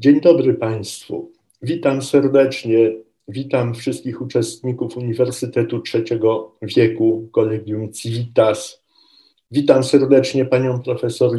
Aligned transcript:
Dzień 0.00 0.20
dobry 0.20 0.54
Państwu. 0.54 1.32
Witam 1.62 2.02
serdecznie. 2.02 2.92
Witam 3.28 3.74
wszystkich 3.74 4.20
uczestników 4.20 4.96
Uniwersytetu 4.96 5.80
Trzeciego 5.80 6.56
Wieku, 6.62 7.28
Kolegium 7.32 7.92
Civitas. 7.92 8.82
Witam 9.50 9.84
serdecznie 9.84 10.44
panią 10.44 10.82
profesor 10.82 11.30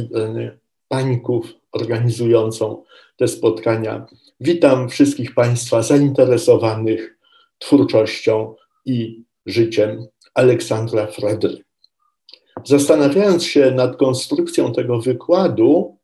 Pańków, 0.87 1.53
organizującą 1.71 2.83
te 3.17 3.27
spotkania. 3.27 4.05
Witam 4.39 4.89
wszystkich 4.89 5.33
Państwa 5.33 5.81
zainteresowanych 5.81 7.17
twórczością 7.59 8.55
i 8.85 9.23
życiem 9.45 10.07
Aleksandra 10.33 11.07
Fredry. 11.07 11.57
Zastanawiając 12.65 13.43
się 13.43 13.71
nad 13.71 13.97
konstrukcją 13.97 14.73
tego 14.73 14.99
wykładu, 14.99 16.00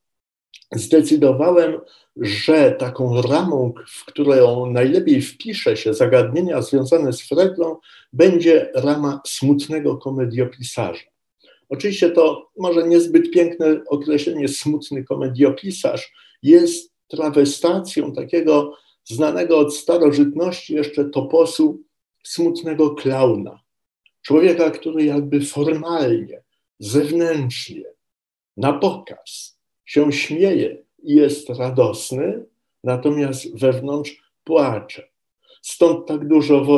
zdecydowałem, 0.75 1.79
że 2.15 2.71
taką 2.71 3.21
ramą, 3.21 3.73
w 3.87 4.05
którą 4.05 4.65
najlepiej 4.65 5.21
wpisze 5.21 5.77
się 5.77 5.93
zagadnienia 5.93 6.61
związane 6.61 7.13
z 7.13 7.21
Fredlą, 7.21 7.77
będzie 8.13 8.71
rama 8.75 9.21
smutnego 9.27 9.97
komediopisarza. 9.97 11.03
Oczywiście 11.69 12.09
to 12.11 12.49
może 12.57 12.87
niezbyt 12.87 13.31
piękne 13.31 13.81
określenie 13.87 14.47
smutny 14.47 15.03
komediopisarz 15.03 16.13
jest 16.43 16.93
trawestacją 17.07 18.13
takiego 18.13 18.73
znanego 19.03 19.59
od 19.59 19.75
starożytności 19.75 20.73
jeszcze 20.73 21.05
toposu 21.05 21.81
smutnego 22.23 22.89
klauna. 22.89 23.59
Człowieka, 24.21 24.71
który 24.71 25.05
jakby 25.05 25.41
formalnie, 25.41 26.43
zewnętrznie, 26.79 27.85
na 28.57 28.73
pokaz 28.73 29.56
się 29.87 30.11
śmieje 30.11 30.77
i 31.03 31.15
jest 31.15 31.49
radosny, 31.49 32.45
natomiast 32.83 33.59
wewnątrz 33.59 34.23
płacze. 34.43 35.07
Stąd 35.61 36.07
tak 36.07 36.27
dużo 36.27 36.65
w 36.65 36.69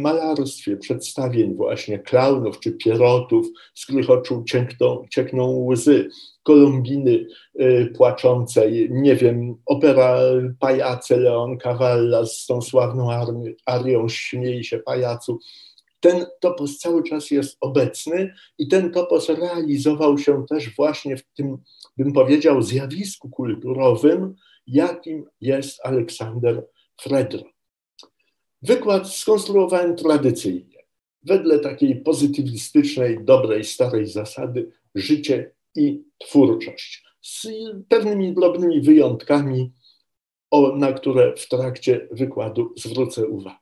malarstwie 0.00 0.76
przedstawień 0.76 1.54
właśnie 1.54 1.98
klaunów 1.98 2.60
czy 2.60 2.72
pierotów, 2.72 3.46
z 3.74 3.86
których 3.86 4.10
oczu 4.10 4.44
ciekną, 4.44 5.04
ciekną 5.10 5.66
łzy, 5.70 6.08
Kolumbiny 6.42 7.26
y, 7.60 7.92
płaczącej, 7.96 8.88
nie 8.90 9.16
wiem, 9.16 9.54
opera 9.66 10.18
Pajace 10.60 11.16
Leon 11.16 11.58
Cavalla 11.58 12.26
z 12.26 12.46
tą 12.46 12.62
sławną 12.62 13.08
arią 13.66 14.08
Śmiej 14.08 14.64
się 14.64 14.78
pajacu. 14.78 15.38
Ten 16.00 16.26
topos 16.40 16.78
cały 16.78 17.02
czas 17.02 17.30
jest 17.30 17.56
obecny 17.60 18.34
i 18.58 18.68
ten 18.68 18.92
topos 18.92 19.28
realizował 19.28 20.18
się 20.18 20.46
też 20.48 20.76
właśnie 20.76 21.16
w 21.16 21.24
tym, 21.36 21.58
bym 21.96 22.12
powiedział, 22.12 22.62
zjawisku 22.62 23.30
kulturowym, 23.30 24.34
jakim 24.66 25.24
jest 25.40 25.86
Aleksander 25.86 26.66
Fredro. 27.00 27.42
Wykład 28.62 29.12
skonstruowałem 29.12 29.96
tradycyjnie, 29.96 30.78
wedle 31.22 31.58
takiej 31.58 32.00
pozytywistycznej, 32.02 33.24
dobrej, 33.24 33.64
starej 33.64 34.06
zasady 34.06 34.72
życie 34.94 35.54
i 35.74 36.02
twórczość, 36.18 37.04
z 37.22 37.48
pewnymi 37.88 38.34
drobnymi 38.34 38.80
wyjątkami, 38.80 39.72
na 40.74 40.92
które 40.92 41.36
w 41.36 41.48
trakcie 41.48 42.08
wykładu 42.10 42.72
zwrócę 42.76 43.26
uwagę. 43.26 43.56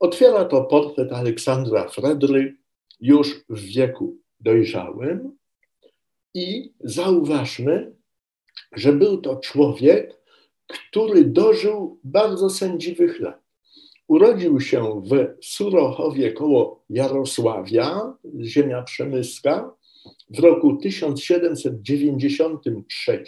Otwiera 0.00 0.44
to 0.44 0.64
portret 0.64 1.12
Aleksandra 1.12 1.88
Fredry 1.88 2.56
już 3.00 3.44
w 3.48 3.60
wieku 3.60 4.16
dojrzałym 4.40 5.36
i 6.36 6.72
zauważmy, 6.80 7.92
że 8.72 8.92
był 8.92 9.20
to 9.20 9.36
człowiek, 9.36 10.20
który 10.66 11.24
dożył 11.24 12.00
bardzo 12.04 12.50
sędziwych 12.50 13.20
lat. 13.20 13.42
Urodził 14.08 14.60
się 14.60 15.02
w 15.10 15.34
Surochowie 15.44 16.32
koło 16.32 16.84
Jarosławia, 16.90 18.14
ziemia 18.44 18.82
przemyska, 18.82 19.76
w 20.30 20.38
roku 20.38 20.76
1793, 20.76 23.24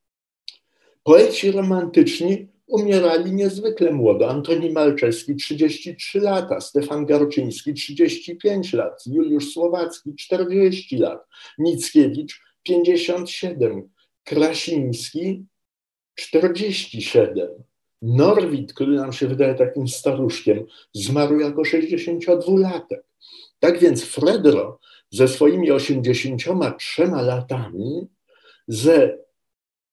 Poeci 1.04 1.52
romantyczni 1.52 2.48
umierali 2.68 3.32
niezwykle 3.32 3.92
młodo. 3.92 4.30
Antoni 4.30 4.72
Malczewski 4.72 5.36
33 5.36 6.20
lata, 6.20 6.62
Stefan 6.62 7.06
Garczyński 7.06 7.74
35 7.74 8.74
lat, 8.74 9.04
Juliusz 9.06 9.54
Słowacki 9.54 10.16
40 10.16 10.98
lat, 10.98 11.28
Mickiewicz 11.58 12.42
57, 12.64 13.90
Krasiński 14.24 15.46
47. 16.16 17.50
Norwid, 18.02 18.74
który 18.74 18.96
nam 18.96 19.14
się 19.14 19.28
wydaje 19.28 19.56
takim 19.56 19.88
staruszkiem, 19.88 20.66
zmarł 20.94 21.40
jako 21.40 21.62
62-latek. 21.62 23.02
Tak 23.60 23.80
więc 23.80 24.04
Fredro 24.04 24.80
ze 25.12 25.28
swoimi 25.28 25.72
83 25.72 27.06
latami, 27.06 28.08
ze 28.68 29.18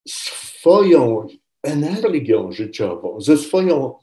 swoją 0.09 1.27
energią 1.63 2.53
życiową, 2.53 3.21
ze 3.21 3.37
swoją 3.37 3.95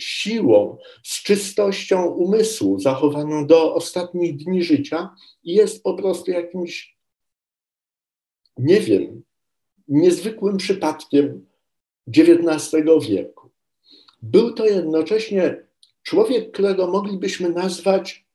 siłą, 0.00 0.78
z 1.02 1.22
czystością 1.22 2.06
umysłu 2.06 2.80
zachowaną 2.80 3.46
do 3.46 3.74
ostatnich 3.74 4.36
dni 4.36 4.62
życia, 4.62 5.14
jest 5.44 5.82
po 5.82 5.94
prostu 5.94 6.30
jakimś, 6.30 6.98
nie 8.58 8.80
wiem, 8.80 9.22
niezwykłym 9.88 10.56
przypadkiem 10.56 11.46
XIX 12.08 13.08
wieku. 13.08 13.50
Był 14.22 14.52
to 14.52 14.66
jednocześnie 14.66 15.66
człowiek, 16.02 16.52
którego 16.52 16.86
moglibyśmy 16.86 17.48
nazwać 17.48 18.26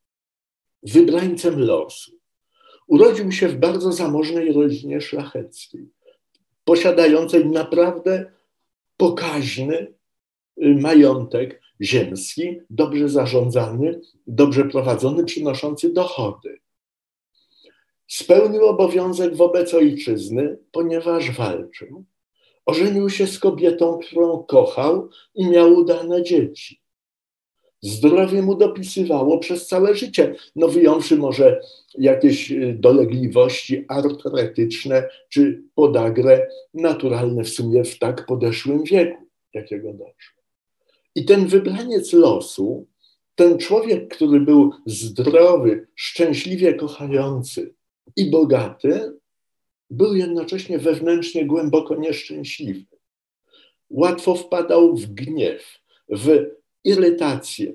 wybrańcem 0.84 1.60
losu. 1.60 2.12
Urodził 2.88 3.32
się 3.32 3.48
w 3.48 3.56
bardzo 3.60 3.92
zamożnej 3.92 4.54
rodzinie 4.54 5.02
szlacheckiej 5.02 5.90
posiadającej 6.70 7.46
naprawdę 7.46 8.32
pokaźny 8.98 9.78
y, 9.78 10.76
majątek 10.82 11.62
ziemski, 11.82 12.60
dobrze 12.70 13.10
zarządzany, 13.10 14.02
dobrze 14.28 14.66
prowadzony, 14.66 15.24
przynoszący 15.26 15.94
dochody. 15.94 16.60
Spełnił 18.08 18.66
obowiązek 18.66 19.36
wobec 19.36 19.74
ojczyzny, 19.74 20.58
ponieważ 20.72 21.32
walczył. 21.32 22.06
Ożenił 22.70 23.10
się 23.10 23.28
z 23.28 23.40
kobietą, 23.40 24.00
którą 24.00 24.44
kochał 24.44 25.10
i 25.36 25.48
miał 25.48 25.74
udane 25.74 26.24
dzieci. 26.24 26.82
Zdrowie 27.82 28.42
mu 28.42 28.56
dopisywało 28.56 29.40
przez 29.40 29.68
całe 29.68 29.96
życie, 29.96 30.36
no 30.56 30.68
wyjąwszy 30.68 31.18
może 31.18 31.62
jakieś 31.98 32.52
y, 32.52 32.76
dolegliwości 32.80 33.86
artretyczne 33.88 35.10
czy 35.30 35.64
podagrę 35.76 36.48
naturalne 36.74 37.44
w 37.44 37.50
sumie 37.50 37.84
w 37.84 38.00
tak 38.00 38.26
podeszłym 38.26 38.84
wieku, 38.84 39.24
jakiego 39.54 39.94
doszło. 39.94 40.44
I 41.16 41.26
ten 41.26 41.48
wybraniec 41.48 42.14
losu, 42.14 42.88
ten 43.36 43.58
człowiek, 43.58 44.16
który 44.16 44.40
był 44.40 44.72
zdrowy, 44.86 45.88
szczęśliwie 45.96 46.74
kochający 46.74 47.74
i 48.16 48.30
bogaty, 48.30 49.20
był 49.90 50.16
jednocześnie 50.16 50.80
wewnętrznie 50.80 51.46
głęboko 51.46 51.96
nieszczęśliwy. 51.96 52.86
Łatwo 53.90 54.36
wpadał 54.36 54.96
w 54.96 55.06
gniew, 55.06 55.80
w 56.10 56.46
irytację. 56.84 57.74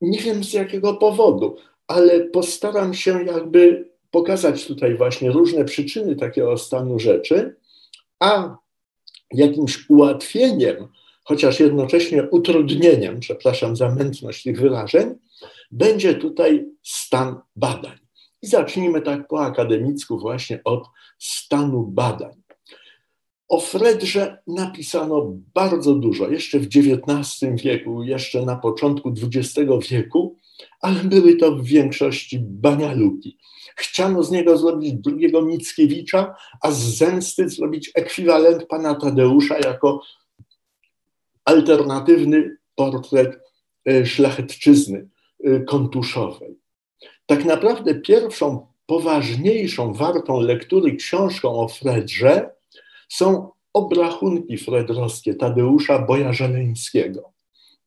Nie 0.00 0.18
wiem 0.18 0.44
z 0.44 0.52
jakiego 0.52 0.94
powodu, 0.94 1.56
ale 1.86 2.20
postaram 2.20 2.94
się 2.94 3.24
jakby 3.24 3.90
pokazać 4.10 4.66
tutaj 4.66 4.96
właśnie 4.96 5.30
różne 5.30 5.64
przyczyny 5.64 6.16
takiego 6.16 6.58
stanu 6.58 6.98
rzeczy, 6.98 7.56
a 8.18 8.56
jakimś 9.34 9.90
ułatwieniem, 9.90 10.88
chociaż 11.24 11.60
jednocześnie 11.60 12.22
utrudnieniem, 12.30 13.20
przepraszam 13.20 13.76
za 13.76 13.94
mętność 13.94 14.42
tych 14.42 14.60
wyrażeń, 14.60 15.14
będzie 15.70 16.14
tutaj 16.14 16.66
stan 16.82 17.40
badań. 17.56 17.99
I 18.42 18.46
zacznijmy 18.46 19.02
tak 19.02 19.28
po 19.28 19.44
akademicku 19.44 20.18
właśnie 20.18 20.60
od 20.64 20.88
stanu 21.18 21.82
badań. 21.82 22.42
O 23.48 23.60
Fredrze 23.60 24.42
napisano 24.46 25.32
bardzo 25.54 25.94
dużo, 25.94 26.28
jeszcze 26.28 26.58
w 26.58 26.66
XIX 26.66 27.62
wieku, 27.62 28.02
jeszcze 28.02 28.42
na 28.42 28.56
początku 28.56 29.12
XX 29.22 29.70
wieku, 29.90 30.36
ale 30.80 31.04
były 31.04 31.36
to 31.36 31.56
w 31.56 31.64
większości 31.64 32.38
banialuki. 32.40 33.38
Chciano 33.76 34.22
z 34.22 34.30
niego 34.30 34.58
zrobić 34.58 34.94
drugiego 34.94 35.42
Mickiewicza, 35.42 36.34
a 36.62 36.70
z 36.70 36.78
zemsty 36.78 37.48
zrobić 37.48 37.90
ekwiwalent 37.94 38.66
pana 38.66 38.94
Tadeusza 38.94 39.58
jako 39.58 40.02
alternatywny 41.44 42.56
portret 42.74 43.38
e, 43.84 44.06
szlachetczyzny 44.06 45.08
e, 45.44 45.60
kontuszowej. 45.60 46.59
Tak 47.30 47.44
naprawdę 47.44 47.94
pierwszą 47.94 48.66
poważniejszą, 48.86 49.92
wartą 49.92 50.40
lektury 50.40 50.96
książką 50.96 51.60
o 51.60 51.68
Fredrze 51.68 52.50
są 53.08 53.50
obrachunki 53.72 54.58
fredrowskie 54.58 55.34
Tadeusza 55.34 55.98
Boja-Żeleńskiego. 55.98 57.20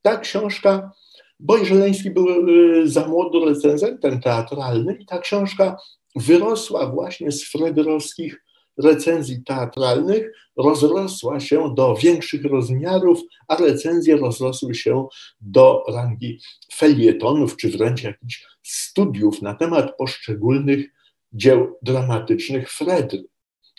Ta 0.02 0.18
książka, 0.18 0.92
Boj 1.40 1.66
Żeleński 1.66 2.12
był 2.12 2.50
y, 2.50 2.90
za 2.90 3.08
młodu 3.08 3.46
recenzentem 3.46 4.22
teatralnym 4.22 5.00
i 5.00 5.06
ta 5.06 5.20
książka 5.20 5.78
wyrosła 6.16 6.86
właśnie 6.86 7.32
z 7.32 7.52
fredrowskich 7.52 8.44
recenzji 8.78 9.44
teatralnych, 9.44 10.32
rozrosła 10.58 11.40
się 11.40 11.74
do 11.76 11.96
większych 11.96 12.46
rozmiarów, 12.46 13.20
a 13.48 13.56
recenzje 13.56 14.18
rozrosły 14.18 14.76
się 14.76 15.08
do 15.42 15.84
rangi 15.88 16.40
felietonów, 16.74 17.58
czy 17.58 17.70
wręcz 17.70 18.04
jakichś 18.04 18.46
studiów 18.64 19.42
na 19.42 19.54
temat 19.54 19.98
poszczególnych 19.98 20.86
dzieł 21.34 21.78
dramatycznych 21.82 22.72
Fredry. 22.72 23.24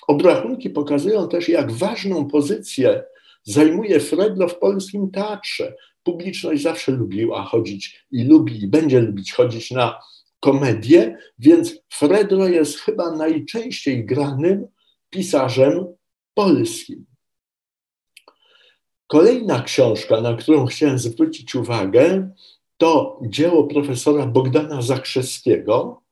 Obrachunki 0.06 0.70
pokazują 0.70 1.29
też, 1.29 1.49
jak 1.49 1.73
ważną 1.73 2.26
pozycję 2.26 3.05
zajmuje 3.43 4.00
Fredro 4.00 4.49
w 4.49 4.58
polskim 4.58 5.11
teatrze. 5.11 5.75
Publiczność 6.02 6.62
zawsze 6.62 6.93
lubiła 6.93 7.44
chodzić 7.44 8.06
i 8.11 8.25
lubi 8.25 8.64
i 8.64 8.69
będzie 8.69 9.00
lubić 9.00 9.32
chodzić 9.32 9.70
na 9.70 10.00
komedię, 10.41 11.19
więc 11.38 11.75
Fredro 11.93 12.49
jest 12.49 12.79
chyba 12.79 13.11
najczęściej 13.11 14.06
granym 14.06 14.67
pisarzem 15.14 15.87
polskim. 16.34 17.06
Kolejna 19.06 19.62
książka, 19.62 20.20
na 20.20 20.34
którą 20.34 20.66
chciałem 20.66 20.99
zwrócić 20.99 21.55
uwagę, 21.55 22.31
to 22.76 23.20
dzieło 23.22 23.64
profesora 23.64 24.26
Bogdana 24.26 24.82
Zakrzewskiego, 24.82 26.02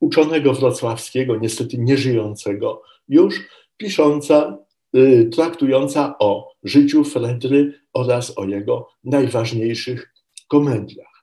uczonego 0.00 0.52
wrocławskiego, 0.52 1.36
niestety 1.36 1.78
nieżyjącego 1.78 2.82
już, 3.08 3.34
pisząca, 3.76 4.58
y, 4.96 5.30
traktująca 5.32 6.18
o 6.18 6.52
życiu 6.62 7.04
Fredry 7.04 7.80
oraz 7.92 8.38
o 8.38 8.44
jego 8.44 8.88
najważniejszych 9.04 10.14
komediach. 10.48 11.15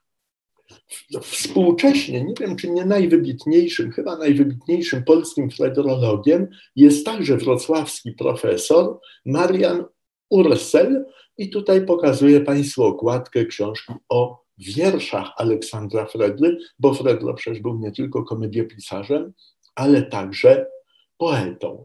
Współcześnie, 1.22 2.24
nie 2.24 2.34
wiem 2.40 2.56
czy 2.56 2.70
nie 2.70 2.84
najwybitniejszym, 2.84 3.92
chyba 3.92 4.16
najwybitniejszym 4.16 5.04
polskim 5.04 5.50
fredrologiem 5.50 6.48
jest 6.76 7.06
także 7.06 7.36
wrocławski 7.36 8.12
profesor 8.12 8.98
Marian 9.26 9.84
Ursel 10.30 11.04
i 11.38 11.50
tutaj 11.50 11.86
pokazuję 11.86 12.40
Państwu 12.40 12.84
okładkę 12.84 13.46
książki 13.46 13.92
o 14.08 14.44
wierszach 14.58 15.32
Aleksandra 15.36 16.06
Fredry, 16.06 16.58
bo 16.78 16.94
Fredro 16.94 17.34
przecież 17.34 17.60
był 17.60 17.78
nie 17.78 17.92
tylko 17.92 18.24
komediopisarzem, 18.24 19.32
ale 19.74 20.02
także 20.02 20.66
poetą. 21.18 21.84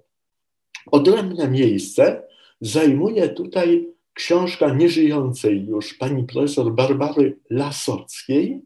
Odrębne 0.92 1.50
miejsce 1.50 2.28
zajmuje 2.62 3.30
tutaj 3.30 3.88
książka 4.14 4.74
nieżyjącej 4.74 5.66
już 5.66 5.94
pani 5.94 6.24
profesor 6.24 6.74
Barbary 6.76 7.40
Lasockiej, 7.50 8.62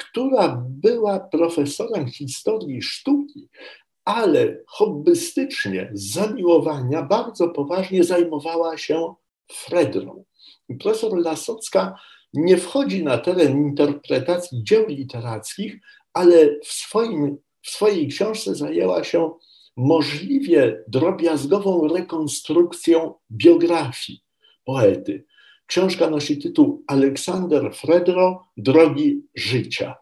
która 0.00 0.64
była 0.68 1.20
profesorem 1.20 2.06
historii 2.10 2.82
sztuki, 2.82 3.48
ale 4.04 4.56
hobbystycznie 4.66 5.90
z 5.92 6.12
zamiłowania 6.12 7.02
bardzo 7.02 7.48
poważnie 7.48 8.04
zajmowała 8.04 8.78
się 8.78 9.14
Fredrą. 9.52 10.24
Profesor 10.80 11.18
Lasocka 11.18 11.94
nie 12.34 12.56
wchodzi 12.56 13.04
na 13.04 13.18
teren 13.18 13.52
interpretacji 13.52 14.64
dzieł 14.64 14.86
literackich, 14.88 15.76
ale 16.12 16.60
w, 16.64 16.72
swoim, 16.72 17.36
w 17.62 17.70
swojej 17.70 18.08
książce 18.08 18.54
zajęła 18.54 19.04
się 19.04 19.30
możliwie 19.76 20.84
drobiazgową 20.88 21.88
rekonstrukcją 21.88 23.14
biografii 23.30 24.22
poety. 24.64 25.24
Książka 25.70 26.10
nosi 26.10 26.38
tytuł 26.38 26.84
Aleksander 26.86 27.74
Fredro 27.74 28.44
Drogi 28.56 29.22
życia. 29.34 29.96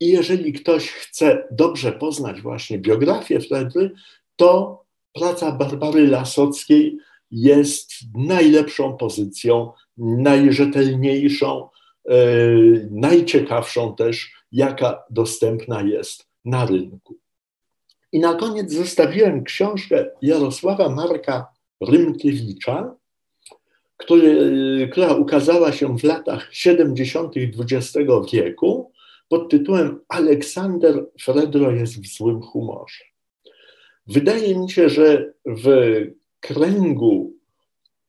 I 0.00 0.08
jeżeli 0.08 0.52
ktoś 0.52 0.90
chce 0.90 1.48
dobrze 1.50 1.92
poznać 1.92 2.40
właśnie 2.40 2.78
biografię 2.78 3.40
Fredry, 3.40 3.90
to 4.36 4.82
praca 5.12 5.52
Barbary 5.52 6.08
Lasockiej 6.08 6.98
jest 7.30 7.92
najlepszą 8.14 8.96
pozycją, 8.96 9.72
najrzetelniejszą, 9.96 11.68
e, 12.08 12.16
najciekawszą 12.90 13.96
też, 13.96 14.32
jaka 14.52 15.02
dostępna 15.10 15.82
jest 15.82 16.26
na 16.44 16.66
rynku. 16.66 17.16
I 18.12 18.20
na 18.20 18.34
koniec 18.34 18.72
zostawiłem 18.72 19.44
książkę 19.44 20.06
Jarosława 20.22 20.88
Marka 20.88 21.46
Rymkiewicza, 21.80 22.96
który, 24.04 24.88
która 24.92 25.14
ukazała 25.14 25.72
się 25.72 25.98
w 25.98 26.04
latach 26.04 26.48
70. 26.52 27.34
XX 27.36 27.98
wieku 28.32 28.92
pod 29.28 29.50
tytułem 29.50 30.00
Aleksander 30.08 31.06
Fredro 31.20 31.70
jest 31.70 32.02
w 32.02 32.16
złym 32.16 32.42
humorze. 32.42 33.04
Wydaje 34.06 34.58
mi 34.58 34.70
się, 34.70 34.88
że 34.88 35.32
w 35.46 35.66
kręgu 36.40 37.32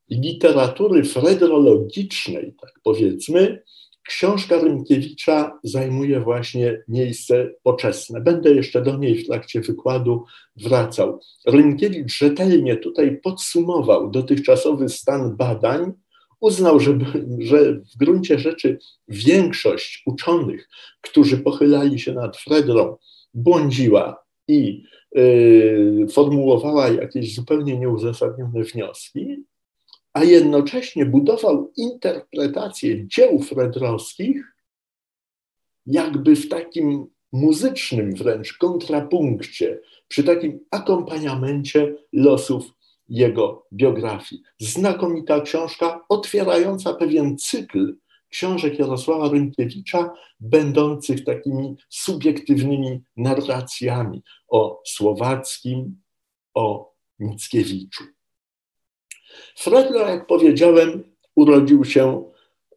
literatury 0.10 1.04
fredrologicznej, 1.04 2.56
tak 2.62 2.74
powiedzmy, 2.84 3.64
książka 4.08 4.60
Rymkiewicza 4.60 5.60
zajmuje 5.64 6.20
właśnie 6.20 6.84
miejsce 6.88 7.52
poczesne. 7.64 8.22
Będę 8.22 8.54
jeszcze 8.54 8.82
do 8.82 8.98
niej 8.98 9.24
w 9.24 9.28
trakcie 9.28 9.62
wykładu 9.62 10.26
wracał. 10.56 11.20
Rymkiewicz 11.46 12.18
rzetelnie 12.18 12.78
tutaj 12.78 13.20
podsumował 13.24 14.12
dotychczasowy 14.12 14.90
stan 14.90 15.36
badań, 15.36 15.94
uznał, 16.40 16.80
że, 16.80 16.98
że 17.40 17.74
w 17.74 17.98
gruncie 17.98 18.40
rzeczy 18.40 18.80
większość 19.08 20.04
uczonych, 20.06 20.70
którzy 21.02 21.38
pochylali 21.38 22.00
się 22.00 22.14
nad 22.14 22.38
Fredrą, 22.38 22.98
błądziła 23.34 24.24
i 24.48 24.84
y, 25.18 26.06
formułowała 26.14 26.88
jakieś 26.88 27.36
zupełnie 27.36 27.80
nieuzasadnione 27.80 28.64
wnioski, 28.64 29.44
a 30.16 30.24
jednocześnie 30.24 31.06
budował 31.06 31.72
interpretację 31.78 33.08
dzieł 33.08 33.40
fredrowskich, 33.40 34.56
jakby 35.86 36.36
w 36.36 36.50
takim 36.50 37.08
muzycznym 37.32 38.16
wręcz 38.16 38.58
kontrapunkcie, 38.58 39.80
przy 40.08 40.24
takim 40.24 40.60
akompaniamencie 40.72 41.96
losów 42.14 42.66
jego 43.10 43.68
biografii. 43.74 44.42
Znakomita 44.60 45.42
książka 45.42 46.06
otwierająca 46.10 46.94
pewien 46.94 47.38
cykl 47.38 47.98
książek 48.30 48.80
Jarosława 48.80 49.30
Rynkiewicza, 49.30 50.14
będących 50.40 51.24
takimi 51.24 51.76
subiektywnymi 51.90 53.02
narracjami 53.18 54.24
o 54.48 54.82
Słowackim, 54.86 56.02
o 56.54 56.94
Mickiewiczu. 57.20 58.15
Fredro, 59.56 60.08
jak 60.08 60.28
powiedziałem, 60.28 61.04
urodził 61.36 61.86
się 61.86 62.24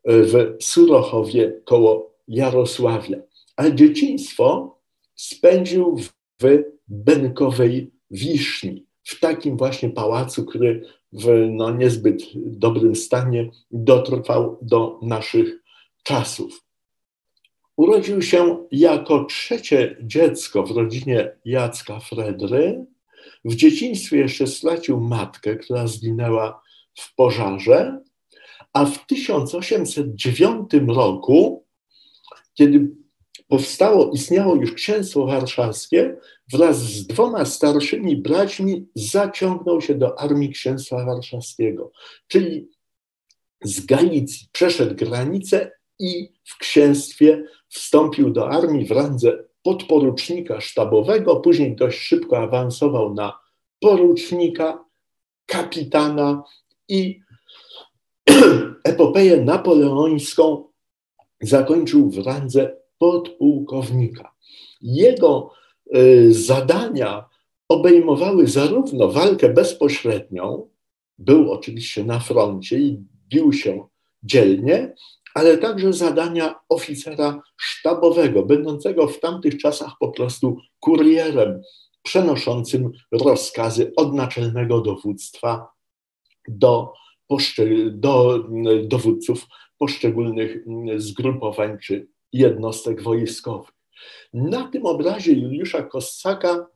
w 0.04 0.56
Surochowie 0.60 1.60
koło 1.64 2.14
Jarosławia, 2.28 3.18
ale 3.56 3.74
dzieciństwo 3.74 4.78
spędził 5.14 5.96
w 6.42 6.48
Benkowej 6.88 7.90
Wiszni, 8.10 8.86
w 9.04 9.20
takim 9.20 9.56
właśnie 9.56 9.90
pałacu, 9.90 10.44
który 10.44 10.84
w 11.12 11.48
no, 11.50 11.70
niezbyt 11.70 12.22
dobrym 12.34 12.96
stanie 12.96 13.50
dotrwał 13.70 14.58
do 14.62 14.98
naszych 15.02 15.62
czasów. 16.02 16.64
Urodził 17.76 18.22
się 18.22 18.66
jako 18.70 19.24
trzecie 19.24 19.96
dziecko 20.02 20.62
w 20.62 20.70
rodzinie 20.70 21.32
Jacka 21.44 22.00
Fredry. 22.00 22.86
W 23.44 23.54
dzieciństwie 23.54 24.16
jeszcze 24.16 24.46
stracił 24.46 25.00
matkę, 25.00 25.56
która 25.56 25.86
zginęła 25.86 26.62
w 26.94 27.14
pożarze, 27.14 28.00
a 28.72 28.84
w 28.84 29.06
1809 29.06 30.70
roku, 30.88 31.64
kiedy 32.54 32.88
powstało, 33.48 34.10
istniało 34.10 34.54
już 34.54 34.72
księstwo 34.72 35.26
warszawskie, 35.26 36.16
wraz 36.52 36.82
z 36.82 37.06
dwoma 37.06 37.44
starszymi 37.44 38.16
braćmi 38.16 38.88
zaciągnął 38.94 39.80
się 39.80 39.94
do 39.94 40.20
armii 40.20 40.52
księstwa 40.52 41.04
warszawskiego, 41.04 41.92
czyli 42.26 42.68
z 43.64 43.86
Galicji 43.86 44.48
przeszedł 44.52 44.94
granicę 44.94 45.72
i 45.98 46.32
w 46.44 46.58
księstwie 46.58 47.44
wstąpił 47.68 48.30
do 48.30 48.50
armii 48.50 48.86
w 48.86 48.90
randze 48.90 49.47
podporucznika 49.68 50.60
sztabowego, 50.60 51.36
później 51.36 51.76
dość 51.76 51.98
szybko 51.98 52.38
awansował 52.38 53.14
na 53.14 53.38
porucznika, 53.80 54.84
kapitana 55.46 56.42
i 56.88 57.20
epopeję 58.84 59.36
napoleońską 59.36 60.64
zakończył 61.40 62.10
w 62.10 62.18
randze 62.26 62.76
podpułkownika. 62.98 64.32
Jego 64.80 65.50
y, 65.96 66.34
zadania 66.34 67.24
obejmowały 67.68 68.46
zarówno 68.46 69.08
walkę 69.08 69.48
bezpośrednią, 69.48 70.68
był 71.18 71.52
oczywiście 71.52 72.04
na 72.04 72.20
froncie 72.20 72.78
i 72.78 73.04
bił 73.28 73.52
się 73.52 73.86
dzielnie, 74.22 74.94
ale 75.38 75.58
także 75.58 75.92
zadania 75.92 76.54
oficera 76.68 77.42
sztabowego, 77.56 78.42
będącego 78.42 79.08
w 79.08 79.20
tamtych 79.20 79.58
czasach 79.58 79.92
po 80.00 80.08
prostu 80.08 80.56
kurierem 80.80 81.60
przenoszącym 82.02 82.90
rozkazy 83.12 83.92
od 83.96 84.14
naczelnego 84.14 84.80
dowództwa 84.80 85.68
do, 86.48 86.92
do 87.90 88.44
dowódców 88.84 89.46
poszczególnych 89.78 90.64
zgrupowań 90.96 91.78
czy 91.82 92.08
jednostek 92.32 93.02
wojskowych. 93.02 93.70
Na 94.32 94.68
tym 94.68 94.86
obrazie 94.86 95.32
Juliusza 95.32 95.82
Kossaka 95.82 96.66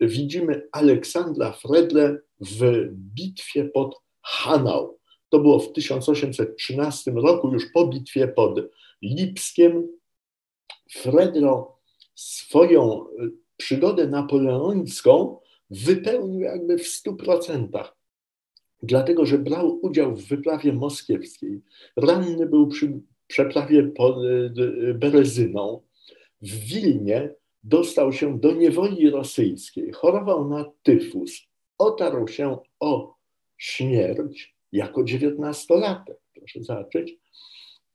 widzimy 0.00 0.68
Aleksandra 0.72 1.52
Fredle 1.52 2.18
w 2.40 2.88
bitwie 2.90 3.64
pod 3.64 3.96
Hanau. 4.22 4.98
To 5.34 5.40
było 5.40 5.58
w 5.58 5.72
1813 5.72 7.10
roku, 7.10 7.52
już 7.52 7.72
po 7.72 7.86
bitwie 7.86 8.28
pod 8.28 8.60
Lipskiem. 9.02 9.88
Fredro 10.90 11.78
swoją 12.14 13.06
y, 13.06 13.32
przygodę 13.56 14.06
napoleońską 14.06 15.38
wypełnił 15.70 16.40
jakby 16.40 16.78
w 16.78 16.86
stu 16.86 17.16
procentach, 17.16 17.96
dlatego 18.82 19.26
że 19.26 19.38
brał 19.38 19.78
udział 19.82 20.16
w 20.16 20.24
wyprawie 20.28 20.72
moskiewskiej. 20.72 21.62
Ranny 21.96 22.46
był 22.46 22.68
przy 22.68 23.00
przeprawie 23.26 23.82
pod 23.82 24.24
y, 24.24 24.94
Berezyną. 24.94 25.82
W 26.42 26.50
Wilnie 26.50 27.34
dostał 27.62 28.12
się 28.12 28.38
do 28.38 28.52
niewoli 28.52 29.10
rosyjskiej, 29.10 29.92
chorował 29.92 30.48
na 30.48 30.64
tyfus, 30.82 31.32
otarł 31.78 32.28
się 32.28 32.58
o 32.80 33.14
śmierć 33.56 34.53
jako 34.74 35.04
dziewiętnastolatek, 35.04 36.20
proszę 36.34 36.64
zobaczyć. 36.64 37.18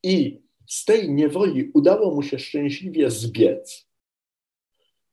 I 0.04 0.42
z 0.68 0.86
tej 0.86 1.12
niewoli 1.12 1.72
udało 1.74 2.16
mu 2.16 2.24
się 2.24 2.40
szczęśliwie 2.40 3.12
zbiec. 3.12 3.88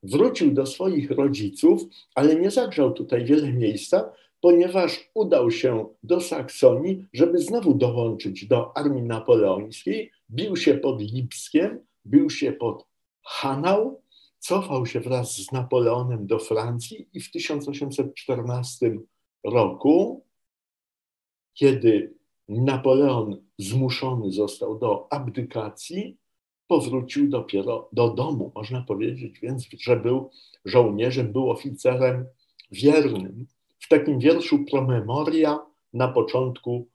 Wrócił 0.03 0.51
do 0.51 0.65
swoich 0.65 1.11
rodziców, 1.11 1.81
ale 2.15 2.35
nie 2.35 2.51
zagrzał 2.51 2.93
tutaj 2.93 3.25
wiele 3.25 3.53
miejsca, 3.53 4.11
ponieważ 4.41 5.09
udał 5.13 5.51
się 5.51 5.87
do 6.03 6.21
Saksonii, 6.21 7.05
żeby 7.13 7.39
znowu 7.39 7.73
dołączyć 7.73 8.45
do 8.45 8.77
armii 8.77 9.03
napoleońskiej. 9.03 10.11
Bił 10.31 10.55
się 10.55 10.73
pod 10.73 11.01
Lipskiem, 11.01 11.79
bił 12.05 12.29
się 12.29 12.51
pod 12.51 12.85
Hanau, 13.23 14.01
cofał 14.39 14.85
się 14.85 14.99
wraz 14.99 15.37
z 15.37 15.51
Napoleonem 15.51 16.27
do 16.27 16.39
Francji 16.39 17.09
i 17.13 17.21
w 17.21 17.31
1814 17.31 18.97
roku 19.43 20.26
kiedy 21.57 22.13
Napoleon 22.49 23.41
zmuszony 23.57 24.31
został 24.31 24.79
do 24.79 25.07
abdykacji, 25.13 26.17
powrócił 26.67 27.29
dopiero 27.29 27.89
do 27.93 28.09
domu. 28.09 28.51
Można 28.55 28.81
powiedzieć 28.81 29.39
więc, 29.39 29.67
że 29.79 29.97
był 29.97 30.29
żołnierzem, 30.65 31.31
był 31.31 31.51
oficerem 31.51 32.25
wiernym. 32.71 33.45
W 33.79 33.87
takim 33.87 34.19
wierszu 34.19 34.65
Promemoria 34.71 35.59
na 35.93 36.07
początku 36.07 36.87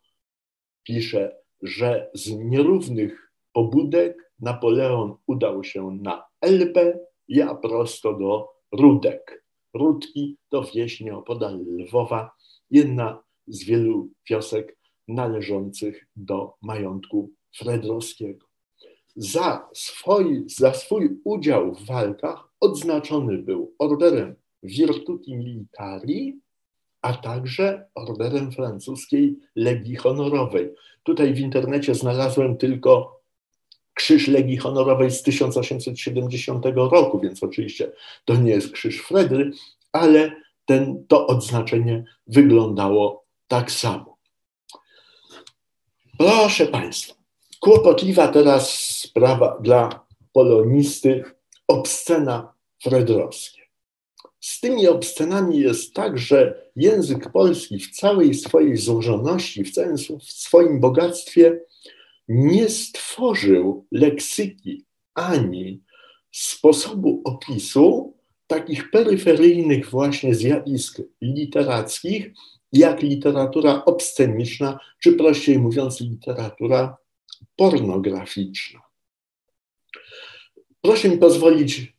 pisze, 0.83 1.37
że 1.63 2.11
z 2.15 2.31
nierównych 2.31 3.33
pobudek 3.53 4.33
Napoleon 4.41 5.15
udał 5.27 5.65
się 5.65 5.99
na 6.03 6.25
Elbę, 6.41 6.99
ja 7.29 7.55
prosto 7.55 8.13
do 8.19 8.49
Rudek. 8.73 9.45
Rudki 9.75 10.37
to 10.49 10.63
wieś 10.75 11.01
nieopodal 11.01 11.59
Lwowa, 11.79 12.31
jedna 12.71 13.23
z 13.49 13.65
wielu 13.65 14.09
wiosek 14.31 14.77
należących 15.09 16.07
do 16.17 16.55
majątku 16.63 17.31
Fredrowskiego. 17.57 18.47
Za 19.17 19.69
swój, 19.75 20.45
za 20.47 20.75
swój 20.75 21.21
udział 21.25 21.75
w 21.75 21.87
walkach 21.87 22.49
odznaczony 22.61 23.39
był 23.39 23.75
orderem 23.79 24.35
Virtuti 24.63 25.37
Militari, 25.37 26.41
a 27.03 27.13
także 27.13 27.87
orderem 27.95 28.53
francuskiej 28.53 29.37
Legii 29.57 29.97
Honorowej. 29.97 30.71
Tutaj 31.03 31.35
w 31.35 31.39
internecie 31.39 31.95
znalazłem 31.95 32.57
tylko 32.57 33.21
krzyż 33.95 34.29
Legii 34.29 34.57
Honorowej 34.57 35.11
z 35.11 35.23
1870 35.23 36.65
roku, 36.75 37.21
więc 37.21 37.43
oczywiście 37.43 37.93
to 38.25 38.37
nie 38.37 38.51
jest 38.51 38.73
krzyż 38.73 39.03
Fredry, 39.03 39.51
ale 39.93 40.43
ten, 40.65 41.05
to 41.09 41.27
odznaczenie 41.27 42.05
wyglądało 42.27 43.22
tak 43.53 43.71
samo. 43.73 44.17
Proszę 46.19 46.67
Państwa, 46.67 47.15
kłopotliwa 47.61 48.29
teraz 48.29 48.79
sprawa 48.89 49.59
dla 49.61 50.07
polonisty 50.33 51.25
obscena 51.69 52.55
fredrowskie. 52.83 53.63
Z 54.41 54.61
tymi 54.61 54.89
obscenami 54.89 55.59
jest 55.59 55.95
tak, 55.95 56.19
że 56.19 56.71
język 56.77 57.33
polski 57.33 57.79
w 57.79 57.91
całej 57.91 58.35
swojej 58.35 58.77
złożoności, 58.77 59.65
w 59.65 59.71
całym 59.71 59.97
swoim 60.23 60.81
bogactwie 60.81 61.61
nie 62.29 62.69
stworzył 62.69 63.87
leksyki 63.91 64.85
ani 65.15 65.83
sposobu 66.31 67.21
opisu 67.25 68.15
takich 68.47 68.91
peryferyjnych 68.91 69.91
właśnie 69.91 70.35
zjawisk 70.35 71.01
literackich, 71.21 72.33
jak 72.73 73.03
literatura 73.03 73.85
obsceniczna, 73.85 74.79
czy 74.99 75.13
prościej 75.13 75.59
mówiąc, 75.59 76.01
literatura 76.01 76.97
pornograficzna. 77.57 78.81
Proszę 80.81 81.09
mi 81.09 81.19
pozwolić 81.19 81.97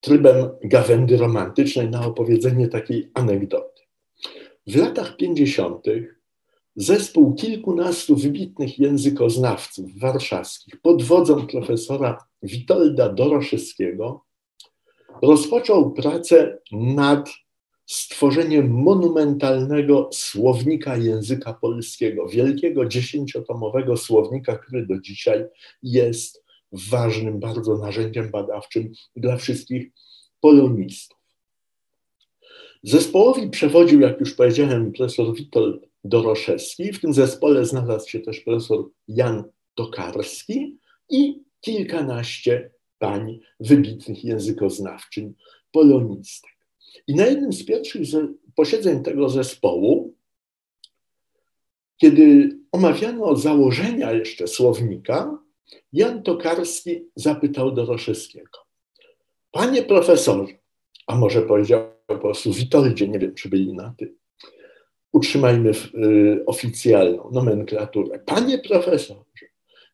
trybem 0.00 0.48
gawędy 0.64 1.16
romantycznej 1.16 1.90
na 1.90 2.06
opowiedzenie 2.06 2.68
takiej 2.68 3.10
anegdoty. 3.14 3.82
W 4.66 4.76
latach 4.76 5.16
50. 5.16 5.84
zespół 6.76 7.34
kilkunastu 7.34 8.16
wybitnych 8.16 8.78
językoznawców 8.78 9.98
warszawskich 9.98 10.80
pod 10.80 11.02
wodzą 11.02 11.46
profesora 11.46 12.18
Witolda 12.42 13.08
Doroszewskiego 13.08 14.24
rozpoczął 15.22 15.92
pracę 15.92 16.58
nad 16.72 17.30
stworzeniem 17.86 18.70
monumentalnego 18.70 20.08
słownika 20.12 20.96
języka 20.96 21.54
polskiego, 21.54 22.28
wielkiego 22.28 22.86
dziesięciotomowego 22.86 23.96
słownika, 23.96 24.58
który 24.58 24.86
do 24.86 25.00
dzisiaj 25.00 25.44
jest 25.82 26.44
ważnym 26.72 27.40
bardzo 27.40 27.78
narzędziem 27.78 28.30
badawczym 28.30 28.92
dla 29.16 29.36
wszystkich 29.36 29.90
polonistów. 30.40 31.18
Zespołowi 32.82 33.50
przewodził, 33.50 34.00
jak 34.00 34.20
już 34.20 34.34
powiedziałem, 34.34 34.92
profesor 34.92 35.34
Witold 35.34 35.88
Doroszewski. 36.04 36.92
W 36.92 37.00
tym 37.00 37.12
zespole 37.12 37.64
znalazł 37.64 38.08
się 38.08 38.20
też 38.20 38.40
profesor 38.40 38.84
Jan 39.08 39.44
Tokarski 39.74 40.76
i 41.10 41.42
kilkanaście 41.60 42.70
pań 42.98 43.40
wybitnych 43.60 44.24
językoznawczyń 44.24 45.34
polonistek. 45.72 46.55
I 47.06 47.14
na 47.14 47.26
jednym 47.26 47.52
z 47.52 47.64
pierwszych 47.64 48.02
posiedzeń 48.54 49.02
tego 49.02 49.28
zespołu, 49.28 50.14
kiedy 51.96 52.56
omawiano 52.72 53.36
założenia 53.36 54.12
jeszcze 54.12 54.48
słownika, 54.48 55.38
Jan 55.92 56.22
Tokarski 56.22 57.08
zapytał 57.16 57.72
Doroszewskiego: 57.72 58.58
Panie 59.50 59.82
profesorze, 59.82 60.52
a 61.06 61.16
może 61.16 61.42
powiedział 61.42 61.80
po 62.06 62.18
prostu 62.18 62.52
Witoldzie, 62.52 63.08
nie 63.08 63.18
wiem, 63.18 63.34
czy 63.34 63.48
byli 63.48 63.72
na 63.72 63.94
tym, 63.98 64.16
utrzymajmy 65.12 65.70
y, 65.70 66.44
oficjalną 66.46 67.30
nomenklaturę. 67.32 68.18
Panie 68.18 68.58
profesorze, 68.58 69.46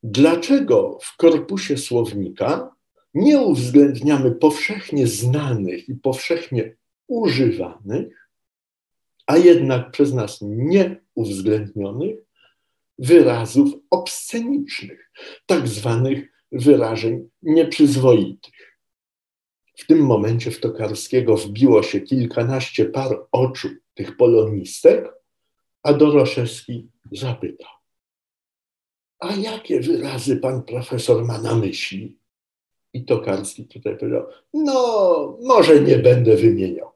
dlaczego 0.02 0.98
w 1.02 1.16
korpusie 1.16 1.76
słownika 1.76 2.74
nie 3.14 3.40
uwzględniamy 3.40 4.30
powszechnie 4.32 5.06
znanych 5.06 5.88
i 5.88 5.94
powszechnie 5.94 6.76
używanych, 7.12 8.28
a 9.26 9.36
jednak 9.36 9.90
przez 9.90 10.12
nas 10.12 10.38
nie 10.42 11.00
uwzględnionych 11.14 12.16
wyrazów 12.98 13.74
obscenicznych, 13.90 15.10
tak 15.46 15.68
zwanych 15.68 16.32
wyrażeń 16.52 17.28
nieprzyzwoitych. 17.42 18.78
W 19.76 19.86
tym 19.86 19.98
momencie 19.98 20.50
w 20.50 20.60
Tokarskiego 20.60 21.36
wbiło 21.36 21.82
się 21.82 22.00
kilkanaście 22.00 22.84
par 22.84 23.26
oczu 23.32 23.68
tych 23.94 24.16
polonistek, 24.16 25.12
a 25.82 25.92
Doroszewski 25.92 26.88
zapytał: 27.12 27.70
A 29.18 29.34
jakie 29.34 29.80
wyrazy 29.80 30.36
pan 30.36 30.62
profesor 30.62 31.24
ma 31.24 31.38
na 31.38 31.54
myśli? 31.54 32.18
I 32.92 33.04
Tokarski 33.04 33.64
tutaj 33.64 33.98
powiedział: 33.98 34.26
No, 34.54 35.38
może 35.42 35.80
nie 35.80 35.98
będę 35.98 36.36
wymieniał. 36.36 36.91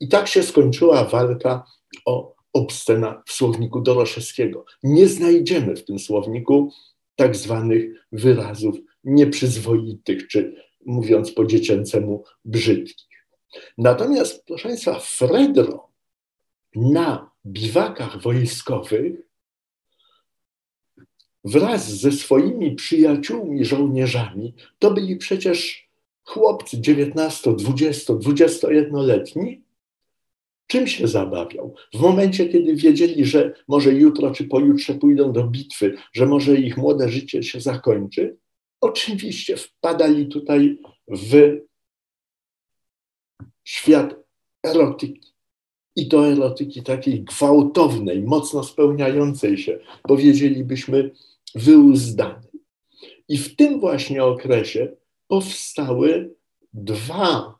I 0.00 0.08
tak 0.08 0.28
się 0.28 0.42
skończyła 0.42 1.04
walka 1.04 1.64
o 2.04 2.34
obscena 2.52 3.22
w 3.26 3.32
słowniku 3.32 3.80
Doroszewskiego. 3.80 4.64
Nie 4.82 5.08
znajdziemy 5.08 5.76
w 5.76 5.84
tym 5.84 5.98
słowniku 5.98 6.72
tak 7.16 7.36
zwanych 7.36 8.06
wyrazów 8.12 8.76
nieprzyzwoitych, 9.04 10.28
czy 10.28 10.56
mówiąc 10.86 11.32
po 11.32 11.44
dziecięcemu, 11.46 12.24
brzydkich. 12.44 13.08
Natomiast, 13.78 14.44
proszę 14.46 14.68
Państwa, 14.68 14.98
Fredro 15.00 15.88
na 16.74 17.30
biwakach 17.46 18.22
wojskowych 18.22 19.12
wraz 21.44 22.00
ze 22.00 22.12
swoimi 22.12 22.74
przyjaciółmi, 22.74 23.64
żołnierzami, 23.64 24.54
to 24.78 24.90
byli 24.90 25.16
przecież 25.16 25.88
chłopcy 26.24 26.80
19, 26.80 27.54
20, 27.56 28.12
21-letni, 28.12 29.63
czym 30.66 30.86
się 30.86 31.08
zabawiał? 31.08 31.74
W 31.94 32.00
momencie, 32.00 32.48
kiedy 32.48 32.76
wiedzieli, 32.76 33.24
że 33.24 33.54
może 33.68 33.92
jutro 33.92 34.30
czy 34.30 34.44
pojutrze 34.44 34.94
pójdą 34.94 35.32
do 35.32 35.44
bitwy, 35.44 35.96
że 36.12 36.26
może 36.26 36.56
ich 36.56 36.76
młode 36.76 37.08
życie 37.08 37.42
się 37.42 37.60
zakończy, 37.60 38.36
oczywiście 38.80 39.56
wpadali 39.56 40.26
tutaj 40.26 40.78
w 41.08 41.58
świat 43.64 44.14
erotyki. 44.66 45.34
I 45.96 46.08
to 46.08 46.28
erotyki 46.28 46.82
takiej 46.82 47.24
gwałtownej, 47.24 48.22
mocno 48.22 48.64
spełniającej 48.64 49.58
się, 49.58 49.78
powiedzielibyśmy, 50.02 51.10
wyuzdanej. 51.54 52.50
I 53.28 53.38
w 53.38 53.56
tym 53.56 53.80
właśnie 53.80 54.24
okresie 54.24 54.96
powstały 55.28 56.34
dwa 56.72 57.53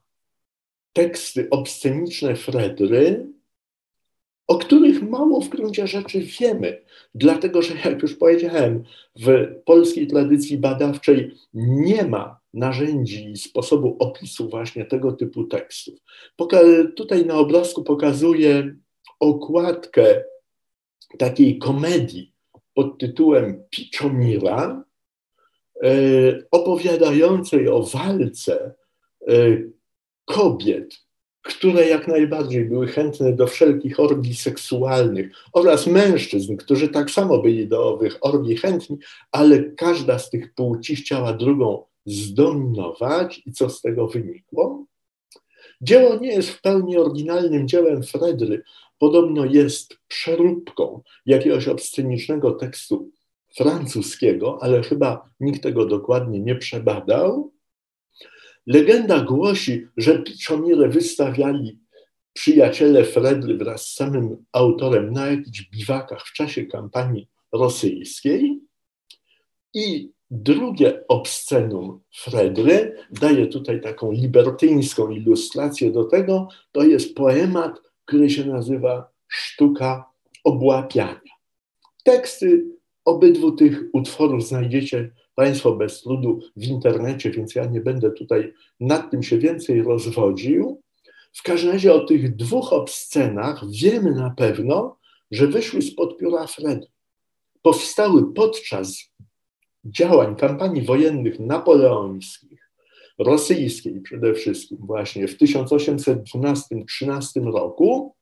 teksty 0.95 1.51
obsceniczne 1.51 2.37
Fredry, 2.37 3.27
o 4.47 4.59
których 4.59 5.03
mało 5.03 5.41
w 5.41 5.49
gruncie 5.49 5.87
rzeczy 5.87 6.21
wiemy, 6.21 6.83
dlatego 7.15 7.63
że, 7.63 7.75
jak 7.85 8.03
już 8.03 8.17
powiedziałem, 8.17 8.85
w 9.17 9.47
polskiej 9.65 10.07
tradycji 10.07 10.59
badawczej 10.59 11.35
nie 11.55 12.05
ma 12.05 12.41
narzędzi 12.55 13.31
i 13.31 13.37
sposobu 13.37 13.97
opisu 13.99 14.49
właśnie 14.49 14.85
tego 14.85 15.13
typu 15.13 15.45
tekstów. 15.45 15.95
Poka- 16.37 16.93
tutaj 16.97 17.27
na 17.27 17.35
obrazku 17.35 17.85
pokazuję 17.85 18.75
okładkę 19.21 20.25
takiej 21.19 21.59
komedii 21.59 22.33
pod 22.75 22.99
tytułem 22.99 23.65
Piczomira, 23.71 24.85
e, 25.83 25.91
opowiadającej 26.51 27.69
o 27.69 27.83
walce 27.83 28.75
e, 29.29 29.35
kobiet 30.25 31.05
które 31.45 31.89
jak 31.89 32.09
najbardziej 32.09 32.65
były 32.65 32.87
chętne 32.87 33.33
do 33.33 33.47
wszelkich 33.47 34.01
orgii 34.01 34.35
seksualnych 34.35 35.33
oraz 35.53 35.87
mężczyzn, 35.87 36.57
którzy 36.57 36.89
tak 36.89 37.11
samo 37.11 37.39
byli 37.39 37.69
do 37.69 37.89
owych 37.89 38.19
orgii 38.21 38.57
chętni, 38.57 38.99
ale 39.33 39.63
każda 39.63 40.19
z 40.19 40.31
tych 40.31 40.55
płci 40.55 40.97
chciała 40.97 41.33
drugą 41.33 41.85
zdominować 42.07 43.43
i 43.47 43.53
co 43.53 43.71
z 43.71 43.81
tego 43.81 44.07
wynikło? 44.07 44.87
Dzieło 45.81 46.17
nie 46.17 46.29
jest 46.29 46.51
w 46.51 46.61
pełni 46.61 46.97
oryginalnym 46.97 47.69
dziełem 47.69 48.03
Fredry, 48.03 48.63
podobno 48.99 49.45
jest 49.45 49.99
przeróbką 50.09 51.03
jakiegoś 51.27 51.69
obscenicznego 51.69 52.53
tekstu 52.53 53.11
francuskiego, 53.57 54.59
ale 54.61 54.83
chyba 54.83 55.31
nikt 55.41 55.63
tego 55.63 55.87
dokładnie 55.87 56.41
nie 56.41 56.55
przebadał. 56.55 57.54
Legenda 58.67 59.21
głosi, 59.21 59.87
że 59.97 60.19
Piczomire 60.19 60.89
wystawiali 60.89 61.79
przyjaciele 62.33 63.05
Fredry 63.05 63.57
wraz 63.57 63.87
z 63.87 63.95
samym 63.95 64.45
autorem 64.53 65.13
na 65.13 65.27
jakichś 65.27 65.71
biwakach 65.71 66.27
w 66.27 66.33
czasie 66.33 66.67
kampanii 66.67 67.29
rosyjskiej. 67.53 68.61
I 69.75 70.11
drugie 70.31 71.07
obscenum 71.09 72.01
Fredry 72.15 72.97
daje 73.11 73.47
tutaj 73.47 73.81
taką 73.81 74.13
libertyńską 74.13 75.11
ilustrację 75.11 75.91
do 75.91 76.05
tego. 76.05 76.49
To 76.73 76.85
jest 76.85 77.15
poemat, 77.15 77.81
który 78.05 78.31
się 78.31 78.45
nazywa 78.45 79.11
Sztuka 79.29 80.11
obłapiania. 80.45 81.35
Teksty 82.05 82.65
obydwu 83.05 83.53
tych 83.53 83.83
utworów 83.93 84.47
znajdziecie 84.47 85.11
Państwo 85.35 85.77
bez 85.77 86.03
trudu 86.03 86.41
w 86.57 86.65
internecie, 86.65 87.31
więc 87.31 87.55
ja 87.55 87.65
nie 87.65 87.81
będę 87.81 88.11
tutaj 88.11 88.53
nad 88.81 89.11
tym 89.11 89.23
się 89.23 89.39
więcej 89.39 89.83
rozwodził. 89.83 90.83
W 91.33 91.43
każdym 91.43 91.71
razie 91.71 91.95
o 91.95 92.05
tych 92.05 92.37
dwóch 92.37 92.73
obscenach 92.73 93.71
wiemy 93.71 94.11
na 94.11 94.31
pewno, 94.31 94.99
że 95.31 95.47
wyszły 95.47 95.83
spod 95.83 96.19
pióra 96.19 96.47
Fred. 96.47 96.87
Powstały 97.63 98.35
podczas 98.35 99.15
działań 99.85 100.37
kampanii 100.37 100.83
wojennych 100.83 101.41
napoleońskich, 101.41 102.71
rosyjskiej 103.19 104.01
przede 104.01 104.35
wszystkim 104.35 104.79
właśnie 104.81 105.29
w 105.29 105.39
1812-13 105.39 107.53
roku 107.53 108.15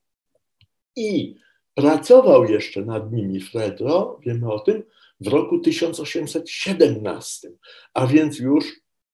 i 0.95 1.35
pracował 1.75 2.45
jeszcze 2.45 2.85
nad 2.85 3.13
nimi 3.13 3.41
Fredro, 3.41 4.19
wiemy 4.25 4.51
o 4.51 4.59
tym, 4.59 4.83
w 5.23 5.27
roku 5.27 5.59
1817, 5.59 7.51
a 7.93 8.07
więc 8.07 8.39
już 8.39 8.65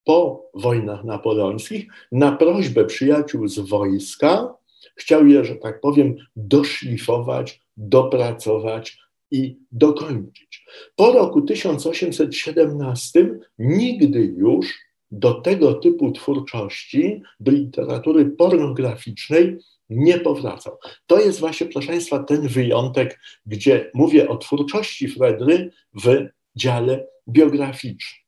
po 0.03 0.49
wojnach 0.53 1.03
napoleońskich, 1.03 1.87
na 2.11 2.31
prośbę 2.31 2.85
przyjaciół 2.85 3.47
z 3.47 3.59
wojska, 3.59 4.55
chciał 4.95 5.27
je, 5.27 5.45
że 5.45 5.55
tak 5.55 5.81
powiem, 5.81 6.15
doszlifować, 6.35 7.61
dopracować 7.77 8.97
i 9.31 9.57
dokończyć. 9.71 10.65
Po 10.95 11.11
roku 11.11 11.41
1817 11.41 13.39
nigdy 13.59 14.19
już 14.37 14.67
do 15.11 15.33
tego 15.33 15.73
typu 15.73 16.11
twórczości, 16.11 17.21
do 17.39 17.51
literatury 17.51 18.25
pornograficznej 18.25 19.57
nie 19.89 20.19
powracał. 20.19 20.77
To 21.07 21.19
jest 21.19 21.39
właśnie, 21.39 21.67
proszę 21.67 21.87
Państwa, 21.87 22.23
ten 22.23 22.47
wyjątek, 22.47 23.19
gdzie 23.45 23.91
mówię 23.93 24.29
o 24.29 24.37
twórczości 24.37 25.07
Fredry 25.07 25.71
w 25.93 26.25
dziale 26.55 27.07
biograficznym. 27.29 28.21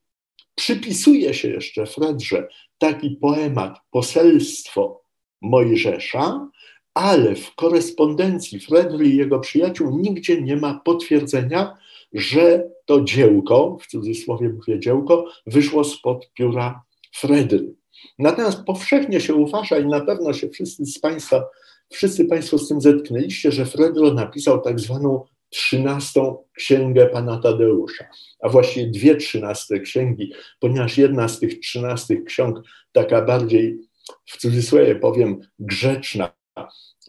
Przypisuje 0.55 1.33
się 1.33 1.49
jeszcze 1.49 1.85
Fredrze 1.85 2.47
taki 2.77 3.09
poemat 3.09 3.79
Poselstwo 3.91 5.01
Mojżesza, 5.41 6.49
ale 6.93 7.35
w 7.35 7.55
korespondencji 7.55 8.59
Fredry 8.59 9.05
i 9.05 9.17
jego 9.17 9.39
przyjaciół 9.39 9.99
nigdzie 9.99 10.41
nie 10.41 10.55
ma 10.55 10.81
potwierdzenia, 10.85 11.77
że 12.13 12.69
to 12.85 13.01
dziełko, 13.01 13.77
w 13.81 13.87
cudzysłowie 13.87 14.49
mówię 14.49 14.79
dziełko, 14.79 15.25
wyszło 15.45 15.83
spod 15.83 16.31
pióra 16.33 16.83
Fredry. 17.15 17.80
Natomiast 18.19 18.63
powszechnie 18.63 19.21
się 19.21 19.35
uważa 19.35 19.79
i 19.79 19.85
na 19.85 20.01
pewno 20.01 20.33
się 20.33 20.49
wszyscy 20.49 20.85
z 20.85 20.99
Państwa, 20.99 21.43
wszyscy 21.89 22.25
Państwo 22.25 22.57
z 22.57 22.67
tym 22.67 22.81
zetknęliście, 22.81 23.51
że 23.51 23.65
Fredro 23.65 24.13
napisał 24.13 24.61
tak 24.61 24.79
zwaną 24.79 25.25
trzynastą 25.49 26.43
księgę 26.53 27.05
pana 27.05 27.37
Tadeusza, 27.37 28.05
a 28.41 28.49
właściwie 28.49 28.87
dwie 28.87 29.15
trzynaste 29.15 29.79
księgi, 29.79 30.33
ponieważ 30.59 30.97
jedna 30.97 31.27
z 31.27 31.39
tych 31.39 31.59
trzynastych 31.59 32.23
ksiąg, 32.23 32.59
taka 32.91 33.21
bardziej 33.21 33.77
w 34.25 34.37
cudzysłowie 34.37 34.95
powiem 34.95 35.39
grzeczna, 35.59 36.33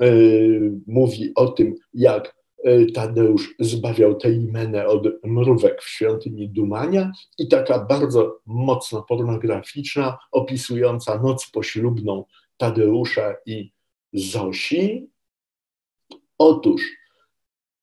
yy, 0.01 0.73
mówi 0.87 1.33
o 1.35 1.47
tym, 1.47 1.75
jak 1.95 2.42
Tadeusz 2.95 3.55
zbawiał 3.59 4.15
Teimenę 4.15 4.87
od 4.87 5.03
mrówek 5.25 5.83
w 5.83 5.89
świątyni 5.89 6.49
Dumania 6.49 7.13
i 7.39 7.49
taka 7.49 7.85
bardzo 7.85 8.41
mocno 8.47 9.03
pornograficzna, 9.03 10.19
opisująca 10.33 11.23
noc 11.23 11.51
poślubną 11.51 12.25
Tadeusza 12.57 13.35
i 13.47 13.73
Zosi. 14.13 15.11
Otóż 16.39 16.83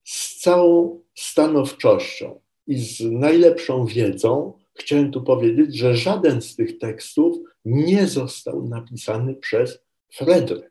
z 0.04 0.40
całą 0.40 1.00
stanowczością 1.14 2.40
i 2.66 2.78
z 2.78 3.00
najlepszą 3.00 3.86
wiedzą 3.86 4.52
chciałem 4.74 5.10
tu 5.10 5.22
powiedzieć, 5.22 5.76
że 5.76 5.96
żaden 5.96 6.42
z 6.42 6.56
tych 6.56 6.78
tekstów 6.78 7.36
nie 7.64 8.06
został 8.06 8.68
napisany 8.68 9.34
przez 9.34 9.78
Fredry. 10.14 10.70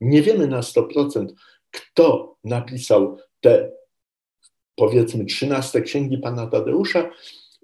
Nie 0.00 0.22
wiemy 0.22 0.46
na 0.46 0.60
100%, 0.60 1.26
kto 1.70 2.36
napisał 2.44 3.18
te, 3.40 3.72
powiedzmy, 4.76 5.24
13 5.24 5.80
księgi 5.80 6.18
pana 6.18 6.46
Tadeusza. 6.46 7.10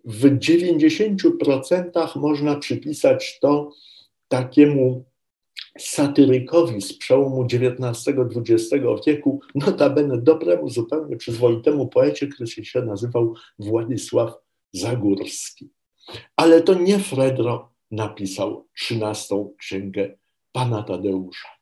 W 0.04 0.38
90% 0.38 2.18
można 2.20 2.56
przypisać 2.56 3.38
to 3.40 3.72
takiemu 4.28 5.04
satyrykowi 5.78 6.82
z 6.82 6.98
przełomu 6.98 7.42
XIX-XX 7.42 8.84
wieku, 9.06 9.40
notabene 9.54 10.22
dobremu, 10.22 10.70
zupełnie 10.70 11.16
przyzwoitemu 11.16 11.88
poecie, 11.88 12.26
który 12.26 12.46
się 12.46 12.82
nazywał 12.82 13.34
Władysław 13.58 14.32
Zagórski. 14.72 15.70
Ale 16.36 16.62
to 16.62 16.74
nie 16.74 16.98
Fredro 16.98 17.72
napisał 17.90 18.66
trzynastą 18.76 19.54
księgę 19.58 20.16
pana 20.52 20.82
Tadeusza. 20.82 21.55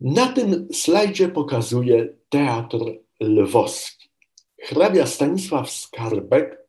Na 0.00 0.26
tym 0.26 0.68
slajdzie 0.72 1.28
pokazuję 1.28 2.08
teatr 2.28 2.78
lwowski. 3.20 4.10
Hrabia 4.62 5.06
Stanisław 5.06 5.70
Skarbek 5.70 6.66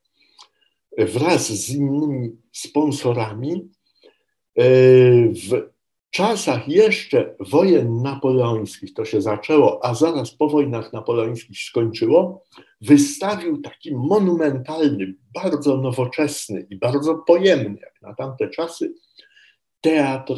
wraz 0.97 1.47
z 1.47 1.69
innymi 1.69 2.37
sponsorami 2.51 3.69
e, 4.55 4.63
w 5.29 5.69
czasach 6.09 6.67
jeszcze 6.67 7.35
wojen 7.39 8.01
napoleońskich, 8.01 8.93
to 8.93 9.05
się 9.05 9.21
zaczęło, 9.21 9.85
a 9.85 9.93
zaraz 9.93 10.31
po 10.31 10.49
wojnach 10.49 10.93
napoleońskich 10.93 11.59
skończyło, 11.59 12.43
wystawił 12.81 13.61
taki 13.61 13.95
monumentalny, 13.95 15.15
bardzo 15.33 15.77
nowoczesny 15.77 16.67
i 16.69 16.75
bardzo 16.77 17.15
pojemny, 17.15 17.79
jak 17.81 18.01
na 18.01 18.15
tamte 18.15 18.49
czasy, 18.49 18.93
teatr 19.81 20.33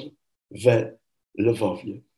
we 0.52 0.97
Lwowie. 1.38 2.08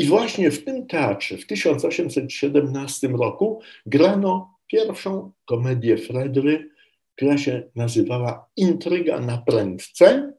I 0.00 0.06
właśnie 0.06 0.50
w 0.50 0.64
tym 0.64 0.86
teatrze 0.86 1.36
w 1.36 1.46
1817 1.46 3.08
roku 3.08 3.60
grano 3.86 4.58
pierwszą 4.66 5.32
komedię 5.44 5.98
Fredry, 5.98 6.70
która 7.16 7.38
się 7.38 7.62
nazywała 7.76 8.46
Intryga 8.56 9.20
na 9.20 9.38
prędce 9.38 10.32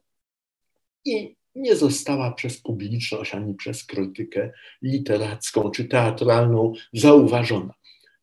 i 1.05 1.35
nie 1.55 1.75
została 1.75 2.31
przez 2.31 2.61
publiczność 2.61 3.35
ani 3.35 3.55
przez 3.55 3.85
krytykę 3.85 4.51
literacką 4.81 5.71
czy 5.71 5.85
teatralną 5.85 6.73
zauważona. 6.93 7.73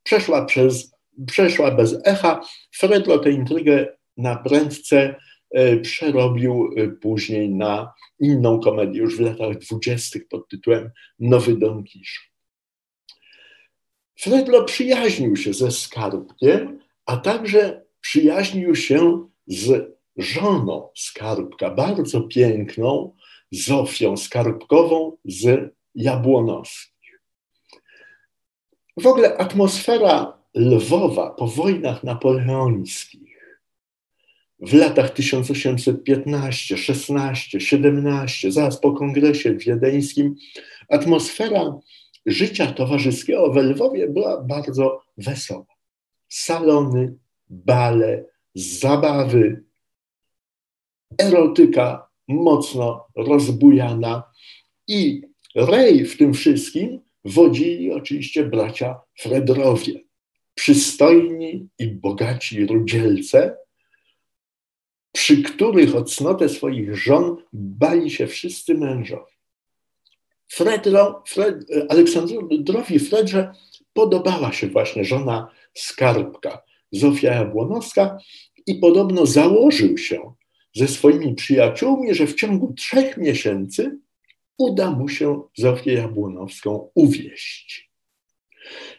Przeszła, 0.03 0.44
przez, 0.44 0.92
przeszła 1.27 1.70
bez 1.70 1.96
echa. 2.05 2.40
Fredro 2.72 3.18
tę 3.18 3.31
intrygę 3.31 3.87
na 4.16 4.37
prędce 4.37 5.14
przerobił 5.83 6.71
e, 6.77 6.89
później 6.89 7.51
na 7.51 7.93
inną 8.21 8.61
komedię 8.61 9.01
już 9.01 9.17
w 9.17 9.21
latach 9.21 9.59
dwudziestych 9.59 10.29
pod 10.29 10.49
tytułem 10.49 10.91
Nowy 11.19 11.57
Don 11.57 11.85
Kisz. 11.85 12.33
Fredlo 14.19 14.65
przyjaźnił 14.65 15.37
się 15.37 15.55
ze 15.55 15.71
skarbkiem, 15.71 16.81
a 17.07 17.17
także 17.17 17.85
przyjaźnił 18.01 18.77
się 18.77 19.29
z 19.47 19.93
żoną 20.17 20.89
skarbka, 20.97 21.71
bardzo 21.71 22.21
piękną 22.21 23.15
Zofią 23.53 24.17
Skarbkową 24.17 25.17
z 25.25 25.75
Jabłonowskich. 25.95 27.23
W 28.97 29.07
ogóle 29.07 29.37
atmosfera 29.37 30.39
Lwowa 30.55 31.31
po 31.31 31.47
wojnach 31.47 32.05
napoleońskich 32.05 33.28
w 34.61 34.75
latach 34.75 35.11
1815, 35.11 36.77
16, 36.77 37.61
17, 37.61 38.53
zaraz 38.53 38.81
po 38.81 38.92
kongresie 38.92 39.55
wiedeńskim, 39.55 40.35
atmosfera 40.88 41.79
życia 42.27 42.73
towarzyskiego 42.73 43.53
w 43.53 43.57
Lwowie 43.57 44.09
była 44.09 44.42
bardzo 44.42 45.03
wesoła. 45.16 45.66
Salony, 46.29 47.14
bale, 47.51 48.25
zabawy, 48.55 49.64
erotyka 51.18 52.09
mocno 52.29 53.07
rozbujana 53.16 54.23
i 54.88 55.23
rej 55.55 56.05
w 56.05 56.16
tym 56.16 56.35
wszystkim 56.35 57.01
wodzili 57.25 57.92
oczywiście 57.92 58.44
bracia 58.44 59.01
Fredrowie, 59.18 60.01
przystojni 60.55 61.68
i 61.79 61.87
bogaci 61.87 62.66
rudzielce, 62.66 63.57
przy 65.19 65.43
których 65.43 65.97
o 65.97 66.05
cnotę 66.05 66.49
swoich 66.49 66.97
żon 66.97 67.37
bali 67.53 68.11
się 68.11 68.27
wszyscy 68.27 68.75
mężowie. 68.75 69.33
Fredro, 70.49 71.23
Fred, 71.27 71.57
Aleksandrowi 71.89 72.99
Fredrze 72.99 73.53
podobała 73.93 74.53
się 74.53 74.67
właśnie 74.67 75.05
żona 75.05 75.51
skarbka, 75.75 76.63
Zofia 76.93 77.35
Jabłonowska 77.35 78.19
i 78.67 78.75
podobno 78.75 79.27
założył 79.27 79.99
się 79.99 80.33
ze 80.75 80.89
swoimi 80.89 81.35
przyjaciółmi, 81.35 82.15
że 82.15 82.27
w 82.27 82.35
ciągu 82.35 82.73
trzech 82.73 83.17
miesięcy 83.17 83.99
uda 84.59 84.91
mu 84.91 85.09
się 85.09 85.43
Zofię 85.57 85.93
Jabłonowską 85.93 86.91
uwieść. 86.95 87.88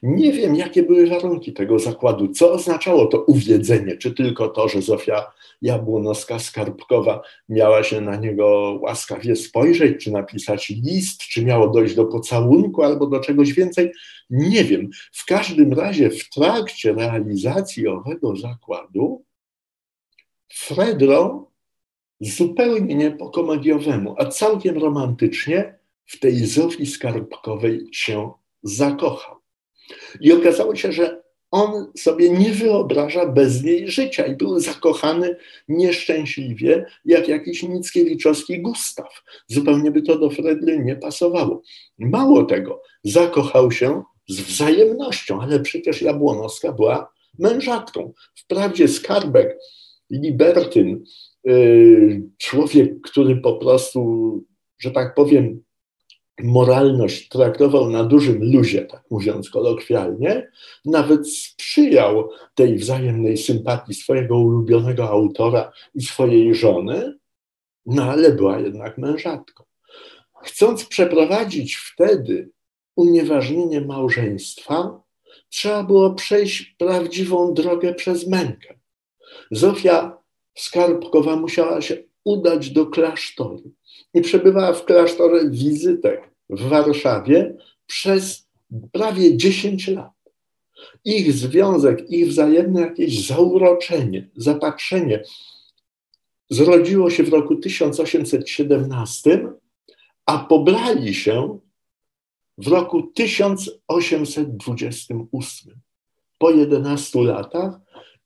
Nie 0.03 0.33
wiem, 0.33 0.55
jakie 0.55 0.83
były 0.83 1.07
warunki 1.07 1.53
tego 1.53 1.79
zakładu, 1.79 2.27
co 2.27 2.51
oznaczało 2.51 3.05
to 3.05 3.23
uwiedzenie, 3.23 3.97
czy 3.97 4.11
tylko 4.11 4.49
to, 4.49 4.69
że 4.69 4.81
Zofia 4.81 5.31
Jabłonowska-Skarbkowa 5.63 7.19
miała 7.49 7.83
się 7.83 8.01
na 8.01 8.15
niego 8.15 8.79
łaskawie 8.81 9.35
spojrzeć, 9.35 10.03
czy 10.03 10.11
napisać 10.11 10.69
list, 10.69 11.21
czy 11.21 11.45
miało 11.45 11.67
dojść 11.67 11.95
do 11.95 12.05
pocałunku 12.05 12.83
albo 12.83 13.07
do 13.07 13.19
czegoś 13.19 13.53
więcej. 13.53 13.91
Nie 14.29 14.63
wiem. 14.63 14.89
W 15.11 15.25
każdym 15.25 15.73
razie 15.73 16.09
w 16.09 16.29
trakcie 16.29 16.93
realizacji 16.93 17.87
owego 17.87 18.35
zakładu 18.35 19.23
Fredro 20.53 21.49
zupełnie 22.21 22.95
nie 22.95 23.11
po 23.11 23.29
komediowemu, 23.29 24.15
a 24.17 24.25
całkiem 24.25 24.77
romantycznie 24.77 25.79
w 26.05 26.19
tej 26.19 26.45
Zofii 26.45 26.85
Skarbkowej 26.85 27.87
się 27.91 28.31
zakochał. 28.63 29.38
I 30.21 30.33
okazało 30.33 30.75
się, 30.75 30.91
że 30.91 31.21
on 31.51 31.91
sobie 31.97 32.29
nie 32.29 32.51
wyobraża 32.51 33.25
bez 33.25 33.63
niej 33.63 33.91
życia 33.91 34.25
i 34.25 34.35
był 34.35 34.59
zakochany 34.59 35.35
nieszczęśliwie, 35.67 36.85
jak 37.05 37.27
jakiś 37.27 37.63
Mickiewiczowski 37.63 38.61
Gustaw. 38.61 39.23
Zupełnie 39.47 39.91
by 39.91 40.01
to 40.01 40.19
do 40.19 40.29
Fredry 40.29 40.79
nie 40.79 40.95
pasowało. 40.95 41.61
Mało 41.97 42.43
tego, 42.43 42.81
zakochał 43.03 43.71
się 43.71 44.03
z 44.29 44.41
wzajemnością, 44.41 45.41
ale 45.41 45.59
przecież 45.59 46.01
Jabłonowska 46.01 46.71
była 46.71 47.11
mężatką. 47.39 48.13
Wprawdzie 48.35 48.87
skarbek, 48.87 49.57
libertyn, 50.09 51.03
y, 51.47 52.21
człowiek, 52.37 53.01
który 53.01 53.35
po 53.35 53.53
prostu, 53.53 54.43
że 54.79 54.91
tak 54.91 55.15
powiem, 55.15 55.63
moralność 56.43 57.29
traktował 57.29 57.89
na 57.89 58.03
dużym 58.03 58.53
luzie, 58.53 58.81
tak 58.81 59.03
mówiąc 59.11 59.49
kolokwialnie, 59.49 60.51
nawet 60.85 61.29
sprzyjał 61.29 62.29
tej 62.55 62.75
wzajemnej 62.75 63.37
sympatii 63.37 63.93
swojego 63.93 64.37
ulubionego 64.37 65.09
autora 65.09 65.71
i 65.95 66.01
swojej 66.01 66.55
żony, 66.55 67.17
no 67.85 68.03
ale 68.03 68.31
była 68.31 68.59
jednak 68.59 68.97
mężatką. 68.97 69.63
Chcąc 70.43 70.85
przeprowadzić 70.85 71.75
wtedy 71.75 72.49
unieważnienie 72.95 73.81
małżeństwa, 73.81 75.01
trzeba 75.49 75.83
było 75.83 76.13
przejść 76.13 76.75
prawdziwą 76.77 77.53
drogę 77.53 77.93
przez 77.93 78.27
mękę. 78.27 78.79
Zofia 79.51 80.17
Skarbkowa 80.57 81.35
musiała 81.35 81.81
się 81.81 81.97
udać 82.23 82.69
do 82.69 82.85
klasztoru 82.85 83.71
i 84.13 84.21
przebywała 84.21 84.73
w 84.73 84.85
klasztorze 84.85 85.49
wizytek 85.49 86.28
w 86.49 86.61
Warszawie 86.61 87.55
przez 87.87 88.47
prawie 88.91 89.37
10 89.37 89.87
lat. 89.87 90.11
Ich 91.05 91.33
związek, 91.33 92.11
ich 92.11 92.27
wzajemne 92.27 92.81
jakieś 92.81 93.27
zauroczenie, 93.27 94.29
zapatrzenie 94.35 95.23
zrodziło 96.49 97.09
się 97.09 97.23
w 97.23 97.29
roku 97.29 97.55
1817, 97.55 99.47
a 100.25 100.37
pobrali 100.37 101.13
się 101.13 101.59
w 102.57 102.67
roku 102.67 103.03
1828, 103.03 105.79
po 106.37 106.51
11 106.51 107.21
latach 107.21 107.79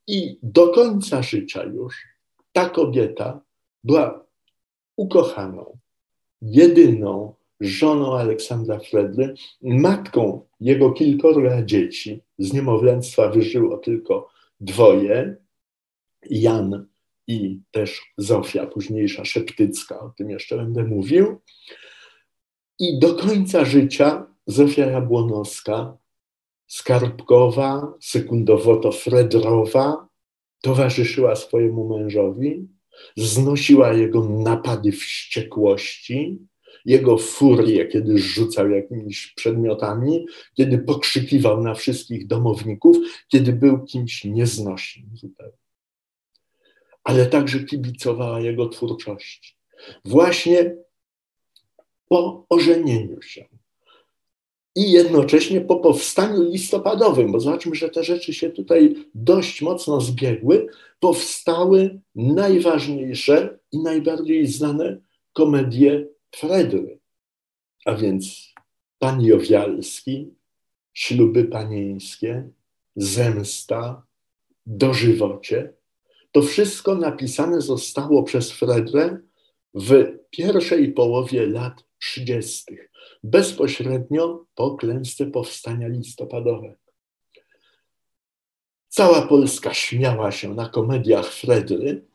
i 0.08 0.40
do 0.44 0.68
końca 0.68 1.22
życia 1.22 1.64
już 1.64 1.96
ta 2.52 2.70
kobieta 2.70 3.42
była 3.84 4.26
ukochaną, 4.96 5.78
jedyną 6.42 7.34
żoną 7.60 8.18
Aleksandra 8.18 8.80
Fredry, 8.80 9.34
matką 9.62 10.46
jego 10.60 10.92
kilkorga 10.92 11.64
dzieci. 11.64 12.22
Z 12.38 12.54
niemowlęctwa 12.54 13.30
wyżyło 13.30 13.78
tylko 13.78 14.30
dwoje. 14.60 15.36
Jan 16.30 16.88
i 17.28 17.60
też 17.72 18.14
Zofia, 18.18 18.68
późniejsza 18.68 19.26
Szeptycka, 19.26 20.00
o 20.00 20.10
tym 20.10 20.30
jeszcze 20.30 20.58
będę 20.58 20.84
mówił. 20.84 21.42
I 22.80 23.00
do 23.00 23.16
końca 23.16 23.66
życia 23.66 24.26
Zofia 24.48 24.86
Jabłonowska, 24.86 25.98
Skarbkowa, 26.68 27.94
sekundowo 28.02 28.78
to 28.78 28.92
Fredrowa, 28.92 30.08
towarzyszyła 30.62 31.36
swojemu 31.36 31.98
mężowi, 31.98 32.68
znosiła 33.18 33.94
jego 33.94 34.30
napady 34.30 34.92
wściekłości, 34.92 36.40
jego 36.86 37.18
furię, 37.18 37.88
kiedy 37.88 38.18
rzucał 38.18 38.70
jakimiś 38.70 39.34
przedmiotami, 39.36 40.26
kiedy 40.54 40.78
pokrzykiwał 40.78 41.62
na 41.62 41.74
wszystkich 41.74 42.28
domowników, 42.28 42.98
kiedy 43.28 43.54
był 43.54 43.84
kimś 43.84 44.24
nieznośnym 44.24 45.10
zupełnie. 45.14 45.58
Ale 47.04 47.26
także 47.26 47.64
kibicowała 47.64 48.40
jego 48.40 48.70
twórczości. 48.70 49.56
Właśnie 50.06 50.76
po 52.08 52.46
ożenieniu 52.50 53.22
się 53.22 53.46
i 54.76 54.92
jednocześnie 54.92 55.62
po 55.62 55.76
powstaniu 55.76 56.44
listopadowym, 56.44 57.32
bo 57.32 57.40
zobaczmy, 57.40 57.76
że 57.76 57.90
te 57.90 58.04
rzeczy 58.04 58.34
się 58.34 58.50
tutaj 58.50 58.96
dość 59.16 59.62
mocno 59.62 60.02
zbiegły, 60.02 60.68
powstały 61.00 62.00
najważniejsze 62.16 63.60
i 63.72 63.80
najbardziej 63.80 64.48
znane 64.48 64.98
komedie 65.34 66.08
Fredry, 66.36 67.00
a 67.86 67.96
więc 67.96 68.54
Pan 69.00 69.22
Jowialski, 69.22 70.34
Śluby 70.94 71.46
Panieńskie, 71.46 72.50
Zemsta, 72.96 74.04
Dożywocie. 74.66 75.74
To 76.32 76.42
wszystko 76.42 76.96
napisane 76.96 77.62
zostało 77.62 78.24
przez 78.24 78.52
Fredrę 78.52 79.20
w 79.74 80.18
pierwszej 80.30 80.92
połowie 80.94 81.48
lat 81.48 81.84
30., 82.00 82.64
bezpośrednio 83.24 84.46
po 84.56 84.76
klęsce 84.76 85.26
powstania 85.26 85.88
listopadowego. 85.88 86.76
Cała 88.90 89.22
Polska 89.22 89.74
śmiała 89.74 90.32
się 90.32 90.54
na 90.54 90.70
komediach 90.70 91.34
Fredry, 91.34 92.06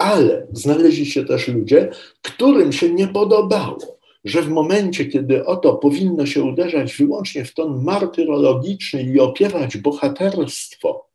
ale 0.00 0.46
znaleźli 0.52 1.06
się 1.06 1.24
też 1.24 1.48
ludzie, 1.48 1.90
którym 2.22 2.72
się 2.72 2.94
nie 2.94 3.08
podobało, 3.08 3.98
że 4.24 4.42
w 4.42 4.48
momencie, 4.48 5.06
kiedy 5.06 5.46
oto 5.46 5.74
powinno 5.74 6.26
się 6.26 6.42
uderzać 6.42 6.96
wyłącznie 6.96 7.44
w 7.44 7.54
ton 7.54 7.84
martyrologiczny 7.84 9.02
i 9.02 9.20
opierać 9.20 9.76
bohaterstwo 9.76 11.08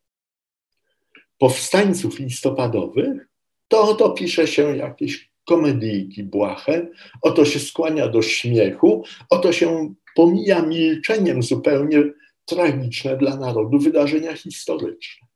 powstańców 1.38 2.18
listopadowych, 2.18 3.28
to 3.68 3.82
oto 3.82 4.10
pisze 4.10 4.46
się 4.46 4.76
jakieś 4.76 5.30
komedyjki 5.44 6.24
błahe, 6.24 6.86
oto 7.22 7.44
się 7.44 7.60
skłania 7.60 8.08
do 8.08 8.22
śmiechu, 8.22 9.04
oto 9.30 9.52
się 9.52 9.94
pomija 10.14 10.62
milczeniem 10.62 11.42
zupełnie 11.42 12.02
tragiczne 12.44 13.16
dla 13.16 13.36
narodu 13.36 13.78
wydarzenia 13.78 14.36
historyczne. 14.36 15.26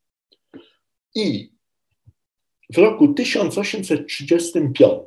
I 1.14 1.50
w 2.70 2.78
roku 2.78 3.09
1835 3.14 5.02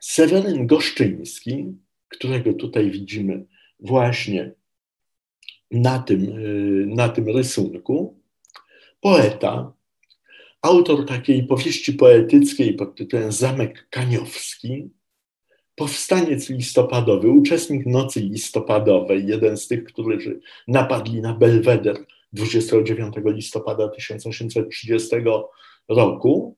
Seweryn 0.00 0.66
Goszczyński, 0.66 1.66
którego 2.08 2.52
tutaj 2.52 2.90
widzimy 2.90 3.44
właśnie 3.80 4.52
na 5.70 5.98
tym, 5.98 6.38
y, 6.38 6.86
na 6.86 7.08
tym 7.08 7.36
rysunku, 7.36 8.20
poeta, 9.00 9.72
autor 10.62 11.06
takiej 11.06 11.46
powieści 11.46 11.92
poetyckiej 11.92 12.74
pod 12.74 12.96
tytułem 12.96 13.32
Zamek 13.32 13.88
Kaniowski, 13.90 14.90
powstaniec 15.74 16.50
listopadowy, 16.50 17.28
uczestnik 17.28 17.86
Nocy 17.86 18.20
Listopadowej, 18.20 19.26
jeden 19.26 19.56
z 19.56 19.68
tych, 19.68 19.84
którzy 19.84 20.40
napadli 20.68 21.20
na 21.20 21.34
Belweder 21.34 21.96
29 22.32 23.14
listopada 23.24 23.88
1830 23.88 25.16
roku, 25.88 26.56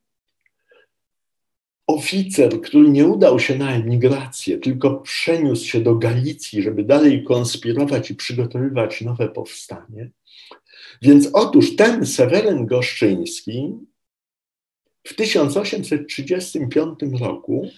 oficer, 1.86 2.60
który 2.60 2.88
nie 2.88 3.06
udał 3.06 3.40
się 3.40 3.58
na 3.58 3.74
emigrację, 3.74 4.58
tylko 4.58 4.94
przeniósł 4.94 5.66
się 5.66 5.80
do 5.80 5.94
Galicji, 5.94 6.62
żeby 6.62 6.84
dalej 6.84 7.24
konspirować 7.24 8.10
i 8.10 8.14
przygotowywać 8.14 9.00
nowe 9.00 9.28
powstanie. 9.28 10.10
Więc 11.02 11.30
otóż 11.32 11.76
ten 11.76 12.06
Seweryn 12.06 12.66
Goszczyński 12.66 13.72
w 15.04 15.14
1835 15.14 16.98
roku 17.20 17.68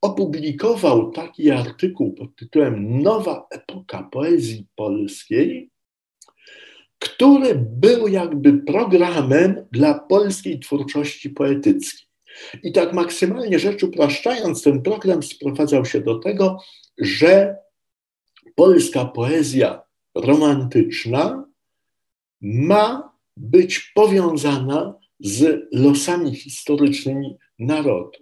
opublikował 0.00 1.10
taki 1.10 1.50
artykuł 1.50 2.12
pod 2.12 2.36
tytułem 2.36 3.02
Nowa 3.02 3.46
epoka 3.50 4.08
poezji 4.12 4.66
polskiej, 4.76 5.70
który 7.02 7.54
był 7.54 8.08
jakby 8.08 8.52
programem 8.52 9.66
dla 9.72 9.94
polskiej 9.94 10.60
twórczości 10.60 11.30
poetyckiej. 11.30 12.08
I 12.62 12.72
tak 12.72 12.92
maksymalnie 12.92 13.58
rzecz 13.58 13.82
upraszczając, 13.82 14.62
ten 14.62 14.82
program 14.82 15.22
sprowadzał 15.22 15.84
się 15.84 16.00
do 16.00 16.18
tego, 16.18 16.58
że 16.98 17.56
polska 18.54 19.04
poezja 19.04 19.82
romantyczna 20.14 21.44
ma 22.40 23.12
być 23.36 23.92
powiązana 23.94 24.94
z 25.20 25.68
losami 25.72 26.34
historycznymi 26.34 27.36
narodu. 27.58 28.18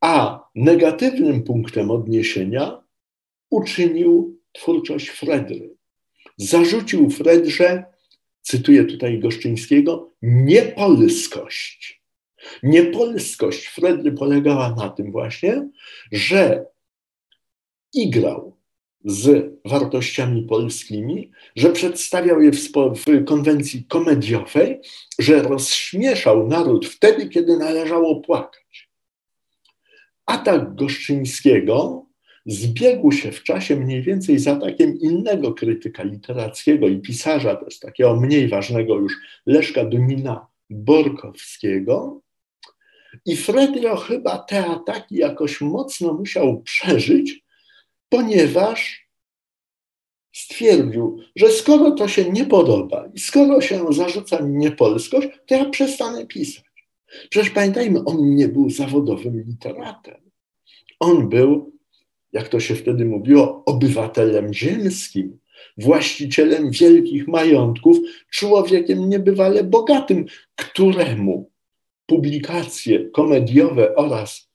A 0.00 0.40
negatywnym 0.54 1.42
punktem 1.42 1.90
odniesienia 1.90 2.82
uczynił 3.50 4.40
twórczość 4.52 5.08
Fredry. 5.08 5.77
Zarzucił 6.38 7.10
Fredrze, 7.10 7.84
cytuję 8.42 8.84
tutaj 8.84 9.18
Goszczyńskiego, 9.18 10.12
niepolskość. 10.22 12.02
Niepolskość 12.62 13.66
Fredry 13.66 14.12
polegała 14.12 14.74
na 14.74 14.88
tym 14.88 15.12
właśnie, 15.12 15.68
że 16.12 16.66
igrał 17.92 18.56
z 19.04 19.52
wartościami 19.64 20.42
polskimi, 20.42 21.30
że 21.56 21.72
przedstawiał 21.72 22.42
je 22.42 22.52
w, 22.52 22.72
w, 22.72 23.24
konwencji 23.24 23.84
komediowej, 23.84 24.80
że 25.18 25.42
rozśmieszał 25.42 26.48
naród 26.48 26.86
wtedy, 26.86 27.28
kiedy 27.28 27.56
należało 27.56 28.20
płakać. 28.20 28.90
Atak 30.26 30.74
Goszczyńskiego 30.74 32.07
zbiegł 32.48 33.12
się 33.12 33.32
w 33.32 33.42
czasie 33.42 33.76
mniej 33.76 34.02
więcej 34.02 34.38
z 34.38 34.48
atakiem 34.48 34.98
innego 34.98 35.54
krytyka 35.54 36.02
literackiego 36.02 36.88
i 36.88 36.98
pisarza, 36.98 37.56
też 37.56 37.78
takiego 37.78 38.16
mniej 38.16 38.48
ważnego 38.48 38.94
już, 38.94 39.12
Leszka 39.46 39.84
Dumina 39.84 40.46
Borkowskiego. 40.70 42.20
I 43.26 43.36
Fredro 43.36 43.96
chyba 43.96 44.38
te 44.38 44.66
ataki 44.66 45.16
jakoś 45.16 45.60
mocno 45.60 46.12
musiał 46.12 46.62
przeżyć, 46.62 47.44
ponieważ 48.08 49.08
stwierdził, 50.32 51.18
że 51.36 51.50
skoro 51.50 51.90
to 51.90 52.08
się 52.08 52.30
nie 52.30 52.44
podoba 52.44 53.08
i 53.14 53.18
skoro 53.18 53.60
się 53.60 53.84
zarzuca 53.90 54.42
mi 54.42 54.56
niepolskość, 54.56 55.28
to 55.46 55.54
ja 55.54 55.64
przestanę 55.64 56.26
pisać. 56.26 56.64
Przecież 57.30 57.50
pamiętajmy, 57.50 58.04
on 58.04 58.34
nie 58.34 58.48
był 58.48 58.70
zawodowym 58.70 59.44
literatem. 59.46 60.30
On 61.00 61.28
był, 61.28 61.77
jak 62.32 62.48
to 62.48 62.60
się 62.60 62.74
wtedy 62.74 63.04
mówiło, 63.04 63.62
obywatelem 63.66 64.54
ziemskim, 64.54 65.38
właścicielem 65.76 66.70
wielkich 66.70 67.28
majątków, 67.28 67.98
człowiekiem 68.30 69.08
niebywale 69.08 69.64
bogatym, 69.64 70.26
któremu 70.56 71.50
publikacje 72.06 73.10
komediowe 73.10 73.96
oraz 73.96 74.48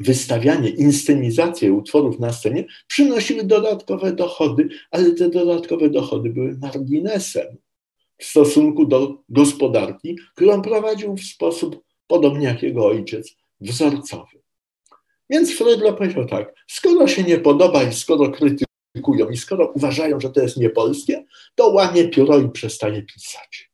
wystawianie, 0.00 0.68
inscenizacje 0.68 1.72
utworów 1.72 2.18
na 2.18 2.32
scenie 2.32 2.64
przynosiły 2.86 3.44
dodatkowe 3.44 4.12
dochody, 4.12 4.68
ale 4.90 5.10
te 5.10 5.30
dodatkowe 5.30 5.90
dochody 5.90 6.30
były 6.30 6.58
marginesem 6.58 7.46
w 8.18 8.24
stosunku 8.24 8.86
do 8.86 9.22
gospodarki, 9.28 10.18
którą 10.34 10.62
prowadził 10.62 11.16
w 11.16 11.22
sposób 11.22 11.84
podobnie 12.06 12.46
jak 12.46 12.62
jego 12.62 12.86
ojciec, 12.86 13.36
wzorcowy. 13.60 14.43
Więc 15.30 15.58
Fredlo 15.58 15.92
powiedział 15.92 16.26
tak, 16.26 16.54
skoro 16.68 17.08
się 17.08 17.22
nie 17.22 17.38
podoba 17.38 17.82
i 17.82 17.94
skoro 17.94 18.30
krytykują 18.30 19.28
i 19.30 19.36
skoro 19.36 19.72
uważają, 19.74 20.20
że 20.20 20.30
to 20.30 20.40
jest 20.40 20.56
niepolskie, 20.56 21.24
to 21.54 21.68
łamie 21.68 22.08
pióro 22.08 22.38
i 22.38 22.50
przestaje 22.50 23.02
pisać. 23.02 23.70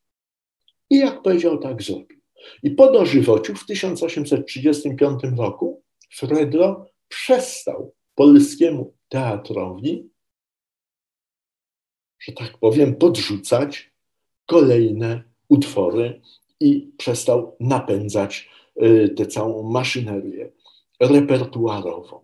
I 0.89 0.97
jak 0.97 1.21
powiedział, 1.21 1.57
tak 1.57 1.81
zrobił. 1.81 2.21
I 2.63 2.71
po 2.71 2.91
dożywociu 2.91 3.55
w 3.55 3.65
1835 3.65 5.21
roku 5.37 5.83
Fredro 6.13 6.85
przestał 7.07 7.93
polskiemu 8.15 8.93
teatrowi, 9.09 10.09
że 12.19 12.31
tak 12.31 12.57
powiem, 12.57 12.95
podrzucać 12.95 13.91
kolejne 14.45 15.23
utwory 15.49 16.21
i 16.59 16.91
przestał 16.97 17.55
napędzać 17.59 18.49
y, 18.83 19.09
tę 19.17 19.25
całą 19.25 19.63
maszynerię 19.63 20.51
repertuarową. 21.01 22.19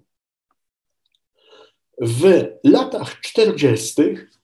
W 2.01 2.45
latach 2.63 3.21
40. 3.21 4.01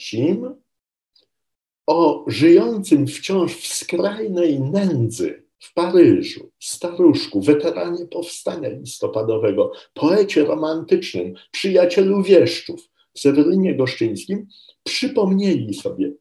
o 1.86 2.24
żyjącym 2.26 3.06
wciąż 3.06 3.56
w 3.56 3.66
skrajnej 3.66 4.60
nędzy 4.60 5.42
w 5.58 5.74
Paryżu, 5.74 6.50
staruszku, 6.60 7.40
weteranie 7.40 8.06
powstania 8.06 8.68
listopadowego, 8.68 9.72
poecie 9.94 10.44
romantycznym, 10.44 11.34
przyjacielu 11.50 12.22
wieszczów, 12.22 12.90
Sewerynie 13.14 13.74
Goszczyńskim, 13.74 14.46
przypomnieli 14.84 15.74
sobie 15.74 16.12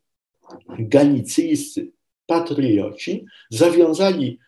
galicyjscy 0.80 1.91
patrioci, 2.26 3.26
zawiązali 3.50 4.39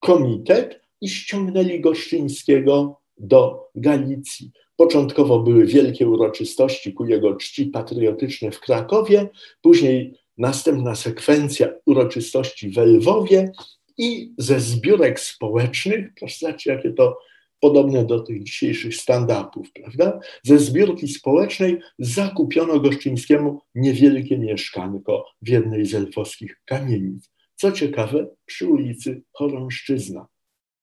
komitet 0.00 0.80
i 1.00 1.08
ściągnęli 1.08 1.80
Goszczyńskiego 1.80 3.00
do 3.18 3.68
Galicji. 3.74 4.50
Początkowo 4.76 5.40
były 5.40 5.66
wielkie 5.66 6.08
uroczystości 6.08 6.92
ku 6.92 7.06
jego 7.06 7.36
czci 7.36 7.66
patriotyczne 7.66 8.50
w 8.50 8.60
Krakowie, 8.60 9.28
później 9.62 10.14
następna 10.38 10.94
sekwencja 10.94 11.68
uroczystości 11.86 12.70
w 12.70 12.78
Lwowie 12.78 13.52
i 13.98 14.32
ze 14.38 14.60
zbiórek 14.60 15.20
społecznych, 15.20 16.14
proszę 16.18 16.38
zobaczyć, 16.40 16.66
jakie 16.66 16.90
to 16.90 17.18
podobne 17.60 18.04
do 18.04 18.20
tych 18.20 18.42
dzisiejszych 18.42 18.94
stand-upów, 18.94 19.72
prawda? 19.72 20.20
Ze 20.42 20.58
zbiórki 20.58 21.08
społecznej 21.08 21.78
zakupiono 21.98 22.80
Goszczyńskiemu 22.80 23.60
niewielkie 23.74 24.38
mieszkanko 24.38 25.24
w 25.42 25.48
jednej 25.48 25.86
z 25.86 25.94
elfowskich 25.94 26.60
kamienic. 26.64 27.30
Co 27.54 27.72
ciekawe, 27.72 28.26
przy 28.46 28.68
ulicy 28.68 29.22
Chorąszczyzna, 29.32 30.26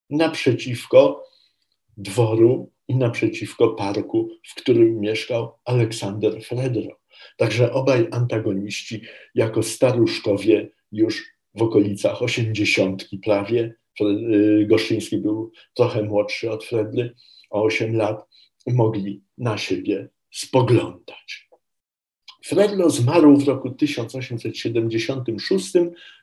naprzeciwko 0.10 1.24
dworu 1.98 2.72
i 2.88 2.96
naprzeciwko 2.96 3.70
parku, 3.70 4.30
w 4.48 4.56
którym 4.56 5.00
mieszkał 5.00 5.52
Aleksander 5.66 6.44
Fredro. 6.44 7.00
Także 7.38 7.72
obaj 7.72 8.08
antagoniści 8.12 9.02
jako 9.36 9.64
staruszkowie 9.64 10.70
już 10.92 11.26
w 11.56 11.62
okolicach 11.62 12.22
osiemdziesiątki 12.22 13.18
prawie. 13.18 13.74
Y, 14.02 14.66
Goszczyński 14.70 15.18
był 15.18 15.52
trochę 15.74 16.04
młodszy 16.04 16.52
od 16.52 16.66
Fredry 16.66 17.16
o 17.50 17.64
8 17.64 17.96
lat, 17.96 18.26
mogli 18.68 19.24
na 19.38 19.58
siebie 19.58 20.10
spoglądać. 20.32 21.50
Fredlo 22.46 22.90
zmarł 22.90 23.38
w 23.38 23.48
roku 23.48 23.70
1876 23.70 25.74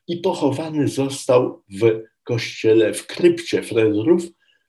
i 0.08 0.16
pochowany 0.16 0.88
został 0.88 1.62
w 1.80 2.02
kościele, 2.24 2.94
w 2.94 3.06
krypcie 3.06 3.62
Fredrów, 3.62 4.22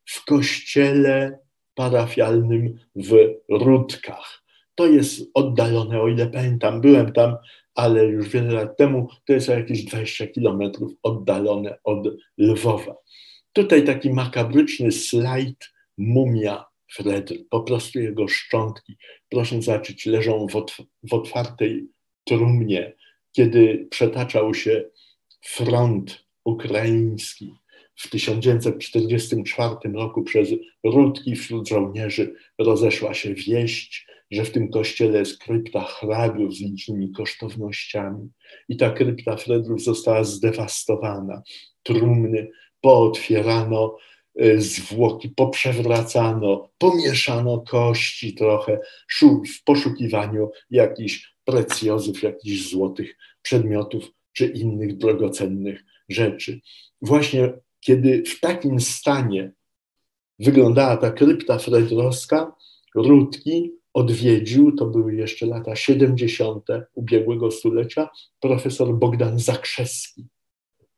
w 0.05 0.25
kościele 0.25 1.39
parafialnym 1.75 2.79
w 2.95 3.15
Rudkach. 3.49 4.43
To 4.75 4.87
jest 4.87 5.21
oddalone, 5.33 6.01
o 6.01 6.07
ile 6.07 6.27
pamiętam, 6.27 6.81
byłem 6.81 7.13
tam, 7.13 7.35
ale 7.75 8.05
już 8.05 8.29
wiele 8.29 8.53
lat 8.53 8.77
temu, 8.77 9.07
to 9.25 9.33
jest 9.33 9.47
jakieś 9.47 9.85
20 9.85 10.27
kilometrów 10.27 10.91
oddalone 11.03 11.77
od 11.83 12.07
Lwowa. 12.37 12.95
Tutaj 13.53 13.85
taki 13.85 14.09
makabryczny 14.09 14.91
slajd 14.91 15.73
mumia 15.97 16.65
Fredry, 16.93 17.45
po 17.49 17.61
prostu 17.61 17.99
jego 17.99 18.27
szczątki. 18.27 18.97
Proszę 19.29 19.61
zobaczyć, 19.61 20.05
leżą 20.05 20.47
w, 20.47 20.55
otw 20.55 20.77
w 21.03 21.13
otwartej 21.13 21.87
trumnie, 22.25 22.95
kiedy 23.31 23.87
przetaczał 23.91 24.53
się 24.53 24.83
front 25.45 26.25
ukraiński 26.45 27.53
w 27.95 28.09
1944 28.09 29.75
roku 29.93 30.23
przez 30.23 30.49
Rudki 30.83 31.35
wśród 31.35 31.67
żołnierzy 31.67 32.35
rozeszła 32.59 33.13
się 33.13 33.33
wieść, 33.33 34.07
że 34.33 34.45
w 34.45 34.51
tym 34.51 34.69
kościele 34.69 35.19
jest 35.19 35.37
krypta 35.37 35.81
hrabiów 35.81 36.55
z 36.55 36.61
licznymi 36.61 37.11
kosztownościami. 37.11 38.29
I 38.69 38.77
ta 38.77 38.89
krypta 38.89 39.37
Fredrów 39.37 39.83
została 39.83 40.23
zdewastowana. 40.23 41.41
Trumny 41.83 42.51
pootwierano, 42.81 43.97
e, 44.35 44.61
zwłoki 44.61 45.29
poprzewracano, 45.29 46.69
pomieszano 46.77 47.59
kości 47.59 48.33
trochę 48.33 48.79
w 49.23 49.63
poszukiwaniu 49.63 50.51
jakichś 50.69 51.33
precjozów, 51.45 52.23
jakichś 52.23 52.69
złotych 52.69 53.17
przedmiotów 53.41 54.11
czy 54.33 54.45
innych 54.45 54.97
drogocennych 54.97 55.83
rzeczy. 56.09 56.59
Właśnie 57.01 57.53
kiedy 57.79 58.23
w 58.23 58.39
takim 58.39 58.79
stanie 58.79 59.51
wyglądała 60.39 60.97
ta 60.97 61.11
krypta 61.11 61.57
fredrowska, 61.57 62.55
Rudki 62.95 63.71
odwiedził, 63.93 64.71
to 64.71 64.85
były 64.85 65.15
jeszcze 65.15 65.45
lata 65.45 65.75
70. 65.75 66.67
ubiegłego 66.95 67.51
stulecia, 67.51 68.09
profesor 68.39 68.93
Bogdan 68.93 69.39
Zakrzewski, 69.39 70.25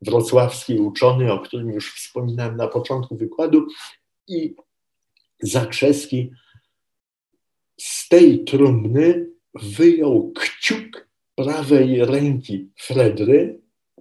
wrocławski 0.00 0.78
uczony, 0.78 1.32
o 1.32 1.38
którym 1.38 1.70
już 1.70 1.94
wspominałem 1.94 2.56
na 2.56 2.68
początku 2.68 3.16
wykładu. 3.16 3.66
I 4.28 4.54
Zakrzewski 5.42 6.30
z 7.80 8.08
tej 8.08 8.44
trumny 8.44 9.30
wyjął 9.54 10.32
kciuk 10.32 11.08
prawej 11.34 12.04
ręki 12.04 12.68
Fredry, 12.76 13.60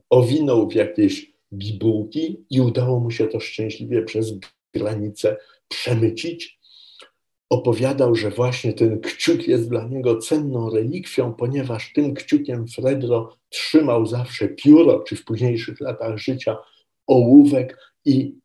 owinął 0.10 0.70
w 0.70 0.76
jakieś 0.76 1.32
bibułki 1.54 2.46
i 2.50 2.62
udało 2.62 3.00
mu 3.00 3.12
się 3.12 3.28
to 3.28 3.40
szczęśliwie 3.40 4.04
przez 4.04 4.34
granicę 4.74 5.38
przemycić. 5.68 6.60
Opowiadał, 7.56 8.16
że 8.16 8.30
właśnie 8.30 8.74
ten 8.74 9.02
kciuk 9.02 9.48
jest 9.48 9.70
dla 9.70 9.88
niego 9.88 10.18
cenną 10.18 10.70
relikwią, 10.70 11.34
ponieważ 11.34 11.94
tym 11.94 12.14
kciukiem 12.14 12.68
Fredro 12.68 13.38
trzymał 13.50 14.06
zawsze 14.06 14.48
pióro, 14.48 15.00
czy 15.00 15.16
w 15.16 15.26
późniejszych 15.26 15.80
latach 15.82 16.18
życia 16.18 16.58
ołówek 17.08 17.78
i 18.06 18.36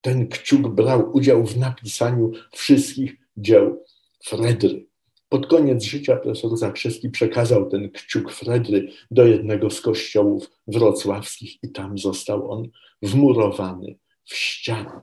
ten 0.00 0.28
kciuk 0.28 0.68
brał 0.68 1.10
udział 1.12 1.46
w 1.46 1.56
napisaniu 1.56 2.30
wszystkich 2.52 3.16
dzieł 3.36 3.84
Fredry. 4.24 4.86
Pod 5.28 5.46
koniec 5.46 5.84
życia 5.84 6.16
profesor 6.16 6.56
Zakrzewski 6.56 7.10
przekazał 7.10 7.70
ten 7.70 7.90
kciuk 7.90 8.32
Fredry 8.32 8.88
do 9.10 9.26
jednego 9.26 9.70
z 9.70 9.80
kościołów 9.80 10.50
wrocławskich 10.66 11.64
i 11.64 11.72
tam 11.72 11.98
został 11.98 12.50
on 12.50 12.68
wmurowany 13.02 13.98
w 14.24 14.34
ścianę. 14.34 15.00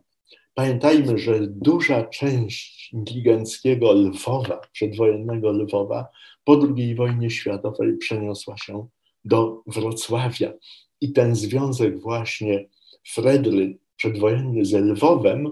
Pamiętajmy, 0.59 1.17
że 1.17 1.47
duża 1.47 2.03
część 2.03 2.93
inteligenckiego 2.93 3.93
Lwowa, 3.93 4.61
przedwojennego 4.71 5.51
Lwowa, 5.51 6.07
po 6.43 6.59
II 6.77 6.95
wojnie 6.95 7.29
światowej 7.29 7.97
przeniosła 7.97 8.57
się 8.57 8.87
do 9.25 9.63
Wrocławia. 9.67 10.53
I 11.01 11.13
ten 11.13 11.35
związek 11.35 11.99
właśnie 11.99 12.69
Fredry 13.07 13.77
przedwojenny 13.95 14.65
z 14.65 14.73
Lwowem 14.73 15.51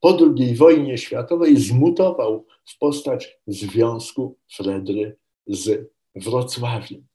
po 0.00 0.18
II 0.36 0.54
wojnie 0.54 0.98
światowej 0.98 1.56
zmutował 1.56 2.46
w 2.64 2.78
postać 2.78 3.38
związku 3.46 4.36
Fredry 4.52 5.16
z 5.46 5.90
Wrocławiem. 6.14 7.06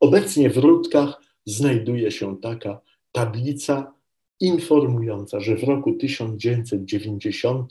Obecnie 0.00 0.50
w 0.50 0.56
Rudkach 0.56 1.22
znajduje 1.44 2.10
się 2.10 2.40
taka 2.40 2.80
tablica 3.12 4.01
informująca, 4.40 5.40
że 5.40 5.56
w 5.56 5.64
roku 5.64 5.92
1990 5.92 7.70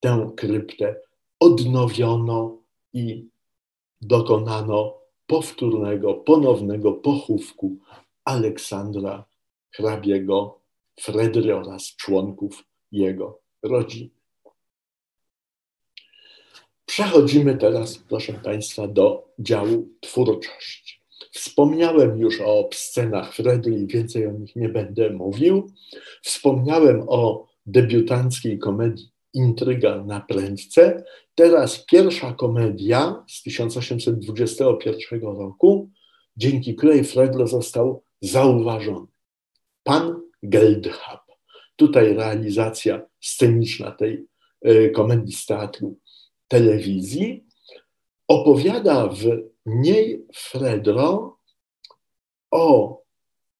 tę 0.00 0.30
kryptę 0.36 0.96
odnowiono 1.40 2.58
i 2.92 3.28
dokonano 4.00 4.94
powtórnego, 5.26 6.14
ponownego 6.14 6.92
pochówku 6.92 7.76
Aleksandra 8.24 9.24
hrabiego 9.70 10.60
Fredry 11.00 11.56
oraz 11.56 11.84
członków 11.84 12.64
jego 12.92 13.38
rodziny. 13.62 14.10
Przechodzimy 16.86 17.56
teraz, 17.56 17.98
proszę 17.98 18.32
Państwa, 18.32 18.88
do 18.88 19.28
działu 19.38 19.88
twórczości. 20.00 21.03
Wspomniałem 21.34 22.18
już 22.18 22.40
o 22.40 22.68
scenach 22.72 23.34
Fredry 23.34 23.78
i 23.78 23.86
więcej 23.86 24.26
o 24.26 24.32
nich 24.32 24.56
nie 24.56 24.68
będę 24.68 25.10
mówił. 25.10 25.70
Wspomniałem 26.22 27.04
o 27.08 27.46
debiutanckiej 27.66 28.58
komedii 28.58 29.10
Intryga 29.34 30.04
na 30.04 30.20
prędce. 30.20 31.04
Teraz 31.34 31.84
pierwsza 31.84 32.32
komedia 32.32 33.24
z 33.28 33.42
1821 33.42 35.20
roku, 35.20 35.90
dzięki 36.36 36.74
której 36.74 37.04
Fredlo 37.04 37.46
został 37.46 38.02
zauważony. 38.20 39.06
Pan 39.82 40.20
Geldhab. 40.42 41.20
Tutaj 41.76 42.14
realizacja 42.14 43.02
sceniczna 43.20 43.90
tej 43.90 44.26
e, 44.62 44.90
komedii 44.90 45.34
z 45.34 45.46
teatru 45.46 45.98
telewizji. 46.48 47.44
Opowiada 48.28 49.08
w 49.08 49.53
niej 49.66 50.26
Fredro 50.34 51.38
o 52.50 52.98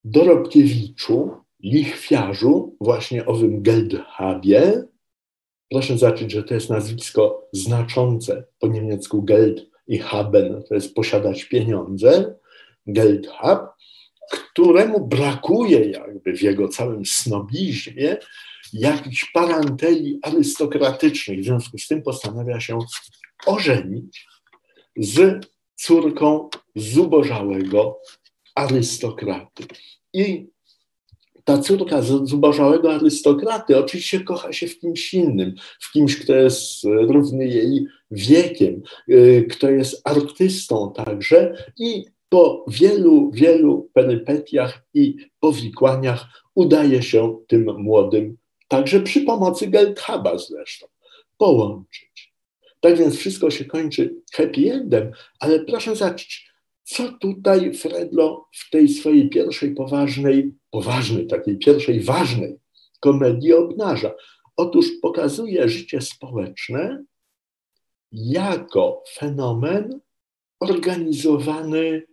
Dorobkiewiczu, 0.05 1.31
lichwiarzu, 1.61 2.77
właśnie 2.81 3.27
owym 3.27 3.63
Geldhabie. 3.63 4.83
Proszę 5.71 5.99
zacząć, 5.99 6.33
że 6.33 6.43
to 6.43 6.55
jest 6.55 6.71
nazwisko 6.71 7.49
znaczące 7.53 8.45
po 8.59 8.67
niemiecku 8.67 9.23
Geld 9.23 9.67
i 9.87 9.99
Haben, 9.99 10.63
to 10.69 10.75
jest 10.75 10.95
posiadać 10.95 11.45
pieniądze. 11.45 12.35
Geldhab, 12.87 13.75
któremu 14.31 15.07
brakuje 15.07 15.91
jakby 15.91 16.37
w 16.37 16.43
jego 16.43 16.69
całym 16.69 17.07
snobizmie 17.07 18.17
jakichś 18.73 19.33
paranteli 19.33 20.19
arystokratycznych. 20.23 21.41
W 21.41 21.45
związku 21.45 21.79
z 21.79 21.89
tym 21.89 22.03
postanawia 22.03 22.61
się 22.61 22.79
ożenić 23.47 24.27
z 24.97 25.47
córką 25.77 26.49
zubożałego 26.77 28.01
arystokraty. 28.55 29.65
I 30.13 30.47
ta 31.45 31.59
córka 31.59 32.03
zubożałego 32.03 32.95
arystokraty 32.95 33.79
oczywiście 33.79 34.21
kocha 34.21 34.53
się 34.53 34.67
w 34.67 34.79
kimś 34.79 35.15
innym, 35.15 35.55
w 35.81 35.93
kimś, 35.93 36.19
kto 36.19 36.35
jest 36.35 36.85
równy 36.85 37.47
jej 37.49 37.87
wiekiem, 38.11 38.83
y, 39.09 39.47
kto 39.51 39.71
jest 39.71 40.09
artystą 40.09 40.93
także 40.97 41.65
i 41.79 42.05
po 42.29 42.65
wielu, 42.69 43.31
wielu 43.31 43.91
perypetiach 43.93 44.87
i 44.95 45.17
powikłaniach 45.41 46.27
udaje 46.55 47.03
się 47.03 47.39
tym 47.47 47.67
młodym, 47.79 48.37
także 48.69 49.01
przy 49.01 49.21
pomocy 49.21 49.67
Geldhaba 49.67 50.39
zresztą, 50.39 50.87
połączyć. 51.39 52.14
Tak 52.85 52.97
więc 52.97 53.17
wszystko 53.17 53.51
się 53.51 53.65
kończy 53.65 54.23
happy 54.33 54.73
endem, 54.73 55.13
ale 55.41 55.65
proszę 55.65 55.97
zobaczyć, 55.97 56.51
co 56.83 57.13
tutaj 57.13 57.75
Fredlo 57.75 58.49
w 58.55 58.71
tej 58.71 58.89
swojej 58.89 59.29
pierwszej 59.29 59.75
poważnej, 59.75 60.55
poważnej, 60.71 61.27
takiej 61.27 61.59
pierwszej 61.59 62.01
ważnej 62.01 62.59
komedii 63.01 63.53
obnaża. 63.53 64.15
Otóż 64.57 64.87
pokazuje 65.03 65.69
życie 65.69 66.01
społeczne 66.01 67.05
jako 68.13 69.03
fenomen 69.15 70.01
organizowany 70.61 72.07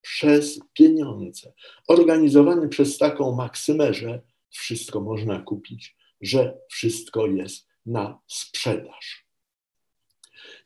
przez 0.00 0.60
pieniądze, 0.72 1.52
organizowany 1.88 2.68
przez 2.68 2.98
taką 2.98 3.36
maksymę, 3.36 3.94
że 3.94 4.22
wszystko 4.50 5.00
można 5.00 5.40
kupić, 5.40 5.96
że 6.20 6.58
wszystko 6.70 7.26
jest 7.26 7.66
na 7.86 8.18
sprzedaż. 8.26 9.21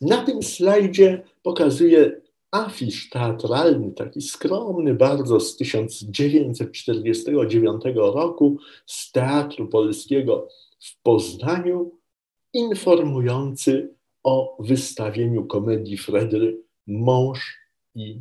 Na 0.01 0.25
tym 0.25 0.43
slajdzie 0.43 1.23
pokazuję 1.43 2.21
afisz 2.51 3.11
teatralny, 3.11 3.93
taki 3.93 4.23
skromny 4.23 4.95
bardzo 4.95 5.41
z 5.41 5.57
1949 5.57 7.83
roku 7.95 8.59
z 8.87 9.13
Teatru 9.13 9.69
Polskiego 9.69 10.49
w 10.81 11.03
Poznaniu, 11.03 11.91
informujący 12.53 13.95
o 14.25 14.57
wystawieniu 14.61 15.47
komedii 15.47 15.97
Fredry 15.97 16.59
Mąż 16.87 17.57
i 17.95 18.21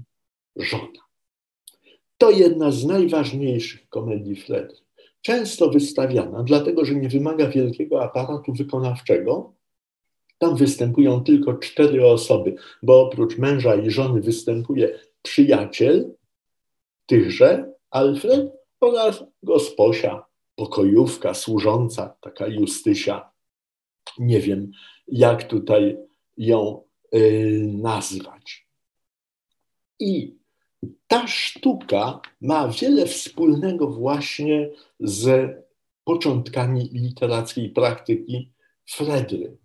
żona. 0.55 1.05
To 2.17 2.31
jedna 2.31 2.71
z 2.71 2.85
najważniejszych 2.85 3.89
komedii 3.89 4.35
Fredry. 4.35 4.77
Często 5.21 5.69
wystawiana, 5.69 6.43
dlatego 6.43 6.85
że 6.85 6.95
nie 6.95 7.09
wymaga 7.09 7.47
wielkiego 7.47 8.03
aparatu 8.03 8.53
wykonawczego. 8.53 9.54
Tam 10.37 10.55
występują 10.55 11.23
tylko 11.23 11.53
cztery 11.53 12.07
osoby, 12.07 12.55
bo 12.83 13.01
oprócz 13.01 13.37
męża 13.37 13.75
i 13.75 13.89
żony 13.89 14.21
występuje 14.21 14.99
przyjaciel 15.21 16.13
tychże, 17.05 17.73
Alfred, 17.89 18.51
oraz 18.81 19.23
gosposia, 19.43 20.25
pokojówka, 20.55 21.33
służąca, 21.33 22.15
taka 22.21 22.47
Justysia. 22.47 23.31
Nie 24.19 24.39
wiem, 24.39 24.71
jak 25.07 25.43
tutaj 25.47 25.97
ją 26.37 26.81
y, 27.15 27.61
nazwać. 27.73 28.67
I 29.99 30.35
ta 31.07 31.27
sztuka 31.27 32.21
ma 32.41 32.67
wiele 32.67 33.05
wspólnego 33.05 33.87
właśnie 33.87 34.69
z 34.99 35.51
początkami 36.03 36.89
literackiej 36.93 37.69
praktyki 37.69 38.51
Fredry. 38.85 39.57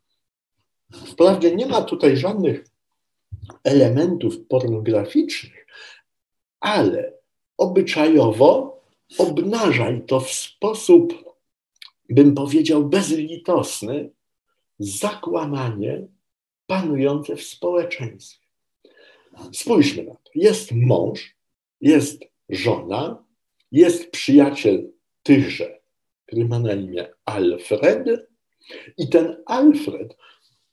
Wprawdzie 0.91 1.57
nie 1.57 1.67
ma 1.67 1.83
tutaj 1.83 2.17
żadnych 2.17 2.65
elementów 3.65 4.47
pornograficznych, 4.49 5.67
ale 6.61 7.13
obyczajowo 7.59 8.81
obnaża 9.19 9.91
i 9.91 10.03
to 10.03 10.21
w 10.21 10.31
sposób, 10.31 11.15
bym 12.09 12.35
powiedział, 12.35 12.85
bezlitosny, 12.85 14.11
zakłamanie 14.79 16.07
panujące 16.67 17.37
w 17.37 17.43
społeczeństwie. 17.43 18.47
Spójrzmy 19.53 20.05
na 20.05 20.15
to. 20.15 20.31
Jest 20.35 20.73
mąż, 20.73 21.37
jest 21.81 22.25
żona, 22.49 23.25
jest 23.73 24.11
przyjaciel 24.11 24.93
tychże, 25.23 25.81
który 26.27 26.45
ma 26.45 26.59
na 26.59 26.73
imię 26.73 27.09
Alfred, 27.25 28.07
i 28.99 29.09
ten 29.09 29.43
Alfred, 29.47 30.17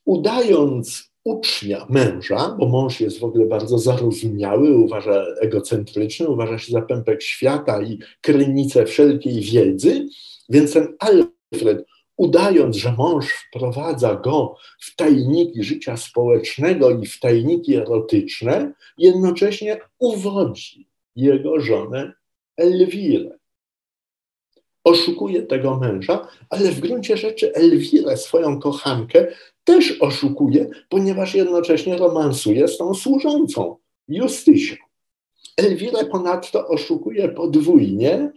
udając 0.07 1.11
ucznia 1.23 1.85
męża, 1.89 2.55
bo 2.59 2.67
mąż 2.67 2.99
jest 2.99 3.19
w 3.19 3.23
ogóle 3.23 3.45
bardzo 3.45 3.79
zarozumiały, 3.79 4.77
uważa 4.77 5.25
egocentryczny, 5.41 6.27
uważa 6.27 6.59
się 6.59 6.71
za 6.71 6.81
pępek 6.81 7.23
świata 7.23 7.81
i 7.81 7.99
krynicę 8.21 8.85
wszelkiej 8.85 9.41
wiedzy, 9.41 10.07
więc 10.49 10.73
ten 10.73 10.95
Alfred 10.99 11.85
udając, 12.17 12.75
że 12.75 12.91
mąż 12.91 13.25
wprowadza 13.31 14.15
go 14.15 14.55
w 14.79 14.95
tajniki 14.95 15.63
życia 15.63 15.97
społecznego 15.97 16.91
i 16.91 17.05
w 17.05 17.19
tajniki 17.19 17.75
erotyczne, 17.75 18.73
jednocześnie 18.97 19.79
uwodzi 19.99 20.87
jego 21.15 21.59
żonę 21.59 22.13
Elwirę. 22.57 23.37
Oszukuje 24.83 25.41
tego 25.41 25.77
męża, 25.77 26.27
ale 26.49 26.71
w 26.71 26.79
gruncie 26.79 27.17
rzeczy 27.17 27.53
Elwirę, 27.53 28.17
swoją 28.17 28.59
kochankę, 28.59 29.27
też 29.67 30.01
oszukuje, 30.01 30.69
ponieważ 30.89 31.35
jednocześnie 31.35 31.97
romansuje 31.97 32.67
z 32.67 32.77
tą 32.77 32.93
służącą, 32.93 33.77
Justysią. 34.07 34.75
Elwirę 35.57 36.05
ponadto 36.05 36.67
oszukuje 36.67 37.29
podwójnie, 37.29 38.31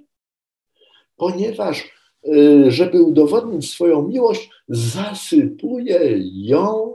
ponieważ, 1.16 1.90
y, 2.28 2.70
żeby 2.70 3.02
udowodnić 3.02 3.70
swoją 3.70 4.08
miłość, 4.08 4.50
zasypuje 4.68 6.00
ją 6.24 6.94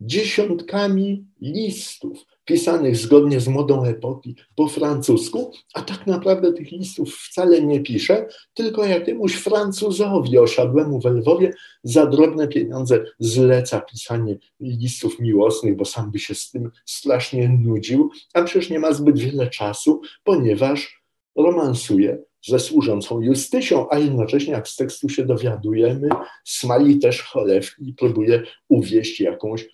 dziesiątkami 0.00 1.26
listów 1.40 2.26
pisanych 2.44 2.96
zgodnie 2.96 3.40
z 3.40 3.48
modą 3.48 3.84
epoki 3.84 4.36
po 4.56 4.68
francusku, 4.68 5.52
a 5.74 5.82
tak 5.82 6.06
naprawdę 6.06 6.52
tych 6.52 6.70
listów 6.72 7.14
wcale 7.14 7.62
nie 7.62 7.80
pisze, 7.80 8.26
tylko 8.54 8.84
jakiemuś 8.84 9.34
Francuzowi 9.34 10.38
osiadłemu 10.38 11.00
w 11.00 11.04
Lwowie 11.04 11.52
za 11.82 12.06
drobne 12.06 12.48
pieniądze 12.48 13.04
zleca 13.18 13.80
pisanie 13.80 14.36
listów 14.60 15.20
miłosnych, 15.20 15.76
bo 15.76 15.84
sam 15.84 16.10
by 16.10 16.18
się 16.18 16.34
z 16.34 16.50
tym 16.50 16.70
strasznie 16.86 17.48
nudził, 17.48 18.10
a 18.34 18.42
przecież 18.42 18.70
nie 18.70 18.78
ma 18.78 18.92
zbyt 18.92 19.18
wiele 19.18 19.50
czasu, 19.50 20.00
ponieważ 20.24 21.04
romansuje 21.36 22.18
ze 22.46 22.58
służącą 22.58 23.20
Justysią, 23.20 23.86
a 23.90 23.98
jednocześnie, 23.98 24.52
jak 24.52 24.68
z 24.68 24.76
tekstu 24.76 25.08
się 25.08 25.26
dowiadujemy, 25.26 26.08
smali 26.44 26.98
też 26.98 27.22
cholewki 27.22 27.88
i 27.88 27.94
próbuje 27.94 28.42
uwieść 28.68 29.20
jakąś 29.20 29.68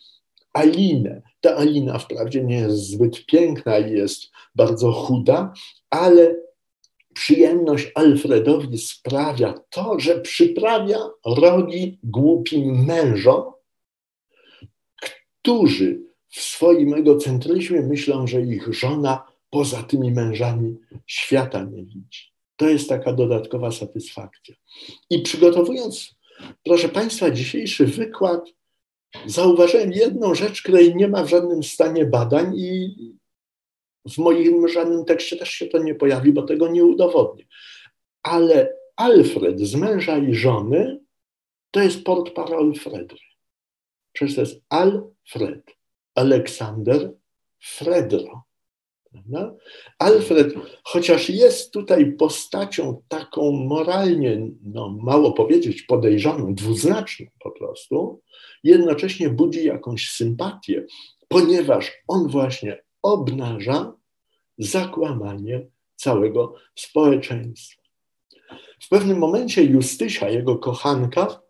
Alinę. 0.53 1.23
Ta 1.41 1.57
Alina 1.57 1.99
wprawdzie 1.99 2.45
nie 2.45 2.59
jest 2.59 2.91
zbyt 2.91 3.27
piękna 3.27 3.79
i 3.79 3.93
jest 3.93 4.23
bardzo 4.55 4.93
chuda, 4.93 5.53
ale 5.91 6.37
przyjemność 7.15 7.93
Alfredowi 7.95 8.79
sprawia 8.79 9.55
to, 9.71 10.01
że 10.01 10.21
przyprawia 10.21 10.99
rogi 11.27 11.99
głupim 12.05 12.85
mężom, 12.85 13.43
którzy 15.41 16.01
w 16.29 16.41
swoim 16.41 16.95
egocentryzmie 16.95 17.83
myślą, 17.83 18.27
że 18.27 18.43
ich 18.43 18.75
żona 18.75 19.23
poza 19.51 19.83
tymi 19.83 20.11
mężami 20.11 20.77
świata 21.07 21.65
nie 21.65 21.85
widzi. 21.85 22.31
To 22.57 22.69
jest 22.69 22.89
taka 22.89 23.13
dodatkowa 23.13 23.73
satysfakcja. 23.73 24.55
I 25.11 25.23
przygotowując, 25.23 26.15
proszę 26.65 26.89
Państwa, 26.89 27.31
dzisiejszy 27.31 27.87
wykład, 27.87 28.45
zauważyłem 29.27 29.93
jedną 29.93 30.35
rzecz, 30.35 30.63
której 30.63 30.97
nie 30.97 31.09
ma 31.09 31.25
w 31.25 31.29
żadnym 31.29 31.63
stanie 31.63 32.05
badań 32.05 32.53
i 32.57 32.95
w 34.09 34.19
moim 34.19 34.69
żadnym 34.69 35.05
tekście 35.05 35.37
też 35.37 35.51
się 35.51 35.67
to 35.67 35.79
nie 35.79 35.95
pojawi, 35.95 36.33
bo 36.33 36.43
tego 36.43 36.69
nie 36.69 36.85
udowodnię. 36.85 37.45
Ale 38.23 38.77
Alfred 38.97 39.61
z 39.61 39.75
męża 39.75 40.19
i 40.19 40.35
żony 40.35 41.01
to 41.71 41.83
jest 41.83 42.05
port 42.05 42.35
parol 42.35 42.75
Fredry. 42.75 43.19
Przecież 44.13 44.35
to 44.35 44.41
jest 44.41 44.61
Alfred, 44.69 45.77
Aleksander, 46.15 47.13
Fredro. 47.61 48.43
Prawda? 49.13 49.55
Alfred, 49.99 50.55
chociaż 50.85 51.31
jest 51.31 51.73
tutaj 51.73 52.13
postacią 52.13 53.03
taką 53.09 53.53
moralnie, 53.53 54.51
no 54.65 54.99
mało 55.03 55.33
powiedzieć, 55.33 55.83
podejrzaną, 55.83 56.55
dwuznaczną 56.55 57.27
po 57.41 57.51
prostu, 57.51 58.21
jednocześnie 58.65 59.31
budzi 59.31 59.65
jakąś 59.65 60.11
sympatię, 60.11 60.87
ponieważ 61.29 61.93
on 62.09 62.29
właśnie 62.29 62.83
obnaża 63.03 63.93
zakłamanie 64.59 65.67
całego 65.97 66.55
społeczeństwa. 66.75 67.83
W 68.81 68.89
pewnym 68.89 69.19
momencie 69.19 69.65
Justysia, 69.65 70.29
jego 70.29 70.59
kochanka, 70.59 71.41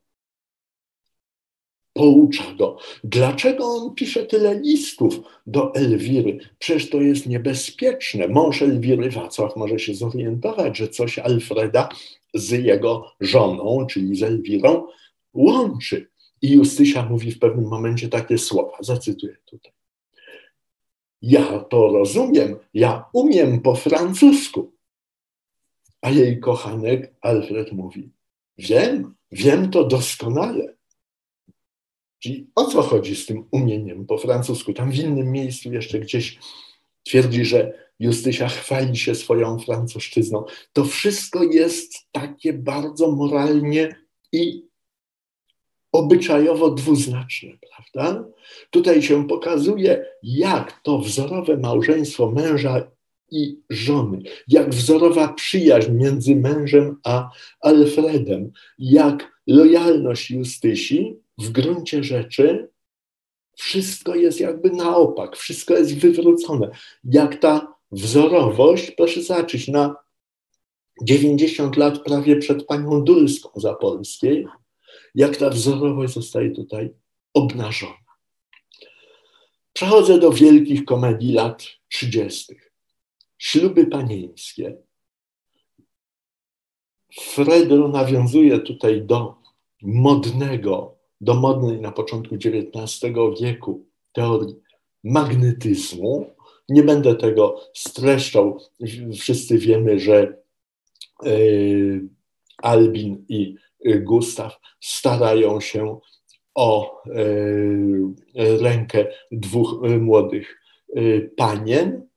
poucza 1.93 2.55
go. 2.59 2.78
Dlaczego 3.05 3.64
on 3.64 3.95
pisze 3.95 4.26
tyle 4.26 4.61
listów 4.61 5.20
do 5.47 5.74
Elwiry? 5.74 6.38
Przecież 6.59 6.91
to 6.91 7.01
jest 7.01 7.26
niebezpieczne. 7.26 8.28
Mąż 8.28 8.62
Elwiry, 8.62 9.11
Wacław, 9.11 9.57
może 9.57 9.78
się 9.78 9.95
zorientować, 9.95 10.78
że 10.78 10.88
coś 10.88 11.18
Alfreda 11.18 11.88
z 12.34 12.51
jego 12.51 13.12
żoną, 13.20 13.86
czyli 13.86 14.16
z 14.16 14.22
Elwirą, 14.22 14.86
łączy. 15.34 16.11
I 16.43 16.53
Justysia 16.53 17.09
mówi 17.09 17.32
w 17.32 17.38
pewnym 17.38 17.68
momencie 17.68 18.09
takie 18.09 18.38
słowa, 18.38 18.76
zacytuję 18.80 19.36
tutaj. 19.45 19.72
Ja 21.22 21.59
to 21.59 21.88
rozumiem, 21.88 22.57
ja 22.74 23.05
umiem 23.12 23.61
po 23.61 23.74
francusku. 23.74 24.72
A 26.01 26.11
jej 26.11 26.41
kochanek 26.41 27.14
Alfred 27.20 27.72
mówi: 27.72 28.11
Wiem, 28.59 29.14
wiem 29.32 29.70
to 29.70 29.84
doskonale. 29.84 30.74
Czyli 32.21 32.51
o 32.55 32.64
co 32.64 32.83
chodzi 32.83 33.16
z 33.16 33.27
tym 33.27 33.45
umieniem 33.51 34.07
po 34.07 34.18
francusku? 34.18 34.73
Tam 34.73 34.91
w 34.93 34.97
innym 34.97 35.33
miejscu 35.33 35.73
jeszcze 35.73 36.01
gdzieś 36.01 36.39
twierdzi, 37.03 37.45
że 37.45 37.91
Justysia 37.99 38.49
chwali 38.49 38.97
się 38.97 39.14
swoją 39.14 39.59
francuszczyzną. 39.59 40.45
To 40.73 40.85
wszystko 40.85 41.45
jest 41.45 41.93
takie 42.12 42.53
bardzo 42.53 43.11
moralnie 43.11 43.97
i 44.33 44.71
obyczajowo 45.93 46.71
dwuznaczne, 46.71 47.51
prawda? 47.71 48.25
Tutaj 48.71 49.03
się 49.03 49.29
pokazuje, 49.29 50.05
jak 50.23 50.81
to 50.83 50.99
wzorowe 50.99 51.57
małżeństwo 51.57 52.31
męża 52.31 52.91
i 53.31 53.61
żony, 53.71 54.23
jak 54.49 54.71
wzorowa 54.71 55.33
przyjaźń 55.33 55.93
między 55.93 56.37
mężem 56.37 56.97
a 57.05 57.31
Alfredem, 57.61 58.53
jak 58.79 59.41
lojalność 59.47 60.31
Justysi 60.31 61.16
w 61.41 61.51
gruncie 61.51 62.05
rzeczy 62.05 62.68
wszystko 63.57 64.14
jest 64.14 64.41
jakby 64.41 64.70
na 64.70 64.97
opak, 64.97 65.36
wszystko 65.36 65.74
jest 65.74 65.99
wywrócone. 65.99 66.70
Jak 67.05 67.36
ta 67.36 67.74
wzorowość, 67.93 68.91
proszę 68.91 69.22
zobaczyć, 69.22 69.68
na 69.68 69.97
90 71.03 71.76
lat 71.76 71.99
prawie 71.99 72.36
przed 72.36 72.66
panią 72.66 73.05
Dulską 73.05 73.61
Zapolskiej, 73.61 74.47
jak 75.14 75.36
ta 75.36 75.51
wzorowość 75.51 76.14
zostaje 76.14 76.51
tutaj 76.51 76.91
obnażona. 77.34 77.95
Przechodzę 79.72 80.18
do 80.18 80.32
wielkich 80.32 80.84
komedii 80.84 81.32
lat 81.32 81.66
30. 81.88 82.55
Śluby 83.38 83.86
panieńskie. 83.86 84.76
Fredro 87.20 87.88
nawiązuje 87.88 88.59
tutaj 88.59 89.03
do 89.03 89.34
modnego, 89.82 90.99
do 91.21 91.35
modnej 91.35 91.81
na 91.81 91.93
początku 91.93 92.35
XIX 92.35 93.12
wieku 93.41 93.87
teorii 94.12 94.57
magnetyzmu. 95.05 96.27
Nie 96.68 96.83
będę 96.83 97.14
tego 97.14 97.61
streszczał. 97.75 98.61
Wszyscy 99.21 99.59
wiemy, 99.59 99.99
że 99.99 100.37
e, 101.27 101.31
Albin 102.59 103.25
i 103.29 103.55
Gustaw 103.85 104.61
starają 104.81 105.61
się 105.61 105.99
o 106.55 107.03
e, 107.07 107.12
rękę 108.35 109.07
dwóch 109.33 109.81
młodych 110.01 110.61
e, 110.97 111.21
panien. 111.21 112.11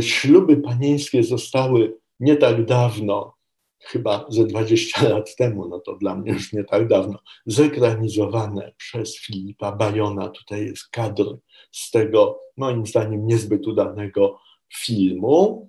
Śluby 0.00 0.56
panieńskie 0.56 1.22
zostały 1.22 1.96
nie 2.20 2.36
tak 2.36 2.64
dawno 2.64 3.39
chyba 3.92 4.26
ze 4.28 4.46
20 4.46 5.08
lat 5.12 5.36
temu, 5.36 5.68
no 5.68 5.80
to 5.80 5.96
dla 5.96 6.14
mnie 6.14 6.32
już 6.32 6.52
nie 6.52 6.64
tak 6.64 6.88
dawno, 6.88 7.18
zekranizowane 7.46 8.72
przez 8.76 9.18
Filipa 9.18 9.72
Bajona. 9.72 10.28
Tutaj 10.28 10.66
jest 10.66 10.88
kadr 10.88 11.36
z 11.72 11.90
tego, 11.90 12.40
moim 12.56 12.86
zdaniem, 12.86 13.26
niezbyt 13.26 13.66
udanego 13.66 14.38
filmu. 14.74 15.68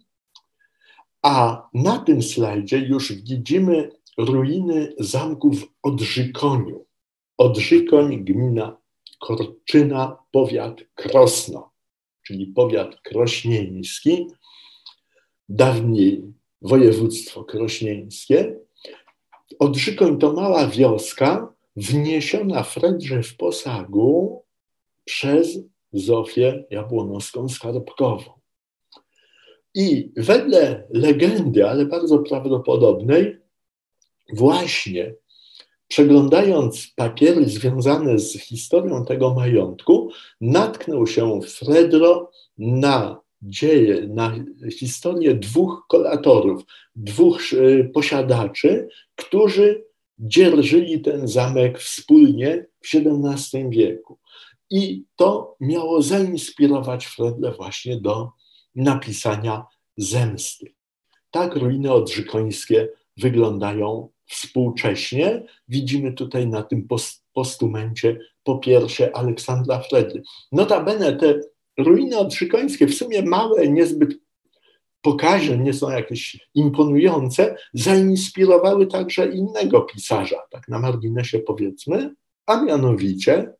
A 1.21 1.67
na 1.73 1.97
tym 1.97 2.21
slajdzie 2.21 2.77
już 2.77 3.13
widzimy 3.13 3.91
ruiny 4.17 4.93
zamku 4.99 5.51
w 5.53 5.67
Odrzykoniu. 5.83 6.85
Odrzykoń, 7.37 8.25
gmina 8.25 8.77
Korczyna, 9.19 10.17
powiat 10.31 10.81
Krosno, 10.95 11.71
czyli 12.23 12.47
powiat 12.47 13.01
krośnieński. 13.01 14.27
Dawniej 15.49 16.33
województwo 16.61 17.43
krośnieńskie. 17.43 18.59
Odrzykoń 19.59 20.19
to 20.19 20.33
mała 20.33 20.67
wioska 20.67 21.53
wniesiona 21.75 22.63
Fredrze 22.63 23.23
w 23.23 23.37
Posagu 23.37 24.43
przez 25.05 25.59
Zofię 25.93 26.63
Jabłonowską 26.69 27.49
Skarbkową. 27.49 28.31
I 29.75 30.11
wedle 30.17 30.87
legendy, 30.89 31.69
ale 31.69 31.85
bardzo 31.85 32.19
prawdopodobnej, 32.19 33.37
właśnie 34.33 35.15
przeglądając 35.87 36.87
papiery 36.95 37.45
związane 37.49 38.19
z 38.19 38.33
historią 38.39 39.05
tego 39.05 39.33
majątku, 39.33 40.11
natknął 40.41 41.07
się 41.07 41.39
Fredro 41.41 42.31
na 42.57 43.21
dzieje, 43.41 44.07
na 44.07 44.35
historię 44.79 45.35
dwóch 45.35 45.85
kolatorów, 45.87 46.63
dwóch 46.95 47.41
e, 47.53 47.83
posiadaczy, 47.83 48.87
którzy 49.15 49.83
dzierżyli 50.19 51.01
ten 51.01 51.27
zamek 51.27 51.79
wspólnie 51.79 52.65
w 52.81 52.95
XVII 52.95 53.69
wieku. 53.69 54.19
I 54.69 55.03
to 55.15 55.55
miało 55.59 56.01
zainspirować 56.01 57.05
Fredle 57.05 57.51
właśnie 57.51 58.01
do 58.01 58.31
napisania 58.75 59.65
zemsty. 59.97 60.73
Tak 61.31 61.55
ruiny 61.55 61.93
odrzykońskie 61.93 62.89
wyglądają 63.17 64.09
współcześnie. 64.25 65.43
Widzimy 65.67 66.13
tutaj 66.13 66.47
na 66.47 66.63
tym 66.63 66.87
postumencie 67.33 68.19
po 68.43 68.57
pierwsze 68.57 69.15
Aleksandra 69.15 69.79
Fredry. 69.79 70.21
Notabene 70.51 71.15
te 71.15 71.39
ruiny 71.77 72.17
odrzykońskie, 72.17 72.87
w 72.87 72.95
sumie 72.95 73.21
małe, 73.21 73.67
niezbyt 73.67 74.19
pokaźne, 75.01 75.57
nie 75.57 75.73
są 75.73 75.89
jakieś 75.89 76.47
imponujące, 76.55 77.55
zainspirowały 77.73 78.87
także 78.87 79.27
innego 79.27 79.81
pisarza, 79.81 80.41
tak 80.51 80.67
na 80.67 80.79
marginesie 80.79 81.39
powiedzmy, 81.39 82.15
a 82.45 82.63
mianowicie 82.63 83.53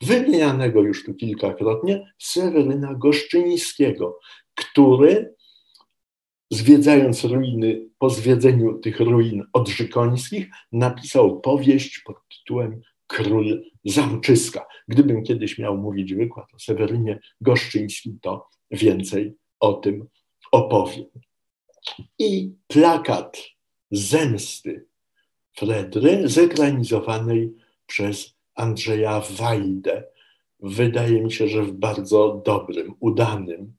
wymienianego 0.00 0.82
już 0.82 1.04
tu 1.04 1.14
kilkakrotnie 1.14 2.12
Seweryna 2.18 2.94
Goszczyńskiego, 2.94 4.18
który 4.54 5.34
zwiedzając 6.50 7.24
ruiny, 7.24 7.88
po 7.98 8.10
zwiedzeniu 8.10 8.78
tych 8.78 9.00
ruin 9.00 9.44
odrzykońskich, 9.52 10.48
napisał 10.72 11.40
powieść 11.40 12.02
pod 12.06 12.16
tytułem 12.28 12.80
Król 13.08 13.62
Zamczyska. 13.84 14.66
Gdybym 14.88 15.22
kiedyś 15.22 15.58
miał 15.58 15.76
mówić 15.76 16.14
wykład 16.14 16.46
o 16.54 16.58
Sewerynie 16.58 17.20
Goszczyńskim, 17.40 18.18
to 18.22 18.48
więcej 18.70 19.34
o 19.60 19.72
tym 19.72 20.06
opowiem. 20.52 21.06
I 22.18 22.52
plakat 22.66 23.38
zemsty 23.90 24.86
Fredry, 25.56 26.28
zekranizowanej 26.28 27.54
przez 27.86 28.34
Andrzeja 28.54 29.22
Wajdę. 29.30 30.04
Wydaje 30.60 31.22
mi 31.22 31.32
się, 31.32 31.48
że 31.48 31.62
w 31.62 31.72
bardzo 31.72 32.42
dobrym, 32.44 32.94
udanym, 33.00 33.72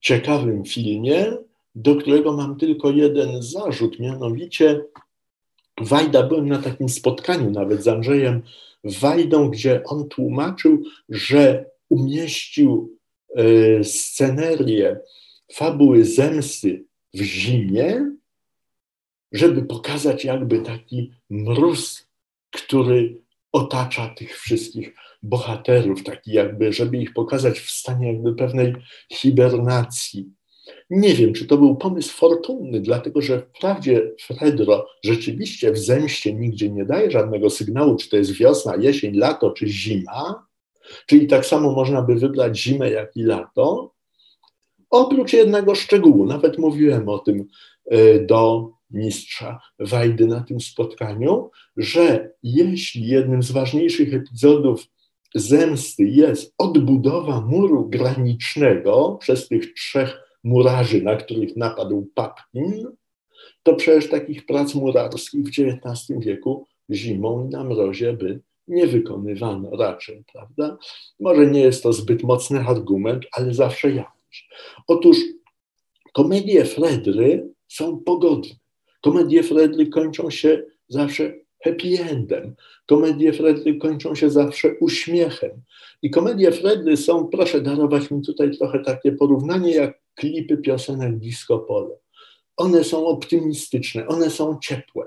ciekawym 0.00 0.64
filmie, 0.64 1.36
do 1.74 1.96
którego 1.96 2.32
mam 2.32 2.56
tylko 2.58 2.90
jeden 2.90 3.42
zarzut, 3.42 3.98
mianowicie 3.98 4.84
Wajda, 5.80 6.22
byłem 6.22 6.48
na 6.48 6.62
takim 6.62 6.88
spotkaniu 6.88 7.50
nawet 7.50 7.82
z 7.82 7.88
Andrzejem 7.88 8.42
Wajdą, 8.84 9.50
gdzie 9.50 9.84
on 9.84 10.08
tłumaczył, 10.08 10.82
że 11.08 11.70
umieścił 11.88 12.98
y, 13.38 13.84
scenerię 13.84 15.00
fabuły 15.52 16.04
zemsty 16.04 16.84
w 17.14 17.22
zimie, 17.22 18.10
żeby 19.32 19.62
pokazać 19.62 20.24
jakby 20.24 20.60
taki 20.60 21.12
mróz, 21.30 22.06
który 22.50 23.22
otacza 23.52 24.08
tych 24.08 24.38
wszystkich 24.38 24.94
bohaterów, 25.22 26.02
taki 26.02 26.32
jakby, 26.32 26.72
żeby 26.72 26.96
ich 26.96 27.12
pokazać 27.12 27.60
w 27.60 27.70
stanie 27.70 28.12
jakby 28.12 28.34
pewnej 28.34 28.74
hibernacji. 29.12 30.32
Nie 30.90 31.14
wiem, 31.14 31.32
czy 31.32 31.46
to 31.46 31.58
był 31.58 31.76
pomysł 31.76 32.16
fortunny, 32.16 32.80
dlatego 32.80 33.20
że 33.20 33.40
wprawdzie 33.40 34.12
Fredro 34.20 34.86
rzeczywiście 35.04 35.72
w 35.72 35.78
zemście 35.78 36.34
nigdzie 36.34 36.70
nie 36.70 36.84
daje 36.84 37.10
żadnego 37.10 37.50
sygnału, 37.50 37.96
czy 37.96 38.08
to 38.08 38.16
jest 38.16 38.32
wiosna, 38.32 38.76
jesień, 38.76 39.16
lato, 39.16 39.50
czy 39.50 39.68
zima, 39.68 40.46
czyli 41.06 41.26
tak 41.26 41.46
samo 41.46 41.72
można 41.72 42.02
by 42.02 42.14
wybrać 42.14 42.58
zimę, 42.58 42.90
jak 42.90 43.16
i 43.16 43.22
lato. 43.22 43.94
Oprócz 44.90 45.32
jednego 45.32 45.74
szczegółu, 45.74 46.26
nawet 46.26 46.58
mówiłem 46.58 47.08
o 47.08 47.18
tym 47.18 47.46
e, 47.90 48.20
do 48.20 48.70
mistrza 48.90 49.60
Wajdy 49.78 50.26
na 50.26 50.40
tym 50.40 50.60
spotkaniu, 50.60 51.50
że 51.76 52.30
jeśli 52.42 53.06
jednym 53.06 53.42
z 53.42 53.50
ważniejszych 53.50 54.14
epizodów 54.14 54.86
zemsty 55.34 56.04
jest 56.04 56.54
odbudowa 56.58 57.40
muru 57.40 57.88
granicznego 57.88 59.16
przez 59.20 59.48
tych 59.48 59.74
trzech 59.74 60.23
murarzy, 60.44 61.02
na 61.02 61.16
których 61.16 61.56
napadł 61.56 62.10
Papin, 62.14 62.86
to 63.62 63.74
przecież 63.74 64.10
takich 64.10 64.46
prac 64.46 64.74
murarskich 64.74 65.44
w 65.44 65.48
XIX 65.48 66.18
wieku 66.18 66.66
zimą 66.90 67.46
i 67.46 67.48
na 67.48 67.64
mrozie 67.64 68.12
by 68.12 68.40
nie 68.68 68.86
wykonywano 68.86 69.70
raczej, 69.70 70.24
prawda? 70.32 70.78
Może 71.20 71.46
nie 71.46 71.60
jest 71.60 71.82
to 71.82 71.92
zbyt 71.92 72.22
mocny 72.22 72.60
argument, 72.60 73.24
ale 73.32 73.54
zawsze 73.54 73.90
jakiś. 73.90 74.48
Otóż 74.86 75.16
komedie 76.12 76.64
Fredry 76.64 77.48
są 77.68 77.98
pogodne. 77.98 78.54
Komedie 79.00 79.42
Fredry 79.42 79.86
kończą 79.86 80.30
się 80.30 80.62
zawsze 80.88 81.34
happy 81.64 81.98
endem. 82.10 82.54
Komedie 82.86 83.32
Fredry 83.32 83.76
kończą 83.76 84.14
się 84.14 84.30
zawsze 84.30 84.74
uśmiechem. 84.80 85.50
I 86.02 86.10
komedie 86.10 86.52
Fredry 86.52 86.96
są, 86.96 87.28
proszę 87.28 87.60
darować 87.60 88.10
mi 88.10 88.22
tutaj 88.22 88.56
trochę 88.58 88.80
takie 88.80 89.12
porównanie, 89.12 89.74
jak 89.74 90.03
klipy 90.14 90.56
piosenek 90.56 91.18
disco 91.18 91.58
polo. 91.58 91.98
One 92.56 92.84
są 92.84 93.06
optymistyczne, 93.06 94.06
one 94.06 94.30
są 94.30 94.58
ciepłe. 94.62 95.06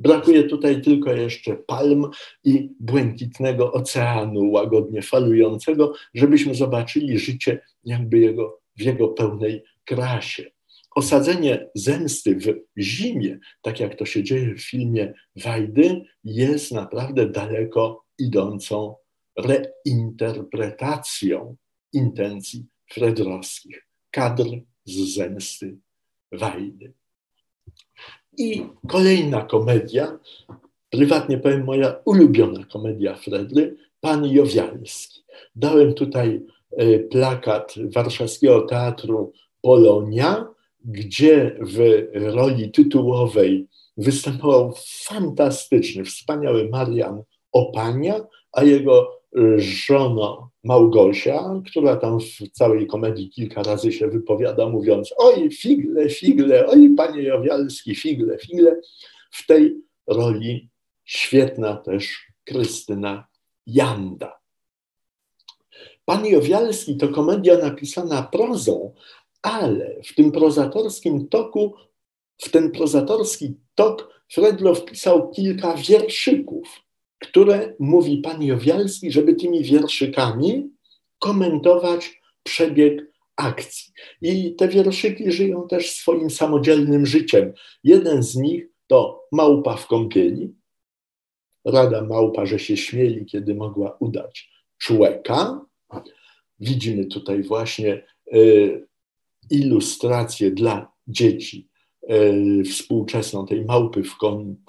Brakuje 0.00 0.44
tutaj 0.44 0.82
tylko 0.82 1.12
jeszcze 1.12 1.56
palm 1.56 2.10
i 2.44 2.70
błękitnego 2.80 3.72
oceanu 3.72 4.50
łagodnie 4.50 5.02
falującego, 5.02 5.92
żebyśmy 6.14 6.54
zobaczyli 6.54 7.18
życie 7.18 7.60
jakby 7.84 8.18
jego, 8.18 8.60
w 8.76 8.80
jego 8.80 9.08
pełnej 9.08 9.62
krasie 9.84 10.56
osadzenie 10.96 11.68
zemsty 11.74 12.36
w 12.36 12.54
zimie, 12.78 13.38
tak 13.62 13.80
jak 13.80 13.94
to 13.94 14.06
się 14.06 14.22
dzieje 14.22 14.54
w 14.54 14.62
filmie 14.62 15.14
Wajdy, 15.36 16.04
jest 16.24 16.72
naprawdę 16.72 17.28
daleko 17.28 18.04
idącą 18.18 18.94
reinterpretacją 19.38 21.56
intencji 21.92 22.66
fredrowskich, 22.92 23.85
kadr 24.16 24.48
z 24.84 25.14
zemsty 25.14 25.76
Wajdy. 26.32 26.92
I 28.38 28.62
kolejna 28.88 29.42
komedia, 29.42 30.18
prywatnie 30.90 31.38
powiem 31.38 31.64
moja 31.64 31.96
ulubiona 32.04 32.64
komedia 32.64 33.14
Fredry, 33.14 33.76
Pan 34.00 34.26
Jowialski. 34.26 35.22
Dałem 35.56 35.94
tutaj 35.94 36.40
e, 36.70 36.98
plakat 36.98 37.74
Warszawskiego 37.94 38.60
Teatru 38.60 39.32
Polonia, 39.62 40.48
gdzie 40.84 41.58
w 41.60 42.06
roli 42.14 42.70
tytułowej 42.70 43.66
występował 43.96 44.74
fantastyczny, 45.04 46.04
wspaniały 46.04 46.68
Marian 46.68 47.22
Opania, 47.52 48.20
a 48.52 48.64
jego 48.64 49.20
żono 49.56 50.50
Małgosia, 50.64 51.62
która 51.66 51.96
tam 51.96 52.20
w 52.20 52.50
całej 52.52 52.86
komedii 52.86 53.30
kilka 53.30 53.62
razy 53.62 53.92
się 53.92 54.08
wypowiada, 54.08 54.68
mówiąc: 54.68 55.14
Oj, 55.18 55.50
figle, 55.50 56.08
figle, 56.08 56.66
oj, 56.66 56.94
panie 56.96 57.22
Jowialski, 57.22 57.94
figle, 57.94 58.38
figle. 58.38 58.80
W 59.30 59.46
tej 59.46 59.76
roli 60.06 60.70
świetna 61.04 61.76
też 61.76 62.26
Krystyna 62.44 63.26
Janda. 63.66 64.40
Pan 66.04 66.26
Jowialski 66.26 66.96
to 66.96 67.08
komedia 67.08 67.58
napisana 67.58 68.22
prozą, 68.22 68.94
ale 69.42 69.96
w 70.04 70.14
tym 70.14 70.32
prozatorskim 70.32 71.28
toku, 71.28 71.74
w 72.38 72.50
ten 72.50 72.70
prozatorski 72.70 73.54
tok 73.74 74.16
Fredlo 74.32 74.74
wpisał 74.74 75.30
kilka 75.30 75.74
wierszyków, 75.74 76.85
które 77.18 77.74
mówi 77.78 78.18
pan 78.18 78.42
Jowialski, 78.42 79.12
żeby 79.12 79.34
tymi 79.34 79.64
wierszykami 79.64 80.70
komentować 81.18 82.20
przebieg 82.42 83.12
akcji. 83.36 83.92
I 84.22 84.54
te 84.54 84.68
wierszyki 84.68 85.32
żyją 85.32 85.68
też 85.68 85.90
swoim 85.90 86.30
samodzielnym 86.30 87.06
życiem. 87.06 87.52
Jeden 87.84 88.22
z 88.22 88.36
nich 88.36 88.68
to 88.86 89.26
Małpa 89.32 89.76
w 89.76 89.86
kąpieli. 89.86 90.54
Rada 91.64 92.04
małpa, 92.04 92.46
że 92.46 92.58
się 92.58 92.76
śmieli, 92.76 93.26
kiedy 93.26 93.54
mogła 93.54 93.96
udać 94.00 94.50
człeka. 94.78 95.60
Widzimy 96.60 97.06
tutaj 97.06 97.42
właśnie 97.42 98.02
y, 98.34 98.86
ilustrację 99.50 100.50
dla 100.50 100.92
dzieci 101.08 101.68
e, 102.08 102.64
współczesną 102.64 103.46
tej 103.46 103.64
małpy 103.64 104.02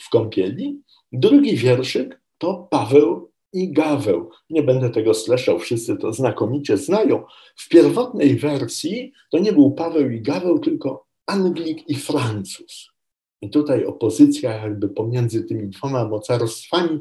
w 0.01 0.09
kąpieli. 0.09 0.81
Drugi 1.11 1.57
wierszyk 1.57 2.21
to 2.37 2.67
Paweł 2.71 3.31
i 3.53 3.71
Gaweł. 3.73 4.29
Nie 4.49 4.63
będę 4.63 4.89
tego 4.89 5.13
streszczał, 5.13 5.59
wszyscy 5.59 5.97
to 5.97 6.13
znakomicie 6.13 6.77
znają. 6.77 7.23
W 7.55 7.69
pierwotnej 7.69 8.35
wersji 8.35 9.13
to 9.31 9.37
nie 9.39 9.53
był 9.53 9.71
Paweł 9.71 10.09
i 10.09 10.21
Gaweł, 10.21 10.59
tylko 10.59 11.05
Anglik 11.25 11.89
i 11.89 11.95
Francuz. 11.95 12.89
I 13.41 13.49
tutaj 13.49 13.85
opozycja 13.85 14.51
jakby 14.53 14.89
pomiędzy 14.89 15.43
tymi 15.43 15.69
dwoma 15.69 16.07
mocarstwami 16.07 16.99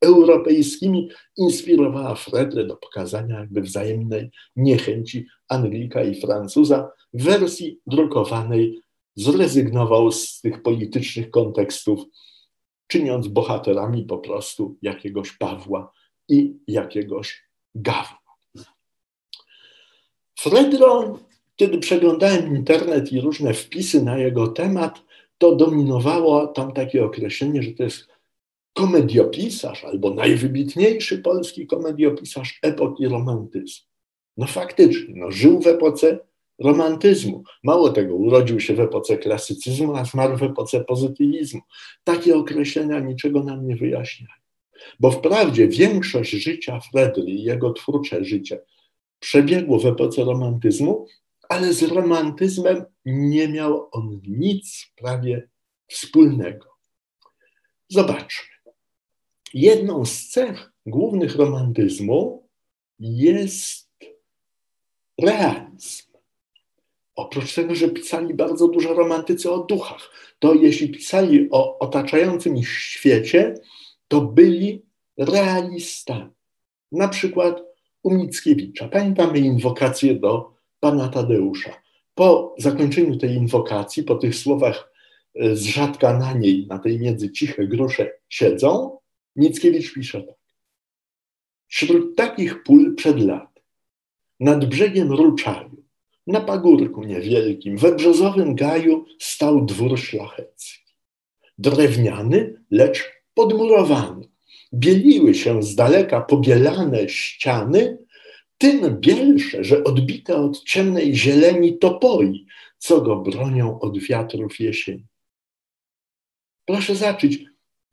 europejskimi 0.00 1.08
inspirowała 1.36 2.14
Fredle 2.14 2.66
do 2.66 2.76
pokazania 2.76 3.40
jakby 3.40 3.60
wzajemnej 3.60 4.30
niechęci 4.56 5.26
Anglika 5.48 6.04
i 6.04 6.20
Francuza. 6.20 6.90
W 7.14 7.24
wersji 7.24 7.80
drukowanej 7.86 8.80
zrezygnował 9.16 10.12
z 10.12 10.40
tych 10.40 10.62
politycznych 10.62 11.30
kontekstów 11.30 12.00
czyniąc 12.86 13.28
bohaterami 13.28 14.04
po 14.04 14.18
prostu 14.18 14.78
jakiegoś 14.82 15.32
Pawła 15.32 15.92
i 16.28 16.56
jakiegoś 16.68 17.44
Gawła. 17.74 18.24
Fredro, 20.38 21.18
kiedy 21.56 21.78
przeglądałem 21.78 22.56
internet 22.56 23.12
i 23.12 23.20
różne 23.20 23.54
wpisy 23.54 24.02
na 24.02 24.18
jego 24.18 24.48
temat, 24.48 25.02
to 25.38 25.56
dominowało 25.56 26.46
tam 26.46 26.72
takie 26.72 27.04
określenie, 27.04 27.62
że 27.62 27.72
to 27.72 27.82
jest 27.82 28.08
komediopisarz 28.72 29.84
albo 29.84 30.14
najwybitniejszy 30.14 31.18
polski 31.18 31.66
komediopisarz 31.66 32.58
epoki 32.62 33.08
romantyzmu. 33.08 33.86
No 34.36 34.46
faktycznie, 34.46 35.14
no, 35.16 35.30
żył 35.30 35.60
w 35.60 35.66
epoce 35.66 36.18
romantyzmu. 36.58 37.44
Mało 37.62 37.90
tego, 37.90 38.14
urodził 38.14 38.60
się 38.60 38.74
w 38.74 38.80
epoce 38.80 39.18
klasycyzmu, 39.18 39.96
a 39.96 40.04
zmarł 40.04 40.36
w 40.36 40.42
epoce 40.42 40.84
pozytywizmu. 40.84 41.60
Takie 42.04 42.36
określenia 42.36 43.00
niczego 43.00 43.42
nam 43.42 43.66
nie 43.66 43.76
wyjaśniają. 43.76 44.34
Bo 45.00 45.10
wprawdzie 45.10 45.68
większość 45.68 46.30
życia 46.30 46.80
Fredry 46.80 47.24
i 47.24 47.42
jego 47.42 47.72
twórcze 47.72 48.24
życie 48.24 48.60
przebiegło 49.20 49.78
w 49.78 49.86
epoce 49.86 50.24
romantyzmu, 50.24 51.06
ale 51.48 51.72
z 51.72 51.82
romantyzmem 51.82 52.84
nie 53.04 53.48
miał 53.48 53.88
on 53.92 54.20
nic 54.28 54.86
prawie 54.96 55.48
wspólnego. 55.88 56.66
Zobaczmy. 57.88 58.54
Jedną 59.54 60.04
z 60.04 60.28
cech 60.28 60.72
głównych 60.86 61.36
romantyzmu 61.36 62.48
jest 62.98 63.90
realizm. 65.22 66.13
Oprócz 67.16 67.54
tego, 67.54 67.74
że 67.74 67.88
pisali 67.88 68.34
bardzo 68.34 68.68
dużo 68.68 68.94
romantycy 68.94 69.50
o 69.50 69.58
duchach, 69.58 70.10
to 70.38 70.54
jeśli 70.54 70.88
pisali 70.88 71.48
o 71.50 71.78
otaczającym 71.78 72.56
ich 72.56 72.68
świecie, 72.68 73.54
to 74.08 74.20
byli 74.20 74.82
realistami. 75.18 76.30
Na 76.92 77.08
przykład 77.08 77.62
u 78.02 78.14
Mickiewicza. 78.14 78.88
Pamiętamy 78.88 79.38
inwokację 79.38 80.14
do 80.14 80.54
pana 80.80 81.08
Tadeusza. 81.08 81.80
Po 82.14 82.54
zakończeniu 82.58 83.16
tej 83.16 83.34
inwokacji, 83.34 84.02
po 84.02 84.14
tych 84.14 84.34
słowach 84.34 84.92
e, 85.34 85.56
z 85.56 85.62
rzadka 85.62 86.18
na 86.18 86.32
niej, 86.32 86.66
na 86.66 86.78
tej 86.78 87.00
między 87.00 87.32
ciche 87.32 87.66
grusze 87.66 88.10
siedzą, 88.28 88.98
Mickiewicz 89.36 89.94
pisze 89.94 90.22
tak. 90.22 90.36
Wśród 91.68 92.16
takich 92.16 92.62
pól 92.62 92.94
przed 92.94 93.20
lat, 93.20 93.60
nad 94.40 94.64
brzegiem 94.64 95.12
Ruczaju, 95.12 95.83
na 96.26 96.40
pagórku 96.40 97.04
niewielkim, 97.04 97.76
we 97.76 97.92
brzozowym 97.92 98.54
gaju 98.54 99.04
stał 99.18 99.64
dwór 99.64 99.98
szlachecki. 99.98 100.84
Drewniany, 101.58 102.54
lecz 102.70 103.12
podmurowany. 103.34 104.28
Bieliły 104.74 105.34
się 105.34 105.62
z 105.62 105.74
daleka 105.74 106.20
pobielane 106.20 107.08
ściany, 107.08 107.98
tym 108.58 109.00
bielsze, 109.00 109.64
że 109.64 109.84
odbite 109.84 110.36
od 110.36 110.64
ciemnej 110.64 111.16
zieleni 111.16 111.78
topoi, 111.78 112.46
co 112.78 113.00
go 113.00 113.16
bronią 113.16 113.80
od 113.80 113.98
wiatrów 113.98 114.60
jesieni. 114.60 115.06
Proszę 116.64 116.96
zacząć, 116.96 117.38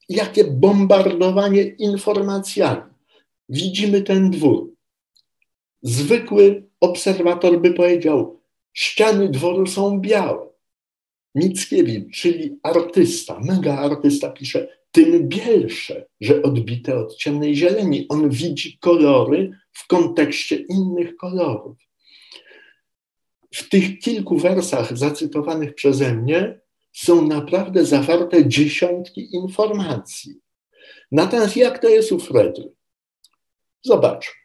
jakie 0.09 0.43
bombardowanie 0.43 1.63
informacjami. 1.63 2.91
Widzimy 3.49 4.01
ten 4.01 4.31
dwór. 4.31 4.71
Zwykły 5.81 6.70
obserwator 6.81 7.61
by 7.61 7.73
powiedział, 7.73 8.41
ściany 8.73 9.29
dworu 9.29 9.67
są 9.67 9.99
białe. 9.99 10.49
Mickiewicz, 11.35 12.21
czyli 12.21 12.59
artysta, 12.63 13.39
mega 13.39 13.77
artysta 13.77 14.29
pisze, 14.29 14.67
tym 14.91 15.29
bielsze, 15.29 16.05
że 16.21 16.41
odbite 16.41 16.97
od 16.97 17.15
ciemnej 17.15 17.55
zieleni. 17.55 18.05
On 18.09 18.29
widzi 18.29 18.77
kolory 18.77 19.51
w 19.71 19.87
kontekście 19.87 20.55
innych 20.55 21.15
kolorów. 21.15 21.77
W 23.53 23.69
tych 23.69 23.99
kilku 23.99 24.37
wersach 24.37 24.97
zacytowanych 24.97 25.75
przeze 25.75 26.15
mnie 26.15 26.59
są 26.93 27.27
naprawdę 27.27 27.85
zawarte 27.85 28.47
dziesiątki 28.47 29.35
informacji. 29.35 30.35
Natomiast 31.11 31.57
jak 31.57 31.79
to 31.79 31.89
jest 31.89 32.11
u 32.11 32.19
Fredry? 32.19 32.73
Zobacz. 33.83 34.40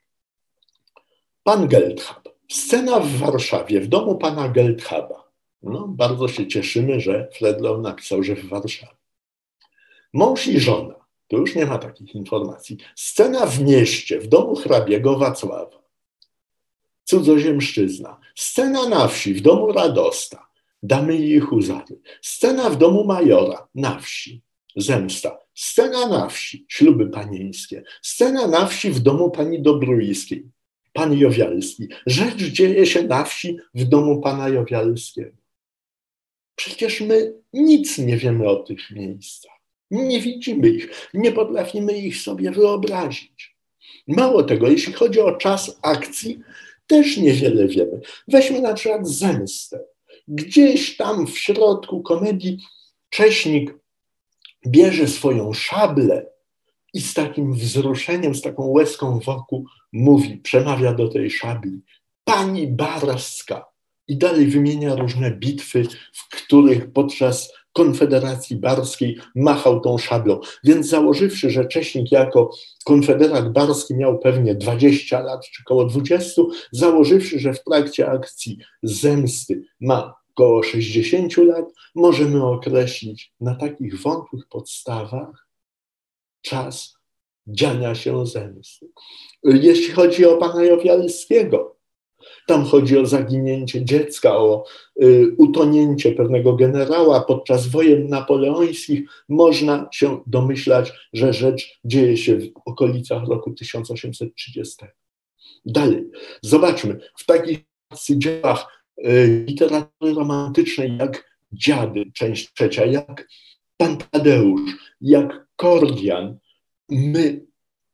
Pan 1.47 1.69
Geldhab. 1.69 2.29
Scena 2.49 3.01
w 3.01 3.17
Warszawie, 3.17 3.81
w 3.81 3.87
domu 3.87 4.19
pana 4.19 4.49
Geldhaba. 4.49 5.31
No, 5.63 5.89
bardzo 5.89 6.29
się 6.29 6.49
cieszymy, 6.49 7.01
że 7.01 7.29
Fredlow 7.33 7.83
napisał, 7.83 8.23
że 8.23 8.35
w 8.37 8.49
Warszawie. 8.49 8.97
Mąż 10.13 10.47
i 10.47 10.61
żona. 10.61 10.95
Tu 11.29 11.37
już 11.37 11.55
nie 11.55 11.67
ma 11.67 11.79
takich 11.79 12.15
informacji. 12.15 12.77
Scena 12.97 13.47
w 13.47 13.61
mieście, 13.61 14.21
w 14.21 14.27
domu 14.27 14.57
hrabiego 14.57 15.19
Wacława. 15.19 15.83
Cudzoziemszczyzna. 17.05 18.21
Scena 18.35 18.89
na 18.89 19.09
wsi, 19.09 19.35
w 19.35 19.41
domu 19.41 19.73
Radosta. 19.73 20.47
Damy 20.83 21.17
i 21.17 21.41
huzary. 21.41 22.01
Scena 22.23 22.71
w 22.71 22.77
domu 22.77 23.05
majora, 23.05 23.69
na 23.75 23.99
wsi. 23.99 24.43
Zemsta. 24.77 25.39
Scena 25.55 26.09
na 26.09 26.29
wsi, 26.29 26.67
śluby 26.69 27.07
panieńskie. 27.07 27.83
Scena 28.03 28.47
na 28.47 28.67
wsi 28.67 28.91
w 28.91 29.01
domu 29.01 29.31
pani 29.31 29.63
Dobruiskiej. 29.63 30.56
Pan 30.97 31.19
Jowialski. 31.19 31.89
Rzecz 32.07 32.37
dzieje 32.37 32.87
się 32.87 33.03
na 33.03 33.25
wsi 33.25 33.57
w 33.75 33.85
domu 33.85 34.21
pana 34.21 34.49
Jowialskiego. 34.49 35.37
Przecież 36.55 37.01
my 37.01 37.35
nic 37.53 37.99
nie 37.99 38.17
wiemy 38.17 38.49
o 38.49 38.57
tych 38.57 38.91
miejscach. 38.91 39.53
Nie 39.91 40.21
widzimy 40.21 40.69
ich, 40.69 41.09
nie 41.15 41.33
potrafimy 41.33 41.99
ich 41.99 42.17
sobie 42.17 42.51
wyobrazić. 42.51 43.57
Mało 44.09 44.43
tego, 44.43 44.69
jeśli 44.69 44.93
chodzi 44.93 45.21
o 45.21 45.37
czas 45.37 45.79
akcji, 45.83 46.41
też 46.87 47.17
niewiele 47.17 47.69
wiemy. 47.69 48.01
Weźmy 48.29 48.61
na 48.61 48.75
przykład 48.75 49.09
zemstę. 49.09 49.81
Gdzieś 50.29 50.97
tam 50.97 51.27
w 51.27 51.39
środku 51.39 52.03
komedii 52.03 52.59
Cześnik 53.11 53.75
bierze 54.67 55.09
swoją 55.09 55.53
szablę 55.53 56.27
i 56.97 57.01
z 57.01 57.15
takim 57.15 57.53
wzruszeniem, 57.53 58.35
z 58.35 58.43
taką 58.43 58.67
łezką 58.67 59.19
wokół 59.19 59.67
mówi, 59.93 60.37
przemawia 60.37 60.95
do 60.95 61.09
tej 61.09 61.31
szabli. 61.31 61.81
Pani 62.25 62.67
Barska. 62.67 63.65
I 64.09 64.17
dalej 64.17 64.47
wymienia 64.47 64.95
różne 64.95 65.31
bitwy, 65.31 65.87
w 66.13 66.37
których 66.37 66.93
podczas 66.93 67.53
Konfederacji 67.73 68.57
Barskiej 68.57 69.19
machał 69.35 69.81
tą 69.81 69.99
szablą. 69.99 70.41
Więc 70.65 70.89
założywszy, 70.89 71.51
że 71.51 71.69
Cześnik 71.69 72.13
jako 72.13 72.51
konfederat 72.85 73.53
barski 73.53 73.95
miał 73.95 74.19
pewnie 74.19 74.55
20 74.55 75.21
lat 75.21 75.41
czy 75.53 75.63
około 75.67 75.85
20, 75.85 76.43
założywszy, 76.73 77.41
że 77.41 77.55
w 77.55 77.65
trakcie 77.65 78.11
akcji 78.11 78.59
zemsty 78.83 79.63
ma 79.81 80.15
około 80.31 80.63
60 80.63 81.37
lat, 81.37 81.65
możemy 81.95 82.45
określić 82.45 83.33
na 83.41 83.55
takich 83.55 84.03
wątłych 84.03 84.49
podstawach 84.49 85.46
czas 86.47 86.97
dziania 87.47 87.95
się 87.95 88.27
zemsty. 88.27 88.87
Jeśli 89.45 89.95
chodzi 89.95 90.27
o 90.27 90.37
pana 90.37 90.65
Jowialskiego, 90.65 91.77
tam 92.47 92.65
chodzi 92.65 92.99
o 92.99 93.07
zaginięcie 93.07 93.85
dziecka, 93.85 94.37
o 94.37 94.65
y, 95.03 95.35
utonięcie 95.39 96.13
pewnego 96.13 96.53
generała 96.53 97.21
podczas 97.21 97.67
wojen 97.67 98.09
napoleońskich. 98.09 99.11
Można 99.29 99.89
się 99.93 100.21
domyślać, 100.27 100.93
że 101.13 101.33
rzecz 101.33 101.81
dzieje 101.85 102.17
się 102.17 102.39
w 102.39 102.51
okolicach 102.65 103.29
roku 103.29 103.53
1830. 103.53 104.77
Dalej, 105.65 106.05
zobaczmy, 106.43 106.99
w 107.19 107.27
takich 107.27 107.59
dziełach 108.11 108.85
y, 108.99 109.45
literatury 109.49 110.15
romantycznej 110.15 110.97
jak 110.97 111.37
Dziady, 111.53 112.05
część 112.15 112.53
trzecia, 112.53 112.85
jak 112.85 113.29
Pan 113.77 113.97
Tadeusz, 113.97 114.61
jak 115.01 115.46
Kordian, 115.57 116.39
my 116.89 117.47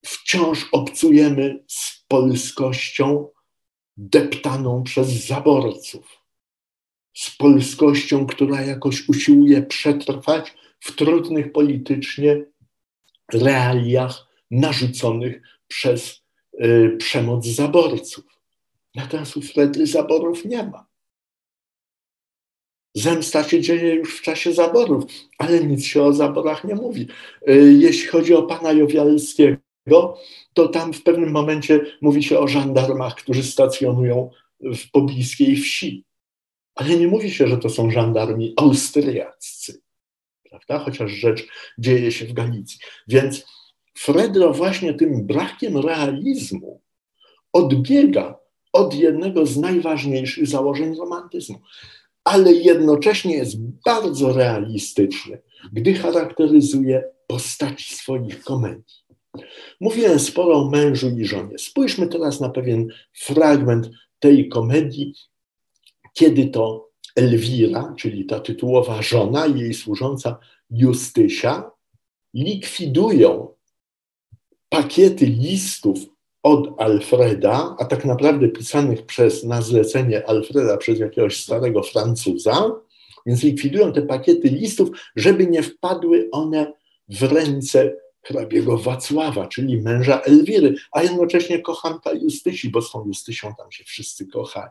wciąż 0.04 0.68
obcujemy 0.72 1.64
z 1.68 2.04
polskością 2.08 3.28
deptaną 3.96 4.82
przez 4.82 5.08
zaborców, 5.08 6.18
z 7.14 7.36
polskością, 7.36 8.26
która 8.26 8.62
jakoś 8.62 9.08
usiłuje 9.08 9.62
przetrwać 9.62 10.54
w 10.80 10.96
trudnych 10.96 11.52
politycznie 11.52 12.44
realiach 13.32 14.26
narzuconych 14.50 15.42
przez 15.68 16.22
y, 16.64 16.96
przemoc 16.98 17.46
zaborców. 17.46 18.24
Natomiast 18.94 19.36
u 19.36 19.42
Fredry 19.42 19.86
zaborów 19.86 20.44
nie 20.44 20.62
ma. 20.62 20.91
Zemsta 22.94 23.44
się 23.44 23.60
dzieje 23.60 23.94
już 23.94 24.18
w 24.18 24.22
czasie 24.22 24.52
zaborów, 24.52 25.04
ale 25.38 25.64
nic 25.64 25.84
się 25.84 26.02
o 26.02 26.12
zaborach 26.12 26.64
nie 26.64 26.74
mówi. 26.74 27.08
Y, 27.48 27.76
jeśli 27.78 28.08
chodzi 28.08 28.34
o 28.34 28.42
pana 28.42 28.72
Jowialskiego, 28.72 30.18
to 30.54 30.68
tam 30.68 30.92
w 30.92 31.02
pewnym 31.02 31.30
momencie 31.30 31.80
mówi 32.00 32.22
się 32.22 32.38
o 32.38 32.48
żandarmach, 32.48 33.14
którzy 33.14 33.42
stacjonują 33.42 34.30
w 34.60 34.90
pobliskiej 34.90 35.56
wsi. 35.56 36.04
Ale 36.74 36.96
nie 36.96 37.08
mówi 37.08 37.30
się, 37.30 37.48
że 37.48 37.58
to 37.58 37.70
są 37.70 37.90
żandarmi 37.90 38.54
austriaccy. 38.56 39.82
prawda? 40.50 40.78
chociaż 40.78 41.10
rzecz 41.10 41.46
dzieje 41.78 42.12
się 42.12 42.26
w 42.26 42.32
Galicji. 42.32 42.78
Więc 43.08 43.44
Fredro 43.98 44.52
właśnie 44.52 44.94
tym 44.94 45.26
brakiem 45.26 45.78
realizmu 45.78 46.80
odbiega 47.52 48.38
od 48.72 48.94
jednego 48.94 49.46
z 49.46 49.56
najważniejszych 49.56 50.46
założeń 50.46 50.96
romantyzmu, 50.96 51.60
ale 52.24 52.52
jednocześnie 52.52 53.36
jest 53.36 53.56
bardzo 53.84 54.32
realistyczny, 54.32 55.42
gdy 55.72 55.94
charakteryzuje 55.94 57.04
postaci 57.26 57.94
swoich 57.94 58.44
komedii. 58.44 59.02
Mówiłem 59.80 60.20
sporo 60.20 60.54
o 60.54 60.70
mężu 60.70 61.10
i 61.18 61.24
żonie. 61.24 61.58
Spójrzmy 61.58 62.06
teraz 62.06 62.40
na 62.40 62.48
pewien 62.48 62.88
fragment 63.12 63.90
tej 64.18 64.48
komedii, 64.48 65.14
kiedy 66.14 66.46
to 66.46 66.90
Elwira, 67.16 67.94
czyli 67.98 68.26
ta 68.26 68.40
tytułowa 68.40 69.02
żona 69.02 69.46
i 69.46 69.60
jej 69.60 69.74
służąca 69.74 70.38
Justysia, 70.70 71.70
likwidują 72.34 73.48
pakiety 74.68 75.26
listów 75.26 75.98
od 76.42 76.80
Alfreda, 76.80 77.76
a 77.78 77.84
tak 77.84 78.04
naprawdę 78.04 78.48
pisanych 78.48 79.06
przez, 79.06 79.44
na 79.44 79.62
zlecenie 79.62 80.28
Alfreda 80.28 80.76
przez 80.76 80.98
jakiegoś 80.98 81.44
starego 81.44 81.82
Francuza, 81.82 82.70
więc 83.26 83.42
likwidują 83.42 83.92
te 83.92 84.02
pakiety 84.02 84.48
listów, 84.48 84.88
żeby 85.16 85.46
nie 85.46 85.62
wpadły 85.62 86.28
one 86.32 86.72
w 87.08 87.22
ręce 87.22 87.96
hrabiego 88.22 88.78
Wacława, 88.78 89.46
czyli 89.46 89.82
męża 89.82 90.20
Elwiry, 90.20 90.74
a 90.92 91.02
jednocześnie 91.02 91.60
kochanka 91.60 92.12
Justysi, 92.12 92.70
bo 92.70 92.82
z 92.82 92.90
tą 92.92 93.06
Justysią 93.06 93.54
tam 93.58 93.72
się 93.72 93.84
wszyscy 93.84 94.26
kochali. 94.26 94.70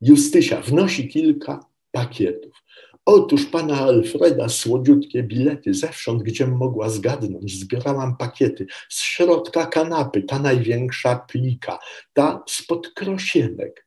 Justysia 0.00 0.60
wnosi 0.60 1.08
kilka 1.08 1.66
pakietów. 1.90 2.62
Otóż 3.04 3.46
pana 3.46 3.80
Alfreda 3.80 4.48
słodziutkie 4.48 5.22
bilety 5.22 5.74
zewsząd, 5.74 6.22
gdzie 6.22 6.46
mogła 6.46 6.90
zgadnąć. 6.90 7.60
Zbierałam 7.60 8.16
pakiety. 8.16 8.66
Z 8.88 9.00
środka 9.00 9.66
kanapy, 9.66 10.22
ta 10.22 10.38
największa 10.38 11.16
plika, 11.16 11.78
ta 12.12 12.42
spod 12.48 12.88
krosienek. 12.88 13.86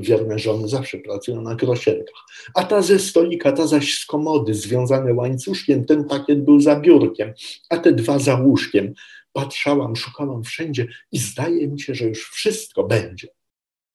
Wierne 0.00 0.38
żony 0.38 0.68
zawsze 0.68 0.98
pracują 0.98 1.42
na 1.42 1.56
krosienkach. 1.56 2.24
A 2.54 2.64
ta 2.64 2.82
ze 2.82 2.98
stolika, 2.98 3.52
ta 3.52 3.66
zaś 3.66 3.98
z 3.98 4.06
komody, 4.06 4.54
związane 4.54 5.14
łańcuszkiem, 5.14 5.84
ten 5.84 6.04
pakiet 6.04 6.44
był 6.44 6.60
za 6.60 6.80
biurkiem, 6.80 7.32
a 7.70 7.78
te 7.78 7.92
dwa 7.92 8.18
za 8.18 8.34
łóżkiem. 8.34 8.94
Patrzałam, 9.32 9.96
szukałam 9.96 10.44
wszędzie 10.44 10.86
i 11.12 11.18
zdaje 11.18 11.68
mi 11.68 11.80
się, 11.80 11.94
że 11.94 12.04
już 12.04 12.30
wszystko 12.30 12.84
będzie. 12.84 13.28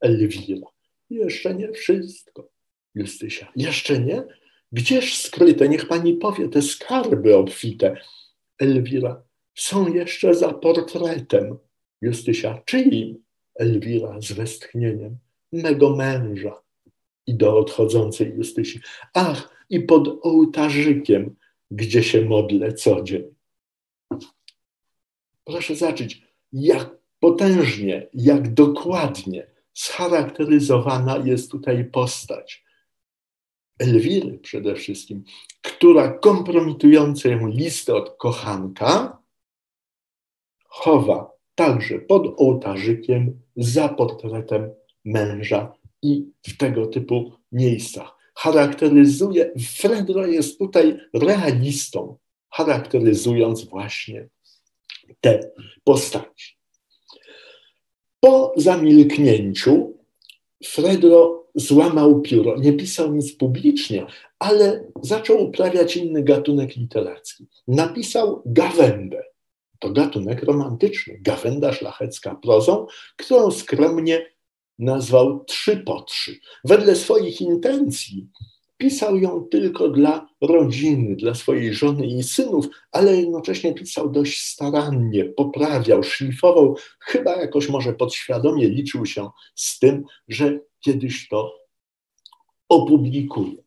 Elwira. 0.02 0.68
Jeszcze 1.10 1.56
nie 1.56 1.72
wszystko. 1.72 2.50
Justysia. 2.96 3.52
Jeszcze 3.56 4.00
nie? 4.00 4.24
Gdzież 4.72 5.18
skryte, 5.18 5.70
niech 5.70 5.88
pani 5.88 6.14
powie, 6.14 6.50
te 6.50 6.62
skarby 6.62 7.38
obfite? 7.38 7.98
Elwira, 8.60 9.24
są 9.56 9.94
jeszcze 9.94 10.36
za 10.36 10.54
portretem. 10.54 11.58
Justysia, 12.02 12.62
czyim? 12.66 13.24
Elwira 13.56 14.22
z 14.22 14.32
westchnieniem, 14.32 15.18
mego 15.52 15.96
męża. 15.96 16.62
I 17.28 17.36
do 17.36 17.58
odchodzącej 17.58 18.34
Justysi, 18.38 18.80
ach, 19.14 19.66
i 19.70 19.80
pod 19.80 20.26
ołtarzykiem, 20.26 21.36
gdzie 21.72 22.04
się 22.04 22.26
modlę 22.26 22.74
co 22.74 23.04
dzień. 23.04 23.24
Proszę 25.46 25.76
zobaczyć, 25.76 26.22
jak 26.54 26.98
potężnie, 27.20 28.08
jak 28.14 28.54
dokładnie 28.54 29.48
scharakteryzowana 29.74 31.18
jest 31.18 31.52
tutaj 31.52 31.86
postać 31.86 32.64
Elwiry 33.82 34.40
przede 34.40 34.76
wszystkim, 34.76 35.24
która 35.62 36.12
kompromitującą 36.12 37.48
listę 37.48 37.96
od 37.96 38.18
kochanka 38.18 39.22
chowa 40.68 41.32
także 41.56 42.00
pod 42.00 42.34
ołtarzykiem 42.38 43.42
za 43.56 43.90
portretem 43.90 44.70
męża 45.06 45.74
i 46.02 46.26
w 46.48 46.58
tego 46.58 46.88
typu 46.88 47.32
miejscach. 47.52 48.18
Charakteryzuje, 48.36 49.52
Fredro 49.76 50.26
jest 50.28 50.58
tutaj 50.58 51.00
realistą, 51.14 52.18
charakteryzując 52.50 53.66
właśnie 53.66 54.30
te 55.22 55.52
postaci. 55.84 56.58
Po 58.20 58.54
zamilknięciu 58.58 59.94
Fredro 60.66 61.41
złamał 61.56 62.22
pióro, 62.22 62.58
nie 62.60 62.74
pisał 62.74 63.14
nic 63.14 63.36
publicznie, 63.36 64.06
ale 64.40 64.84
zaczął 65.02 65.48
uprawiać 65.48 65.98
inny 65.98 66.24
gatunek 66.24 66.76
literacki. 66.76 67.48
Napisał 67.68 68.42
gawędę. 68.46 69.24
To 69.80 69.90
gatunek 69.90 70.44
romantyczny, 70.44 71.20
gawenda 71.22 71.74
szlachecka 71.74 72.36
prozą, 72.36 72.86
którą 73.18 73.52
skromnie 73.52 74.26
nazwał 74.80 75.46
trzy 75.46 75.78
po 75.78 76.02
trzy. 76.02 76.40
Wedle 76.64 76.96
swoich 76.96 77.42
intencji 77.42 78.28
pisał 78.78 79.18
ją 79.18 79.48
tylko 79.52 79.90
dla 79.90 80.28
rodziny, 80.42 81.16
dla 81.16 81.34
swojej 81.34 81.74
żony 81.74 82.08
i 82.08 82.24
synów, 82.24 82.68
ale 82.92 83.16
jednocześnie 83.16 83.74
pisał 83.74 84.10
dość 84.10 84.42
starannie, 84.42 85.26
poprawiał, 85.26 86.04
szlifował, 86.04 86.76
chyba 87.00 87.36
jakoś 87.36 87.70
może 87.70 87.94
podświadomie 87.94 88.70
liczył 88.70 89.06
się 89.06 89.30
z 89.56 89.80
tym, 89.80 90.04
że 90.28 90.60
kiedyś 90.82 91.28
to 91.28 91.60
opublikuje. 92.70 93.64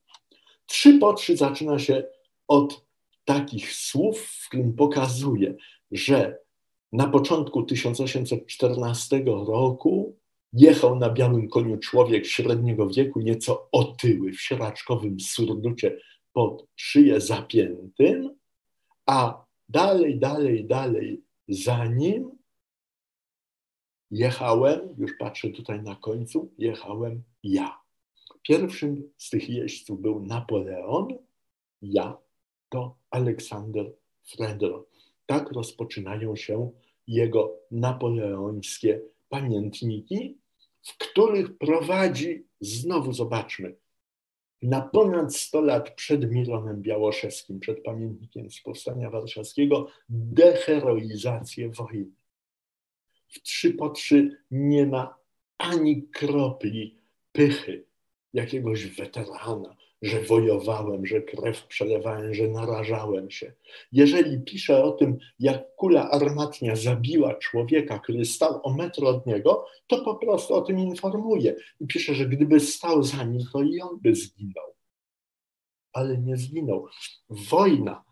Trzy 0.66 0.98
po 0.98 1.12
trzy 1.12 1.36
zaczyna 1.36 1.78
się 1.78 2.04
od 2.48 2.84
takich 3.24 3.72
słów, 3.72 4.20
w 4.20 4.48
którym 4.48 4.72
pokazuje, 4.72 5.54
że 5.90 6.38
na 6.92 7.08
początku 7.08 7.62
1814 7.62 9.24
roku 9.26 10.16
jechał 10.52 10.96
na 10.96 11.10
białym 11.10 11.48
koniu 11.48 11.78
człowiek 11.78 12.26
średniego 12.26 12.88
wieku, 12.88 13.20
nieco 13.20 13.68
otyły, 13.72 14.32
w 14.32 14.40
sieraczkowym 14.40 15.20
surducie 15.20 15.98
pod 16.32 16.66
szyję 16.76 17.20
zapiętym, 17.20 18.36
a 19.06 19.44
dalej, 19.68 20.18
dalej, 20.18 20.64
dalej 20.64 21.22
za 21.48 21.86
nim 21.86 22.33
jechałem, 24.14 24.80
już 24.98 25.12
patrzę 25.18 25.50
tutaj 25.50 25.82
na 25.82 25.96
końcu, 25.96 26.52
jechałem 26.58 27.22
ja. 27.42 27.78
Pierwszym 28.42 29.10
z 29.16 29.30
tych 29.30 29.50
jeźdźców 29.50 30.00
był 30.00 30.20
Napoleon, 30.20 31.08
ja 31.82 32.18
to 32.68 32.96
Aleksander 33.10 33.92
Fredro. 34.22 34.86
Tak 35.26 35.52
rozpoczynają 35.52 36.36
się 36.36 36.70
jego 37.06 37.56
napoleońskie 37.70 39.00
pamiętniki, 39.28 40.38
w 40.82 40.98
których 40.98 41.58
prowadzi, 41.58 42.46
znowu 42.60 43.12
zobaczmy, 43.12 43.76
na 44.62 44.80
ponad 44.80 45.36
100 45.36 45.60
lat 45.60 45.94
przed 45.94 46.30
Milonem 46.30 46.82
Białoszewskim, 46.82 47.60
przed 47.60 47.82
pamiętnikiem 47.82 48.50
z 48.50 48.62
Powstania 48.62 49.10
Warszawskiego, 49.10 49.86
deheroizację 50.08 51.70
wojny 51.70 52.23
w 53.34 53.42
trzy 53.42 53.70
po 53.70 53.90
trzy 53.90 54.36
nie 54.50 54.86
ma 54.86 55.18
ani 55.58 56.02
kropli 56.02 56.98
pychy 57.32 57.84
jakiegoś 58.32 58.86
weterana, 58.86 59.76
że 60.02 60.20
wojowałem, 60.20 61.06
że 61.06 61.22
krew 61.22 61.66
przelewałem, 61.66 62.34
że 62.34 62.48
narażałem 62.48 63.30
się. 63.30 63.52
Jeżeli 63.92 64.40
pisze 64.40 64.84
o 64.84 64.92
tym, 64.92 65.18
jak 65.38 65.74
kula 65.76 66.10
armatnia 66.10 66.76
zabiła 66.76 67.34
człowieka, 67.34 67.98
który 67.98 68.24
stał 68.24 68.60
o 68.62 68.74
metr 68.74 69.04
od 69.04 69.26
niego, 69.26 69.66
to 69.86 70.04
po 70.04 70.14
prostu 70.14 70.54
o 70.54 70.62
tym 70.62 70.78
informuje. 70.78 71.56
I 71.80 71.86
pisze, 71.86 72.14
że 72.14 72.26
gdyby 72.26 72.60
stał 72.60 73.02
za 73.02 73.24
nim, 73.24 73.42
to 73.52 73.62
i 73.62 73.80
on 73.80 73.98
by 74.00 74.14
zginął. 74.14 74.74
Ale 75.92 76.18
nie 76.18 76.36
zginął. 76.36 76.88
Wojna 77.30 78.04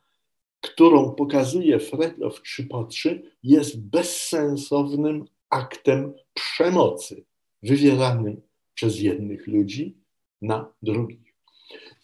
którą 0.62 1.14
pokazuje 1.14 1.78
Fredlow 1.78 2.42
3 2.42 2.64
po 2.64 2.84
3, 2.84 3.22
jest 3.42 3.80
bezsensownym 3.80 5.24
aktem 5.50 6.12
przemocy 6.34 7.24
wywieranym 7.62 8.40
przez 8.74 9.00
jednych 9.00 9.46
ludzi 9.46 9.96
na 10.42 10.72
drugich. 10.82 11.34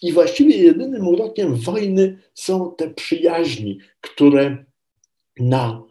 I 0.03 0.13
właściwie 0.13 0.57
jedynym 0.57 1.09
urokiem 1.09 1.55
wojny 1.55 2.19
są 2.35 2.75
te 2.79 2.91
przyjaźni, 2.91 3.79
które 4.01 4.65
na 5.41 5.83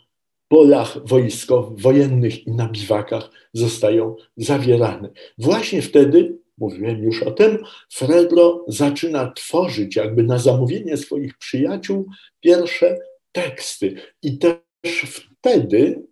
polach 0.48 1.08
wojskowych, 1.08 1.80
wojennych 1.80 2.48
i 2.48 2.52
na 2.52 2.70
biwakach 2.70 3.30
zostają 3.54 4.16
zawierane. 4.38 5.10
Właśnie 5.38 5.82
wtedy 5.82 6.40
mówiłem 6.58 7.04
już 7.04 7.24
o 7.24 7.32
tym, 7.32 7.58
Fredro 7.94 8.66
zaczyna 8.68 9.32
tworzyć 9.32 9.96
jakby 9.96 10.24
na 10.24 10.38
zamówienie 10.38 10.98
swoich 10.98 11.38
przyjaciół 11.38 12.06
pierwsze 12.40 12.98
teksty. 13.32 13.96
I 14.22 14.38
też 14.38 15.02
wtedy 15.02 16.04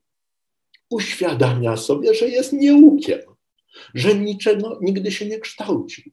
uświadamia 0.89 1.77
sobie, 1.77 2.13
że 2.13 2.29
jest 2.29 2.53
nieukiem, 2.53 3.19
że 3.93 4.15
niczego 4.15 4.79
nigdy 4.81 5.11
się 5.11 5.25
nie 5.25 5.39
kształcił. 5.39 6.11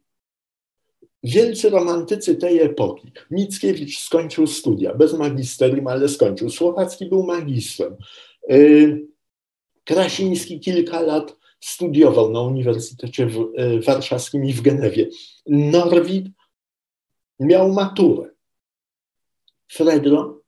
wielcy 1.24 1.70
romantycy 1.70 2.34
tej 2.34 2.60
epoki. 2.60 3.12
Mickiewicz 3.30 3.98
skończył 3.98 4.46
studia, 4.46 4.94
bez 4.94 5.12
magisterium, 5.14 5.86
ale 5.86 6.08
skończył. 6.08 6.50
Słowacki 6.50 7.06
był 7.06 7.22
magistrem. 7.22 7.96
Y, 8.50 9.06
Krasiński 9.84 10.60
kilka 10.60 11.00
lat 11.00 11.36
studiował 11.62 12.30
na 12.30 12.40
Uniwersytecie 12.40 13.28
y, 13.58 13.80
Warszawskim 13.80 14.44
i 14.44 14.52
w 14.52 14.60
Genewie. 14.60 15.08
Norwid 15.46 16.26
miał 17.40 17.72
maturę. 17.72 18.30
Fredro 19.72 20.42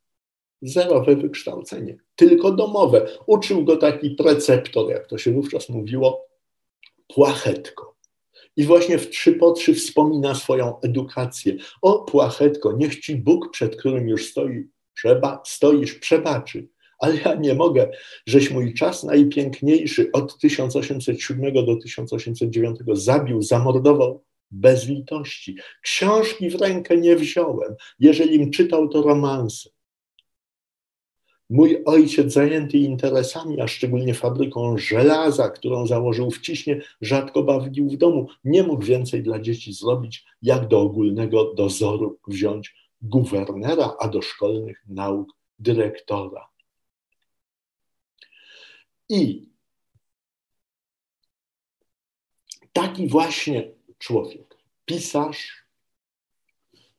zerowe 0.62 1.16
wykształcenie, 1.16 1.96
tylko 2.16 2.52
domowe. 2.52 3.08
Uczył 3.26 3.64
go 3.64 3.76
taki 3.76 4.10
preceptor, 4.10 4.90
jak 4.90 5.06
to 5.06 5.18
się 5.18 5.32
wówczas 5.32 5.68
mówiło, 5.68 6.26
płachetko. 7.08 7.94
I 8.56 8.64
właśnie 8.64 8.98
w 8.98 9.10
trzy 9.10 9.32
po 9.32 9.52
trzy 9.52 9.74
wspomina 9.74 10.34
swoją 10.34 10.80
edukację. 10.80 11.56
O 11.82 11.98
płachetko, 11.98 12.72
niech 12.72 13.00
ci 13.00 13.16
Bóg, 13.16 13.50
przed 13.50 13.76
którym 13.76 14.08
już 14.08 14.30
stoi, 14.30 14.68
przeba, 14.94 15.42
stoisz, 15.46 15.94
przebaczy. 15.94 16.68
Ale 16.98 17.16
ja 17.16 17.34
nie 17.34 17.54
mogę, 17.54 17.90
żeś 18.26 18.50
mój 18.50 18.74
czas 18.74 19.04
najpiękniejszy 19.04 20.12
od 20.12 20.38
1807 20.38 21.54
do 21.66 21.76
1809 21.76 22.78
zabił, 22.92 23.42
zamordował 23.42 24.24
bez 24.50 24.88
litości. 24.88 25.56
Książki 25.82 26.50
w 26.50 26.60
rękę 26.60 26.96
nie 26.96 27.16
wziąłem. 27.16 27.74
Jeżelim 27.98 28.50
czytał, 28.50 28.88
to 28.88 29.02
romanse. 29.02 29.70
Mój 31.50 31.82
ojciec 31.84 32.32
zajęty 32.32 32.78
interesami, 32.78 33.60
a 33.60 33.66
szczególnie 33.68 34.14
fabryką 34.14 34.78
żelaza, 34.78 35.48
którą 35.48 35.86
założył 35.86 36.30
w 36.30 36.40
Ciśnie, 36.40 36.80
rzadko 37.00 37.42
bawił 37.42 37.88
w 37.88 37.96
domu. 37.96 38.26
Nie 38.44 38.62
mógł 38.62 38.82
więcej 38.82 39.22
dla 39.22 39.40
dzieci 39.40 39.72
zrobić, 39.72 40.24
jak 40.42 40.68
do 40.68 40.80
ogólnego 40.80 41.54
dozoru 41.54 42.18
wziąć 42.28 42.74
guwernera, 43.02 43.96
a 44.00 44.08
do 44.08 44.22
szkolnych 44.22 44.84
nauk 44.88 45.28
dyrektora. 45.58 46.53
I 49.08 49.48
taki 52.72 53.08
właśnie 53.08 53.70
człowiek, 53.98 54.56
pisarz, 54.84 55.64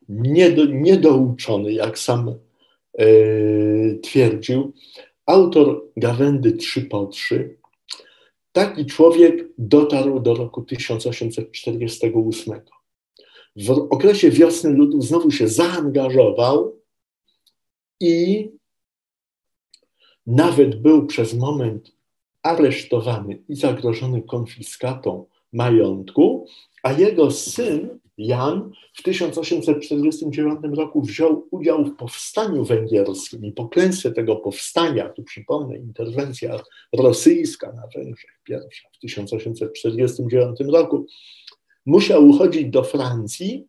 niedo, 0.10 0.66
niedouczony, 0.66 1.74
jak 1.74 2.00
sam 2.00 2.40
E, 2.98 3.06
twierdził, 4.04 4.74
autor 5.26 5.84
Gawędy 5.98 6.52
3 6.52 6.82
po 6.82 7.08
3, 7.08 7.58
taki 8.52 8.86
człowiek 8.86 9.48
dotarł 9.58 10.20
do 10.20 10.34
roku 10.34 10.62
1848. 10.62 12.62
W 13.56 13.72
okresie 13.72 14.32
wiosny 14.32 14.70
ludów 14.70 15.06
znowu 15.06 15.32
się 15.32 15.48
zaangażował 15.48 16.80
i 18.00 18.50
nawet 20.28 20.82
był 20.82 21.06
przez 21.06 21.34
moment 21.34 21.95
aresztowany 22.46 23.44
i 23.50 23.56
zagrożony 23.56 24.22
konfiskatą 24.22 25.26
majątku, 25.54 26.48
a 26.84 26.92
jego 26.92 27.32
syn 27.32 28.00
Jan 28.18 28.72
w 28.94 29.04
1849 29.04 30.60
roku 30.74 31.02
wziął 31.02 31.48
udział 31.52 31.86
w 31.86 31.96
powstaniu 31.96 32.66
węgierskim 32.66 33.46
i 33.46 33.52
po 33.52 33.70
klęsce 33.70 34.12
tego 34.12 34.36
powstania, 34.36 35.10
tu 35.10 35.24
przypomnę, 35.24 35.78
interwencja 35.78 36.60
rosyjska 36.94 37.72
na 37.72 37.88
Węgrzech, 37.96 38.40
pierwsza 38.44 38.90
w 38.94 39.00
1849 39.00 40.60
roku, 40.60 41.06
musiał 41.86 42.28
uchodzić 42.28 42.70
do 42.70 42.84
Francji 42.84 43.68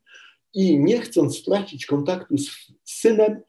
i 0.54 0.78
nie 0.78 1.00
chcąc 1.00 1.38
stracić 1.38 1.86
kontaktu 1.86 2.38
z 2.38 2.50
synem, 2.84 3.40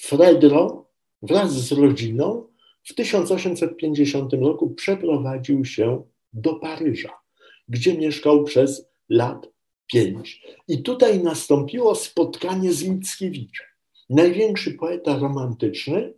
Fredro 0.00 0.86
wraz 1.22 1.52
z 1.52 1.72
rodziną 1.72 2.49
w 2.84 2.94
1850 2.94 4.32
roku 4.32 4.70
przeprowadził 4.70 5.64
się 5.64 6.02
do 6.32 6.54
Paryża, 6.54 7.20
gdzie 7.68 7.98
mieszkał 7.98 8.44
przez 8.44 8.86
lat 9.08 9.48
pięć. 9.92 10.42
I 10.68 10.82
tutaj 10.82 11.22
nastąpiło 11.22 11.94
spotkanie 11.94 12.72
z 12.72 12.84
Mickiewiczem. 12.84 13.66
Największy 14.10 14.74
poeta 14.74 15.18
romantyczny, 15.18 16.12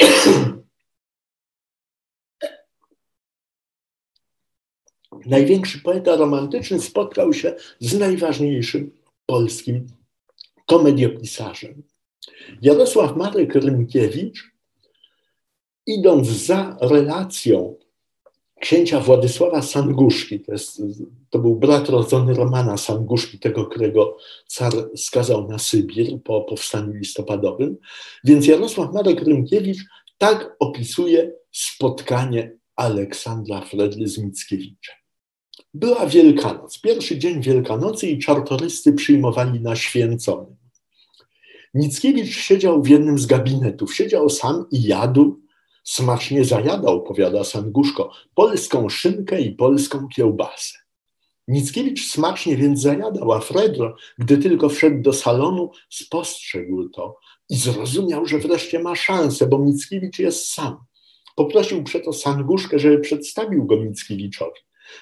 największy 5.26 5.80
poeta 5.80 6.16
romantyczny 6.16 6.80
spotkał 6.80 7.32
się 7.32 7.54
z 7.80 7.98
najważniejszym 7.98 8.90
polskim 9.26 9.86
komediopisarzem. 10.66 11.82
Jarosław 12.62 13.16
Marek 13.16 13.54
Rymkiewicz, 13.54 14.53
idąc 15.86 16.28
za 16.28 16.76
relacją 16.80 17.76
księcia 18.60 19.00
Władysława 19.00 19.62
Sanguszki, 19.62 20.40
to, 20.40 20.52
jest, 20.52 20.82
to 21.30 21.38
był 21.38 21.56
brat 21.56 21.88
rodzony 21.88 22.34
Romana 22.34 22.76
Sanguszki, 22.76 23.38
tego, 23.38 23.66
którego 23.66 24.16
car 24.46 24.72
skazał 24.96 25.48
na 25.48 25.58
Sybir 25.58 26.22
po 26.24 26.40
powstaniu 26.40 26.92
listopadowym. 26.92 27.76
Więc 28.24 28.46
Jarosław 28.46 28.92
Marek 28.92 29.22
Rymkiewicz 29.22 29.78
tak 30.18 30.56
opisuje 30.58 31.32
spotkanie 31.52 32.56
Aleksandra 32.76 33.60
Fredly 33.60 34.08
z 34.08 34.18
Mickiewiczem. 34.18 34.94
Była 35.74 36.06
Wielkanoc, 36.06 36.80
pierwszy 36.80 37.18
dzień 37.18 37.42
Wielkanocy 37.42 38.06
i 38.06 38.18
czartorysty 38.18 38.92
przyjmowali 38.92 39.60
na 39.60 39.76
święconym. 39.76 40.56
Mickiewicz 41.74 42.36
siedział 42.36 42.82
w 42.82 42.88
jednym 42.88 43.18
z 43.18 43.26
gabinetów, 43.26 43.94
siedział 43.94 44.30
sam 44.30 44.66
i 44.70 44.82
jadł 44.82 45.43
Smacznie 45.84 46.44
zajadał, 46.44 47.02
powiada 47.02 47.44
Sanguszko, 47.44 48.10
polską 48.34 48.88
szynkę 48.88 49.40
i 49.40 49.50
polską 49.50 50.08
kiełbasę. 50.08 50.78
Mickiewicz 51.48 52.10
smacznie 52.10 52.56
więc 52.56 52.80
zajadał, 52.80 53.32
a 53.32 53.40
Fredro, 53.40 53.96
gdy 54.18 54.38
tylko 54.38 54.68
wszedł 54.68 55.02
do 55.02 55.12
salonu, 55.12 55.70
spostrzegł 55.90 56.88
to 56.88 57.18
i 57.50 57.56
zrozumiał, 57.56 58.26
że 58.26 58.38
wreszcie 58.38 58.78
ma 58.78 58.96
szansę, 58.96 59.46
bo 59.46 59.58
Mickiewicz 59.58 60.18
jest 60.18 60.52
sam. 60.52 60.76
Poprosił 61.36 61.84
przeto 61.84 62.12
Sanguszkę, 62.12 62.78
żeby 62.78 62.98
przedstawił 62.98 63.66
go 63.66 63.76
Mickiewiczowi. 63.76 64.60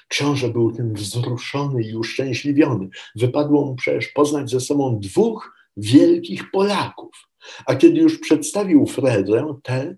Książę 0.08 0.48
był 0.48 0.72
tym 0.72 0.94
wzruszony 0.94 1.82
i 1.82 1.96
uszczęśliwiony. 1.96 2.88
Wypadło 3.16 3.66
mu 3.66 3.74
przecież 3.74 4.08
poznać 4.08 4.50
ze 4.50 4.60
sobą 4.60 4.98
dwóch 5.00 5.52
wielkich 5.76 6.50
Polaków. 6.50 7.28
A 7.66 7.74
kiedy 7.74 8.00
już 8.00 8.18
przedstawił 8.18 8.86
Fredrę, 8.86 9.54
tę, 9.62 9.96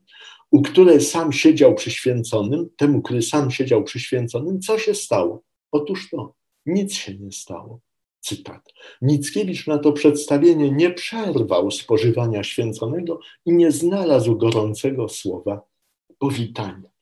u 0.50 0.62
której 0.62 1.00
sam 1.00 1.32
siedział 1.32 1.74
przyświęconym, 1.74 2.68
temu, 2.76 3.02
który 3.02 3.22
sam 3.22 3.50
siedział 3.50 3.84
przyświęconym, 3.84 4.60
co 4.60 4.78
się 4.78 4.94
stało? 4.94 5.42
Otóż 5.72 6.10
to, 6.10 6.34
nic 6.66 6.94
się 6.94 7.14
nie 7.18 7.32
stało. 7.32 7.80
Cytat. 8.20 8.72
Mickiewicz 9.02 9.66
na 9.66 9.78
to 9.78 9.92
przedstawienie 9.92 10.70
nie 10.70 10.90
przerwał 10.90 11.70
spożywania 11.70 12.44
święconego 12.44 13.20
i 13.46 13.52
nie 13.52 13.70
znalazł 13.70 14.36
gorącego 14.36 15.08
słowa 15.08 15.60
powitania. 16.18 16.94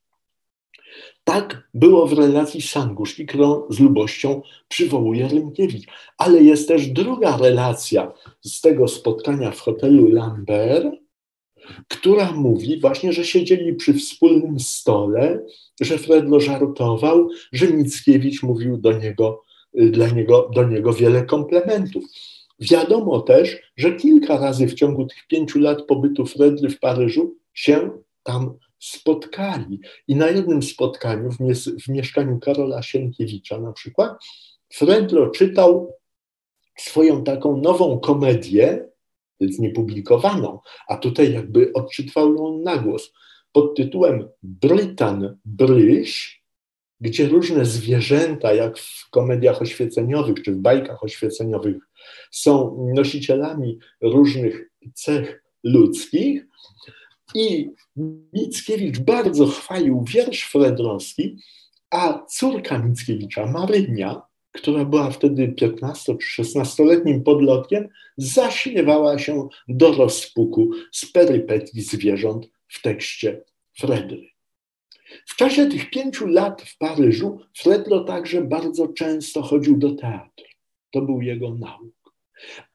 Tak 1.25 1.69
było 1.75 2.07
w 2.07 2.13
relacji 2.13 2.63
Sanguszki, 2.63 3.27
którą 3.27 3.63
z 3.71 3.81
lubością 3.81 4.43
przywołuje 4.69 5.29
Rymkiewicz. 5.29 5.87
Ale 6.19 6.43
jest 6.43 6.69
też 6.69 6.87
druga 6.87 7.37
relacja 7.37 8.13
z 8.41 8.61
tego 8.61 8.89
spotkania 8.89 9.51
w 9.51 9.61
hotelu 9.61 10.09
Lambert, 10.09 11.02
która 11.89 12.33
mówi 12.33 12.81
właśnie, 12.81 13.13
że 13.13 13.25
siedzieli 13.25 13.75
przy 13.75 13.95
wspólnym 13.95 14.61
stole, 14.61 15.45
że 15.81 15.99
Fredlo 15.99 16.41
żartował, 16.41 17.29
że 17.53 17.67
Mickiewicz 17.67 18.43
mówił 18.43 18.77
do 18.77 18.93
niego, 18.93 19.43
y, 19.81 19.91
dla 19.91 20.09
niego, 20.09 20.51
do 20.55 20.69
niego 20.69 20.93
wiele 20.93 21.25
komplementów. 21.25 22.05
Wiadomo 22.61 23.21
też, 23.21 23.57
że 23.77 23.93
kilka 23.93 24.39
razy 24.39 24.67
w 24.67 24.75
ciągu 24.75 25.07
tych 25.07 25.27
pięciu 25.27 25.59
lat 25.59 25.83
pobytu 25.83 26.27
Fredry 26.27 26.71
w 26.71 26.81
Paryżu 26.81 27.37
się 27.55 27.91
tam 28.23 28.55
spotkali. 28.79 29.81
I 30.09 30.17
na 30.17 30.31
jednym 30.31 30.63
spotkaniu 30.63 31.31
w, 31.31 31.37
w 31.85 31.89
mieszkaniu 31.89 32.39
Karola 32.39 32.83
Sienkiewicza 32.83 33.61
na 33.61 33.73
przykład 33.73 34.13
Fredlo 34.73 35.31
czytał 35.31 35.93
swoją 36.79 37.25
taką 37.25 37.57
nową 37.57 38.01
komedię, 38.01 38.89
więc 39.43 39.59
niepublikowaną, 39.59 40.59
a 40.89 40.97
tutaj 40.97 41.33
jakby 41.33 41.73
odczytwał 41.73 42.35
ją 42.35 42.59
na 42.59 42.77
głos 42.77 43.13
pod 43.53 43.77
tytułem 43.77 44.29
Brytan 44.43 45.39
Bryś, 45.45 46.43
gdzie 47.01 47.29
różne 47.29 47.65
zwierzęta, 47.65 48.55
jak 48.55 48.79
w 48.79 49.11
komediach 49.11 49.63
oświeceniowych 49.63 50.43
czy 50.43 50.53
w 50.53 50.59
bajkach 50.59 51.05
oświeceniowych, 51.05 51.77
są 52.31 52.77
nosicielami 52.95 53.79
różnych 54.01 54.71
cech 54.95 55.45
ludzkich. 55.65 56.47
I 57.35 57.71
Mickiewicz 58.33 58.99
bardzo 58.99 59.47
chwalił 59.47 60.05
wiersz 60.09 60.43
Fredrowski, 60.43 61.37
a 61.91 62.25
córka 62.27 62.79
Mickiewicza, 62.79 63.47
Marynia, 63.47 64.23
która 64.53 64.85
była 64.85 65.11
wtedy 65.11 65.49
15 65.49 66.17
czy 66.17 66.43
16-letnim 66.43 67.23
podlotkiem, 67.23 67.89
zaśmiewała 68.17 69.19
się 69.19 69.49
do 69.69 69.93
rozpuku 69.93 70.71
z 70.93 71.13
perypetii 71.13 71.83
zwierząt 71.83 72.49
w 72.69 72.83
tekście 72.83 73.45
Fredry. 73.79 74.33
W 75.27 75.37
czasie 75.37 75.67
tych 75.67 75.91
pięciu 75.91 76.27
lat 76.27 76.63
w 76.63 76.79
Paryżu 76.79 77.41
Fredro 77.57 78.05
także 78.05 78.43
bardzo 78.43 78.89
często 78.89 79.43
chodził 79.43 79.79
do 79.79 79.95
teatru. 79.95 80.47
To 80.91 81.03
był 81.03 81.23
jego 81.23 81.55
nauk. 81.55 82.15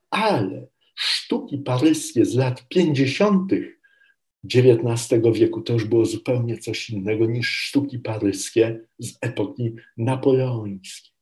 Ale 0.09 0.67
sztuki 0.95 1.57
paryskie 1.57 2.25
z 2.25 2.35
lat 2.35 2.67
50. 2.67 3.51
XIX 4.55 5.21
wieku 5.33 5.61
to 5.61 5.73
już 5.73 5.85
było 5.85 6.05
zupełnie 6.05 6.57
coś 6.57 6.89
innego 6.89 7.25
niż 7.25 7.47
sztuki 7.47 7.99
paryskie 7.99 8.79
z 8.99 9.17
epoki 9.21 9.75
napoleońskiej. 9.97 11.16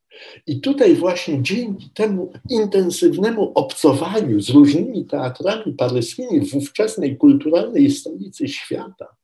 I 0.48 0.62
tutaj 0.62 0.96
właśnie 0.96 1.44
dzięki 1.44 1.90
temu 1.90 2.32
intensywnemu 2.50 3.52
obcowaniu 3.56 4.42
z 4.42 4.50
różnymi 4.50 5.06
teatrami 5.06 5.74
paryskimi 5.74 6.50
w 6.50 6.56
ówczesnej 6.56 7.18
kulturalnej 7.18 7.92
stolicy 7.92 8.48
świata, 8.48 9.16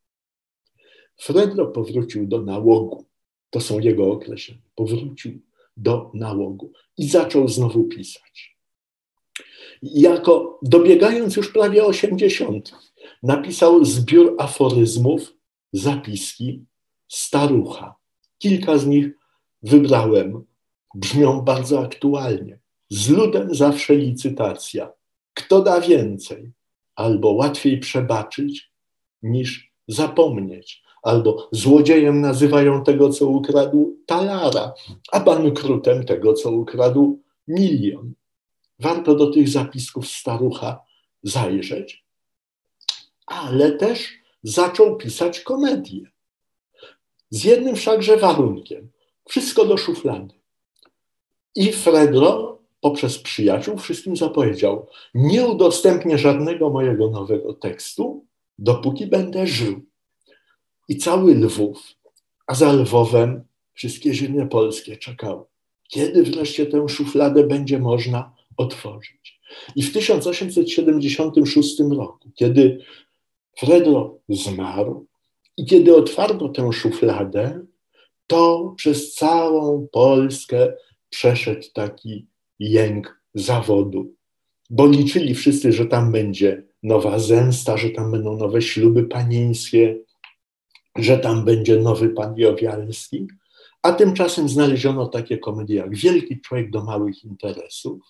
Fredro 1.22 1.68
powrócił 1.68 2.28
do 2.28 2.42
nałogu. 2.42 3.06
To 3.50 3.62
są 3.62 3.80
jego 3.80 4.12
określenia. 4.12 4.62
Powrócił 4.76 5.42
do 5.78 6.12
nałogu 6.14 6.72
i 6.98 7.08
zaczął 7.08 7.48
znowu 7.48 7.84
pisać. 7.84 8.58
Jako 9.82 10.60
dobiegając 10.62 11.36
już 11.36 11.54
prawie 11.54 11.86
80, 11.86 12.72
napisał 13.24 13.86
zbiór 13.86 14.36
aforyzmów, 14.40 15.34
zapiski 15.74 16.66
starucha. 17.08 17.96
Kilka 18.38 18.78
z 18.78 18.88
nich 18.88 19.08
wybrałem 19.64 20.46
brzmią 20.96 21.42
bardzo 21.42 21.80
aktualnie. 21.80 22.60
Z 22.90 23.10
ludem 23.10 23.56
zawsze 23.56 23.96
licytacja. 23.96 24.92
Kto 25.34 25.62
da 25.62 25.82
więcej? 25.82 26.52
Albo 26.96 27.32
łatwiej 27.32 27.80
przebaczyć 27.80 28.72
niż 29.24 29.72
zapomnieć. 29.88 30.84
Albo 31.04 31.50
złodziejem 31.52 32.22
nazywają 32.22 32.84
tego, 32.84 33.10
co 33.10 33.28
ukradł 33.28 33.98
talara, 34.06 34.74
a 35.12 35.20
bankrutem 35.20 36.06
tego, 36.06 36.34
co 36.34 36.52
ukradł 36.52 37.20
milion. 37.48 38.14
Warto 38.80 39.16
do 39.16 39.32
tych 39.32 39.50
zapisków 39.50 40.08
starucha 40.08 40.80
zajrzeć. 41.24 42.06
Ale 43.26 43.72
też 43.72 44.10
zaczął 44.44 44.98
pisać 44.98 45.40
komedię. 45.40 46.12
Z 47.30 47.44
jednym 47.44 47.76
wszakże 47.76 48.18
warunkiem. 48.18 48.92
Wszystko 49.30 49.66
do 49.66 49.78
szuflady. 49.78 50.41
I 51.56 51.72
Fredro 51.72 52.60
poprzez 52.82 53.20
przyjaciół 53.20 53.78
wszystkim 53.78 54.18
zapowiedział: 54.18 54.88
Nie 55.14 55.46
udostępnię 55.48 56.18
żadnego 56.18 56.70
mojego 56.70 57.10
nowego 57.10 57.54
tekstu, 57.54 58.26
dopóki 58.60 59.08
będę 59.08 59.48
żył. 59.48 59.82
I 60.88 60.98
cały 60.98 61.36
Lwów, 61.36 61.84
a 62.48 62.56
za 62.56 62.74
Lwowem 62.74 63.44
wszystkie 63.74 64.14
ziemie 64.14 64.48
polskie 64.48 64.98
czekały, 64.98 65.44
kiedy 65.88 66.24
wreszcie 66.24 66.66
tę 66.66 66.90
szufladę 66.90 67.44
będzie 67.44 67.80
można 67.80 68.36
otworzyć. 68.58 69.40
I 69.76 69.84
w 69.84 69.94
1876 69.94 71.80
roku, 71.80 72.30
kiedy 72.36 72.80
Fredro 73.60 74.18
zmarł 74.30 75.06
i 75.58 75.66
kiedy 75.66 75.96
otwarto 75.96 76.50
tę 76.50 76.74
szufladę, 76.74 77.66
to 78.28 78.74
przez 78.78 79.14
całą 79.14 79.88
Polskę 79.92 80.74
przeszedł 81.12 81.66
taki 81.74 82.28
jęk 82.60 83.22
zawodu, 83.34 84.16
bo 84.70 84.88
liczyli 84.88 85.36
wszyscy, 85.36 85.72
że 85.74 85.86
tam 85.86 86.12
będzie 86.12 86.64
nowa 86.84 87.20
zemsta, 87.20 87.78
że 87.78 87.90
tam 87.90 88.12
będą 88.12 88.38
nowe 88.38 88.62
śluby 88.62 89.04
panieńskie, 89.04 90.00
że 90.96 91.18
tam 91.18 91.46
będzie 91.46 91.78
nowy 91.78 92.10
pan 92.10 92.38
Jowialski, 92.38 93.28
a 93.82 93.92
tymczasem 93.92 94.50
znaleziono 94.50 95.08
takie 95.08 95.38
komedie 95.38 95.76
jak 95.76 95.96
Wielki 95.96 96.42
człowiek 96.42 96.72
do 96.72 96.84
małych 96.84 97.24
interesów 97.24 98.02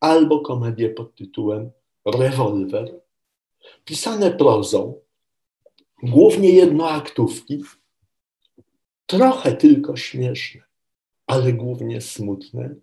albo 0.00 0.40
komedie 0.40 0.90
pod 0.90 1.14
tytułem 1.14 1.70
Rewolwer, 2.06 3.00
pisane 3.84 4.30
prozą, 4.30 5.00
głównie 6.02 6.50
jednoaktówki, 6.50 7.62
trochę 9.06 9.52
tylko 9.52 9.96
śmieszne 9.96 10.67
ale 11.28 11.52
głównie 11.52 12.00
smutne, 12.00 12.74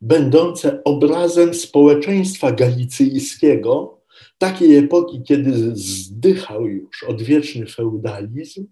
będące 0.00 0.84
obrazem 0.84 1.54
społeczeństwa 1.54 2.52
galicyjskiego, 2.52 4.00
takiej 4.38 4.76
epoki, 4.76 5.22
kiedy 5.22 5.76
zdychał 5.76 6.66
już 6.66 7.04
odwieczny 7.04 7.66
feudalizm, 7.66 8.66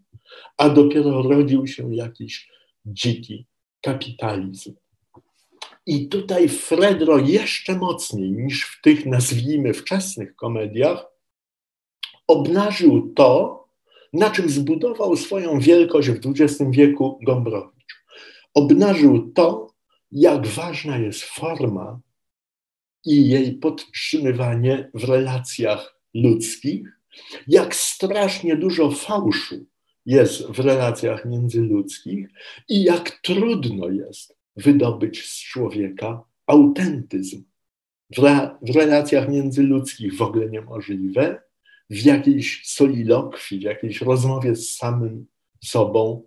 a 0.57 0.69
dopiero 0.69 1.23
rodził 1.23 1.67
się 1.67 1.95
jakiś 1.95 2.51
dziki 2.87 3.47
kapitalizm. 3.81 4.75
I 5.87 6.09
tutaj 6.09 6.49
Fredro 6.49 7.19
jeszcze 7.19 7.79
mocniej 7.79 8.33
niż 8.33 8.65
w 8.65 8.83
tych, 8.83 9.07
nazwijmy, 9.07 9.75
wczesnych 9.75 10.37
komediach, 10.37 11.07
obnażył 12.27 13.13
to, 13.17 13.65
na 14.13 14.31
czym 14.31 14.49
zbudował 14.49 15.17
swoją 15.17 15.61
wielkość 15.61 16.09
w 16.11 16.21
XX 16.27 16.63
wieku 16.71 17.19
Gombrowicz 17.23 17.74
obnażył 18.55 19.33
to, 19.33 19.75
jak 20.13 20.47
ważna 20.47 20.99
jest 20.99 21.23
forma 21.23 22.01
i 23.05 23.29
jej 23.29 23.53
podtrzymywanie 23.53 24.91
w 24.95 25.05
relacjach 25.05 26.01
ludzkich, 26.15 27.01
jak 27.49 27.75
strasznie 27.75 28.57
dużo 28.57 28.91
fałszu 28.91 29.67
jest 30.07 30.47
w 30.47 30.59
relacjach 30.59 31.25
międzyludzkich 31.25 32.29
i 32.69 32.83
jak 32.83 33.11
trudno 33.11 33.89
jest 33.89 34.37
wydobyć 34.57 35.25
z 35.25 35.39
człowieka 35.43 36.23
autentyzm. 36.47 37.45
W, 38.17 38.19
re, 38.19 38.51
w 38.63 38.77
relacjach 38.77 39.29
międzyludzkich 39.29 40.17
w 40.17 40.23
ogóle 40.23 40.51
niemożliwe, 40.51 41.43
w 41.91 42.05
jakiejś 42.05 42.63
solilokwii, 42.65 43.59
w 43.59 43.63
jakiejś 43.63 44.01
rozmowie 44.01 44.57
z 44.57 44.77
samym 44.77 45.27
sobą 45.65 46.23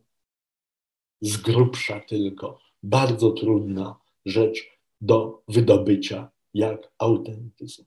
z 1.22 1.38
grubsza 1.38 2.00
tylko, 2.00 2.60
bardzo 2.84 3.32
trudna 3.32 3.96
rzecz 4.26 4.70
do 5.02 5.42
wydobycia, 5.48 6.30
jak 6.54 6.92
autentyzm. 6.98 7.84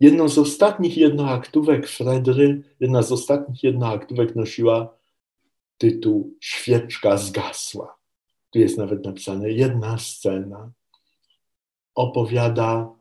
Jedną 0.00 0.28
z 0.28 0.38
ostatnich 0.38 0.96
jednoaktówek 0.96 1.88
Fredry, 1.88 2.62
jedna 2.80 3.02
z 3.02 3.12
ostatnich 3.12 3.62
jednoaktówek 3.62 4.36
nosiła 4.36 4.94
tytuł 5.78 6.36
Świeczka 6.40 7.16
zgasła. 7.16 7.96
Tu 8.50 8.58
jest 8.58 8.78
nawet 8.78 9.04
napisane 9.04 9.50
jedna 9.50 9.98
scena. 9.98 10.70
Opowiada 11.94 12.94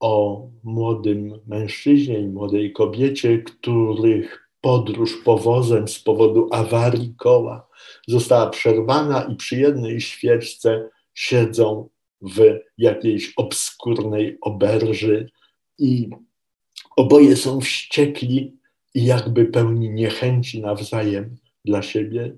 o 0.00 0.46
młodym 0.64 1.40
mężczyźnie 1.46 2.20
i 2.20 2.28
młodej 2.28 2.72
kobiecie, 2.72 3.38
których 3.38 4.50
podróż 4.60 5.22
powozem 5.24 5.88
z 5.88 5.98
powodu 5.98 6.48
awarii 6.50 7.14
koła 7.16 7.68
została 8.08 8.50
przerwana 8.50 9.22
i 9.22 9.36
przy 9.36 9.56
jednej 9.56 10.00
świeczce 10.00 10.88
siedzą 11.14 11.88
w 12.22 12.58
jakiejś 12.78 13.32
obskurnej 13.36 14.38
oberży 14.40 15.30
i 15.78 16.10
oboje 16.96 17.36
są 17.36 17.60
wściekli 17.60 18.56
i 18.94 19.04
jakby 19.04 19.44
pełni 19.44 19.90
niechęci 19.90 20.60
nawzajem 20.60 21.36
dla 21.64 21.82
siebie, 21.82 22.36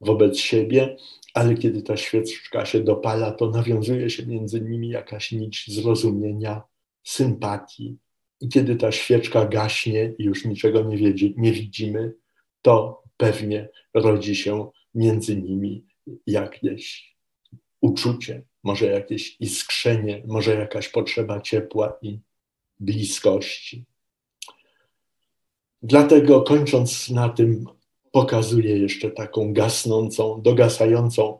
wobec 0.00 0.38
siebie, 0.38 0.96
ale 1.34 1.54
kiedy 1.54 1.82
ta 1.82 1.96
świeczka 1.96 2.66
się 2.66 2.80
dopala, 2.80 3.32
to 3.32 3.50
nawiązuje 3.50 4.10
się 4.10 4.26
między 4.26 4.60
nimi 4.60 4.88
jakaś 4.88 5.32
nić 5.32 5.64
zrozumienia, 5.74 6.62
sympatii. 7.02 7.96
I 8.40 8.48
kiedy 8.48 8.76
ta 8.76 8.92
świeczka 8.92 9.44
gaśnie 9.44 10.14
i 10.18 10.24
już 10.24 10.44
niczego 10.44 10.82
nie, 10.82 11.12
nie 11.36 11.52
widzimy, 11.52 12.14
to 12.62 13.02
pewnie 13.18 13.68
rodzi 13.94 14.36
się 14.36 14.70
między 14.94 15.36
nimi 15.36 15.84
jakieś 16.26 17.16
uczucie, 17.80 18.42
może 18.62 18.86
jakieś 18.86 19.36
iskrzenie, 19.40 20.22
może 20.26 20.54
jakaś 20.54 20.88
potrzeba 20.88 21.40
ciepła 21.40 21.98
i 22.02 22.18
bliskości. 22.80 23.84
Dlatego 25.82 26.42
kończąc 26.42 27.10
na 27.10 27.28
tym, 27.28 27.64
pokazuję 28.12 28.78
jeszcze 28.78 29.10
taką 29.10 29.52
gasnącą, 29.52 30.42
dogasającą 30.42 31.38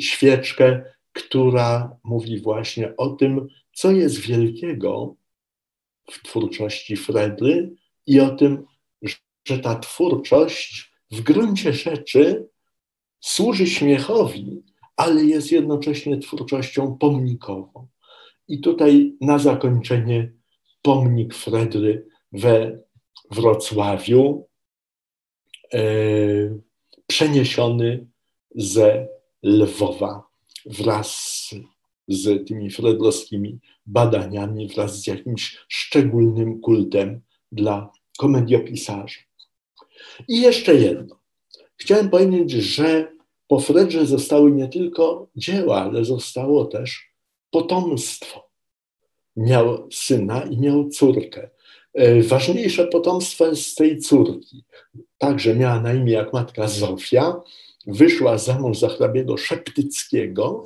świeczkę, 0.00 0.84
która 1.12 1.96
mówi 2.04 2.40
właśnie 2.40 2.96
o 2.96 3.08
tym, 3.08 3.48
co 3.72 3.90
jest 3.90 4.18
wielkiego 4.18 5.14
w 6.10 6.22
twórczości 6.22 6.96
Fredry 6.96 7.74
i 8.06 8.20
o 8.20 8.30
tym, 8.30 8.64
że 9.44 9.58
ta 9.58 9.78
twórczość 9.78 10.93
w 11.14 11.20
gruncie 11.20 11.72
rzeczy 11.72 12.48
służy 13.20 13.66
śmiechowi, 13.66 14.62
ale 14.96 15.24
jest 15.24 15.52
jednocześnie 15.52 16.18
twórczością 16.18 16.98
pomnikową. 16.98 17.86
I 18.48 18.60
tutaj 18.60 19.16
na 19.20 19.38
zakończenie 19.38 20.32
pomnik 20.82 21.34
Fredry 21.34 22.06
we 22.32 22.78
Wrocławiu, 23.30 24.48
e, 25.74 25.80
przeniesiony 27.06 28.06
ze 28.54 29.08
Lwowa 29.42 30.26
wraz 30.66 31.50
z 32.08 32.48
tymi 32.48 32.70
fredlowskimi 32.70 33.58
badaniami, 33.86 34.68
wraz 34.68 35.02
z 35.02 35.06
jakimś 35.06 35.58
szczególnym 35.68 36.60
kultem 36.60 37.20
dla 37.52 37.92
komediopisarzy. 38.18 39.20
I 40.28 40.40
jeszcze 40.40 40.74
jedno. 40.74 41.18
Chciałem 41.76 42.10
powiedzieć, 42.10 42.62
że 42.62 43.12
po 43.48 43.60
Fredrze 43.60 44.06
zostały 44.06 44.52
nie 44.52 44.68
tylko 44.68 45.28
dzieła, 45.36 45.82
ale 45.82 46.04
zostało 46.04 46.64
też 46.64 47.14
potomstwo. 47.50 48.50
Miał 49.36 49.88
syna 49.92 50.42
i 50.42 50.58
miał 50.58 50.88
córkę. 50.88 51.50
E, 51.94 52.22
ważniejsze 52.22 52.86
potomstwo 52.86 53.46
jest 53.46 53.66
z 53.66 53.74
tej 53.74 53.98
córki. 53.98 54.64
Także 55.18 55.54
miała 55.54 55.80
na 55.80 55.94
imię 55.94 56.12
jak 56.12 56.32
matka 56.32 56.68
Zofia, 56.68 57.40
wyszła 57.86 58.38
za 58.38 58.58
mąż 58.58 58.78
za 58.78 58.88
hrabiego 58.88 59.36
Szeptyckiego 59.36 60.64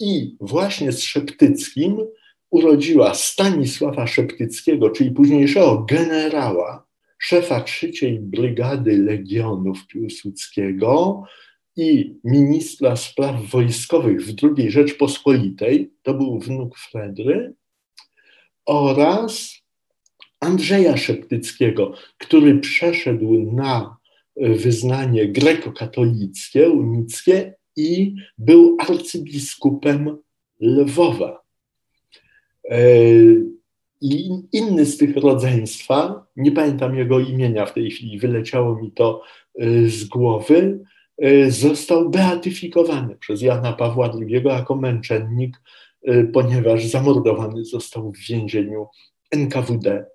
i 0.00 0.36
właśnie 0.40 0.92
z 0.92 1.02
Szeptyckim 1.02 2.06
urodziła 2.50 3.14
Stanisława 3.14 4.06
Szeptyckiego, 4.06 4.90
czyli 4.90 5.10
późniejszego 5.10 5.86
generała, 5.88 6.86
szefa 7.22 7.60
trzeciej 7.60 8.20
brygady 8.20 8.98
legionów 8.98 9.86
Piłsudskiego 9.86 11.22
i 11.76 12.16
ministra 12.24 12.96
spraw 12.96 13.50
wojskowych 13.50 14.22
w 14.22 14.34
II 14.42 14.70
Rzeczpospolitej, 14.70 15.92
to 16.02 16.14
był 16.14 16.38
wnuk 16.38 16.78
Fredry, 16.78 17.54
oraz 18.66 19.62
Andrzeja 20.40 20.96
Szeptyckiego, 20.96 21.94
który 22.18 22.58
przeszedł 22.58 23.52
na 23.52 23.96
wyznanie 24.36 25.28
grekokatolickie, 25.28 26.70
unickie 26.70 27.54
i 27.76 28.14
był 28.38 28.76
arcybiskupem 28.80 30.18
Lwowa. 30.60 31.42
I 34.02 34.30
inny 34.52 34.86
z 34.86 34.96
tych 34.96 35.16
rodzeństwa, 35.16 36.26
nie 36.36 36.52
pamiętam 36.52 36.96
jego 36.96 37.20
imienia 37.20 37.66
w 37.66 37.74
tej 37.74 37.90
chwili, 37.90 38.18
wyleciało 38.18 38.76
mi 38.76 38.92
to 38.92 39.22
e, 39.58 39.88
z 39.88 40.04
głowy, 40.04 40.84
e, 41.18 41.50
został 41.50 42.10
beatyfikowany 42.10 43.16
przez 43.16 43.42
Jana 43.42 43.72
Pawła 43.72 44.10
II 44.14 44.42
jako 44.44 44.76
męczennik, 44.76 45.60
ponieważ 46.32 46.84
zamordowany 46.84 47.64
został 47.64 48.12
w 48.12 48.18
więzieniu 48.18 48.86
NKWD 49.30 50.06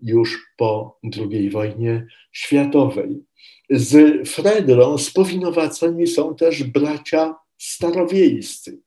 już 0.00 0.52
po 0.56 0.98
II 1.30 1.50
wojnie 1.50 2.06
światowej. 2.32 3.24
Z 3.70 4.28
Fredrą 4.28 4.98
spowinowaceni 4.98 6.06
są 6.06 6.34
też 6.34 6.62
bracia 6.62 7.34
starowiejscy. 7.58 8.80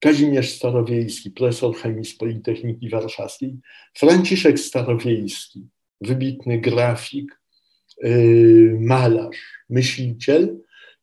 Kazimierz 0.00 0.50
Starowiejski, 0.50 1.30
profesor 1.30 1.76
chemii 1.76 2.04
z 2.04 2.16
Politechniki 2.16 2.88
Warszawskiej, 2.88 3.56
Franciszek 3.94 4.58
Starowiejski, 4.58 5.66
wybitny 6.00 6.60
grafik, 6.60 7.40
yy, 8.02 8.78
malarz, 8.80 9.36
myśliciel 9.70 10.58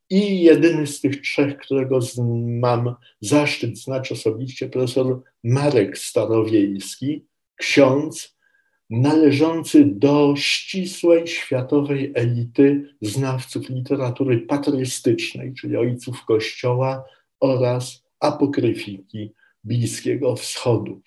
i 0.10 0.42
jedyny 0.42 0.88
z 0.88 1.02
tych 1.02 1.22
trzech, 1.22 1.58
którego 1.58 2.00
mam 2.46 2.96
zaszczyt 3.22 3.80
znać 3.80 4.12
osobiście, 4.12 4.70
profesor 4.70 5.22
Marek 5.44 5.98
Starowiejski, 5.98 7.26
ksiądz, 7.56 8.36
należący 8.90 9.86
do 9.86 10.34
ścisłej 10.38 11.28
światowej 11.28 12.12
elity 12.16 12.96
znawców 13.02 13.70
literatury 13.70 14.40
patrystycznej, 14.40 15.54
czyli 15.54 15.78
ojców 15.78 16.26
Kościoła 16.26 17.04
oraz 17.40 18.05
apokryfiki 18.26 19.34
Bliskiego 19.64 20.35
Wschodu. 20.35 21.02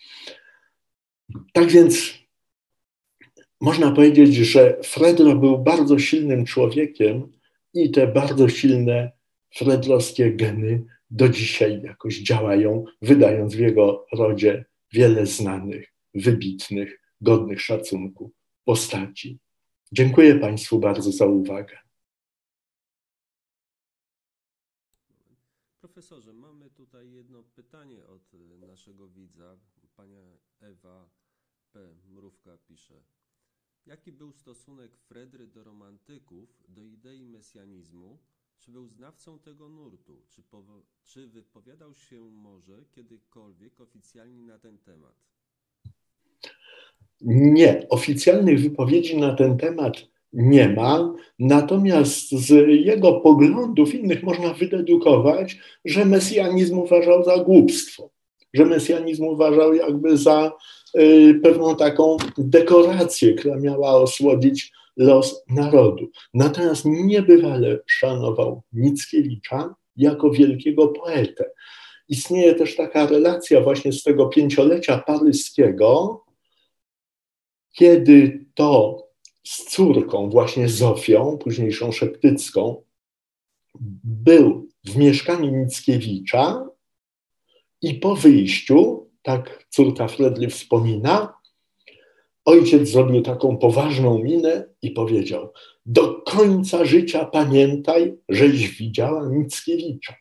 Tak 1.52 1.70
więc 1.70 2.14
można 3.60 3.92
powiedzieć, 3.92 4.34
że 4.34 4.80
Fredro 4.84 5.36
był 5.36 5.58
bardzo 5.58 5.98
silnym 5.98 6.44
człowiekiem 6.44 7.32
i 7.74 7.90
te 7.90 8.06
bardzo 8.06 8.48
silne 8.48 9.12
fredrowskie 9.54 10.32
geny 10.32 10.84
do 11.10 11.28
dzisiaj 11.28 11.82
jakoś 11.82 12.18
działają, 12.18 12.84
wydając 13.02 13.54
w 13.54 13.58
jego 13.58 14.06
rodzie 14.12 14.64
wiele 14.92 15.26
znanych, 15.26 15.94
wybitnych 16.14 17.00
godnych 17.20 17.60
szacunku 17.60 18.32
postaci. 18.64 19.38
Dziękuję 19.92 20.34
Państwu 20.34 20.78
bardzo 20.78 21.12
za 21.12 21.26
uwagę. 21.26 21.78
Profesorze, 25.80 26.32
mamy 26.32 26.70
tutaj 26.88 27.12
jedno 27.12 27.42
pytanie 27.42 28.06
od 28.06 28.32
naszego 28.60 29.08
widza. 29.08 29.56
Pania 29.96 30.22
Ewa 30.60 31.10
P. 31.72 31.80
Mrówka 32.08 32.58
pisze. 32.58 33.02
Jaki 33.86 34.12
był 34.12 34.32
stosunek 34.32 34.96
Fredry 34.96 35.46
do 35.46 35.64
romantyków, 35.64 36.62
do 36.68 36.84
idei 36.84 37.24
mesjanizmu? 37.24 38.18
Czy 38.58 38.70
był 38.70 38.88
znawcą 38.88 39.38
tego 39.38 39.68
nurtu? 39.68 40.22
Czy, 40.28 40.42
czy 41.02 41.28
wypowiadał 41.28 41.94
się 41.94 42.20
może 42.20 42.84
kiedykolwiek 42.90 43.80
oficjalnie 43.80 44.42
na 44.42 44.58
ten 44.58 44.78
temat? 44.78 45.14
Nie, 47.20 47.88
oficjalnych 47.88 48.60
wypowiedzi 48.60 49.16
na 49.18 49.34
ten 49.34 49.58
temat 49.58 49.96
nie 50.32 50.68
ma, 50.68 51.14
natomiast 51.38 52.30
z 52.30 52.68
jego 52.68 53.20
poglądów 53.20 53.94
innych 53.94 54.22
można 54.22 54.54
wydedukować, 54.54 55.58
że 55.84 56.04
mesjanizm 56.04 56.78
uważał 56.78 57.24
za 57.24 57.38
głupstwo, 57.38 58.10
że 58.54 58.64
mesjanizm 58.64 59.24
uważał 59.24 59.74
jakby 59.74 60.16
za 60.16 60.52
y, 60.98 61.40
pewną 61.42 61.76
taką 61.76 62.16
dekorację, 62.38 63.34
która 63.34 63.56
miała 63.56 63.90
osłodzić 63.90 64.72
los 64.96 65.44
narodu. 65.50 66.10
Natomiast 66.34 66.84
niebywale 66.84 67.78
szanował 67.86 68.62
Mickiewicza 68.72 69.74
jako 69.96 70.30
wielkiego 70.30 70.88
poetę. 70.88 71.50
Istnieje 72.08 72.54
też 72.54 72.76
taka 72.76 73.06
relacja 73.06 73.60
właśnie 73.60 73.92
z 73.92 74.02
tego 74.02 74.26
pięciolecia 74.26 74.98
paryskiego, 74.98 76.20
kiedy 77.72 78.44
to 78.54 79.07
z 79.48 79.64
córką, 79.64 80.30
właśnie 80.30 80.68
Zofią, 80.68 81.38
późniejszą 81.38 81.92
Szeptycką, 81.92 82.82
był 84.04 84.68
w 84.84 84.96
mieszkaniu 84.96 85.52
Mickiewicza 85.52 86.68
i 87.82 87.94
po 87.94 88.16
wyjściu, 88.16 89.06
tak 89.22 89.66
córka 89.70 90.08
Fredly 90.08 90.48
wspomina, 90.48 91.34
ojciec 92.44 92.88
zrobił 92.88 93.22
taką 93.22 93.56
poważną 93.56 94.18
minę 94.18 94.68
i 94.82 94.90
powiedział: 94.90 95.52
Do 95.86 96.22
końca 96.22 96.84
życia 96.84 97.24
pamiętaj, 97.24 98.14
żeś 98.28 98.78
widziała 98.78 99.28
Mickiewicza. 99.28 100.14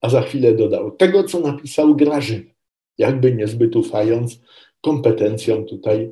A 0.00 0.08
za 0.08 0.22
chwilę 0.22 0.52
dodał: 0.52 0.90
Tego, 0.90 1.24
co 1.24 1.40
napisał 1.40 1.96
Grażyna, 1.96 2.50
jakby 2.98 3.34
niezbyt 3.34 3.76
ufając 3.76 4.40
kompetencjom 4.80 5.66
tutaj 5.66 6.10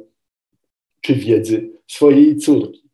czy 1.00 1.14
wiedzy 1.14 1.73
swojej 1.86 2.36
córki. 2.36 2.84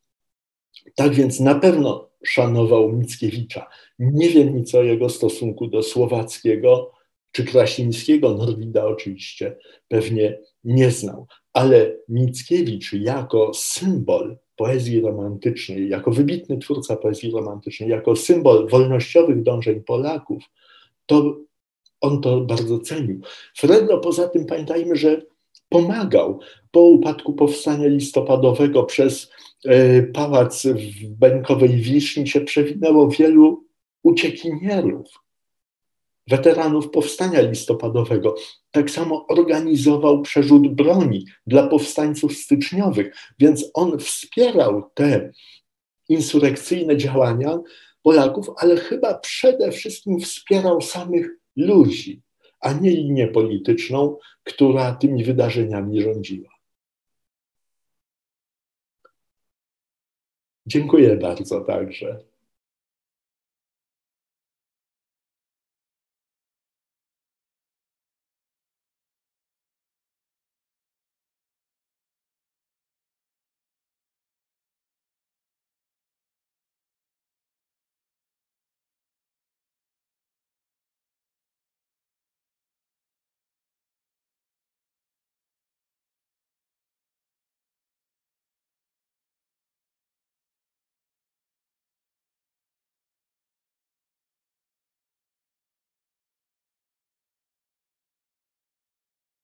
Tak 0.94 1.14
więc 1.14 1.40
na 1.40 1.54
pewno 1.54 2.10
szanował 2.24 2.92
Mickiewicza. 2.92 3.66
Nie 3.98 4.28
wiem 4.28 4.56
nic 4.56 4.74
o 4.74 4.82
jego 4.82 5.08
stosunku 5.08 5.66
do 5.66 5.82
Słowackiego 5.82 6.92
czy 7.32 7.44
Krasińskiego. 7.44 8.34
Norwida 8.34 8.86
oczywiście 8.86 9.56
pewnie 9.88 10.38
nie 10.64 10.90
znał, 10.90 11.26
ale 11.52 11.96
Mickiewicz 12.08 12.92
jako 12.92 13.54
symbol 13.54 14.38
poezji 14.56 15.00
romantycznej, 15.00 15.88
jako 15.88 16.10
wybitny 16.10 16.58
twórca 16.58 16.96
poezji 16.96 17.30
romantycznej, 17.30 17.88
jako 17.88 18.16
symbol 18.16 18.68
wolnościowych 18.68 19.42
dążeń 19.42 19.80
Polaków, 19.80 20.44
to 21.06 21.36
on 22.00 22.20
to 22.20 22.40
bardzo 22.40 22.80
cenił. 22.80 23.20
Fredro 23.56 23.98
poza 23.98 24.28
tym 24.28 24.46
pamiętajmy, 24.46 24.96
że 24.96 25.22
pomagał. 25.70 26.40
Po 26.70 26.80
upadku 26.80 27.32
powstania 27.32 27.86
listopadowego 27.86 28.82
przez 28.82 29.30
e, 29.64 30.02
pałac 30.02 30.66
w 30.66 31.06
Benkowej 31.06 31.76
Wiszni 31.76 32.28
się 32.28 32.40
przewinęło 32.40 33.08
wielu 33.08 33.64
uciekinierów, 34.02 35.06
weteranów 36.28 36.90
powstania 36.90 37.40
listopadowego. 37.40 38.34
Tak 38.70 38.90
samo 38.90 39.26
organizował 39.26 40.22
przerzut 40.22 40.74
broni 40.74 41.26
dla 41.46 41.66
powstańców 41.66 42.36
styczniowych, 42.36 43.16
więc 43.38 43.70
on 43.74 43.98
wspierał 43.98 44.90
te 44.94 45.32
insurekcyjne 46.08 46.96
działania 46.96 47.58
Polaków, 48.02 48.46
ale 48.56 48.76
chyba 48.76 49.18
przede 49.18 49.72
wszystkim 49.72 50.20
wspierał 50.20 50.80
samych 50.80 51.28
ludzi, 51.56 52.22
a 52.60 52.72
nie 52.72 52.90
linię 52.90 53.28
polityczną, 53.28 54.16
która 54.44 54.94
tymi 54.94 55.24
wydarzeniami 55.24 56.02
rządziła. 56.02 56.50
Dziękuję 60.66 61.16
bardzo 61.16 61.60
także. 61.60 62.29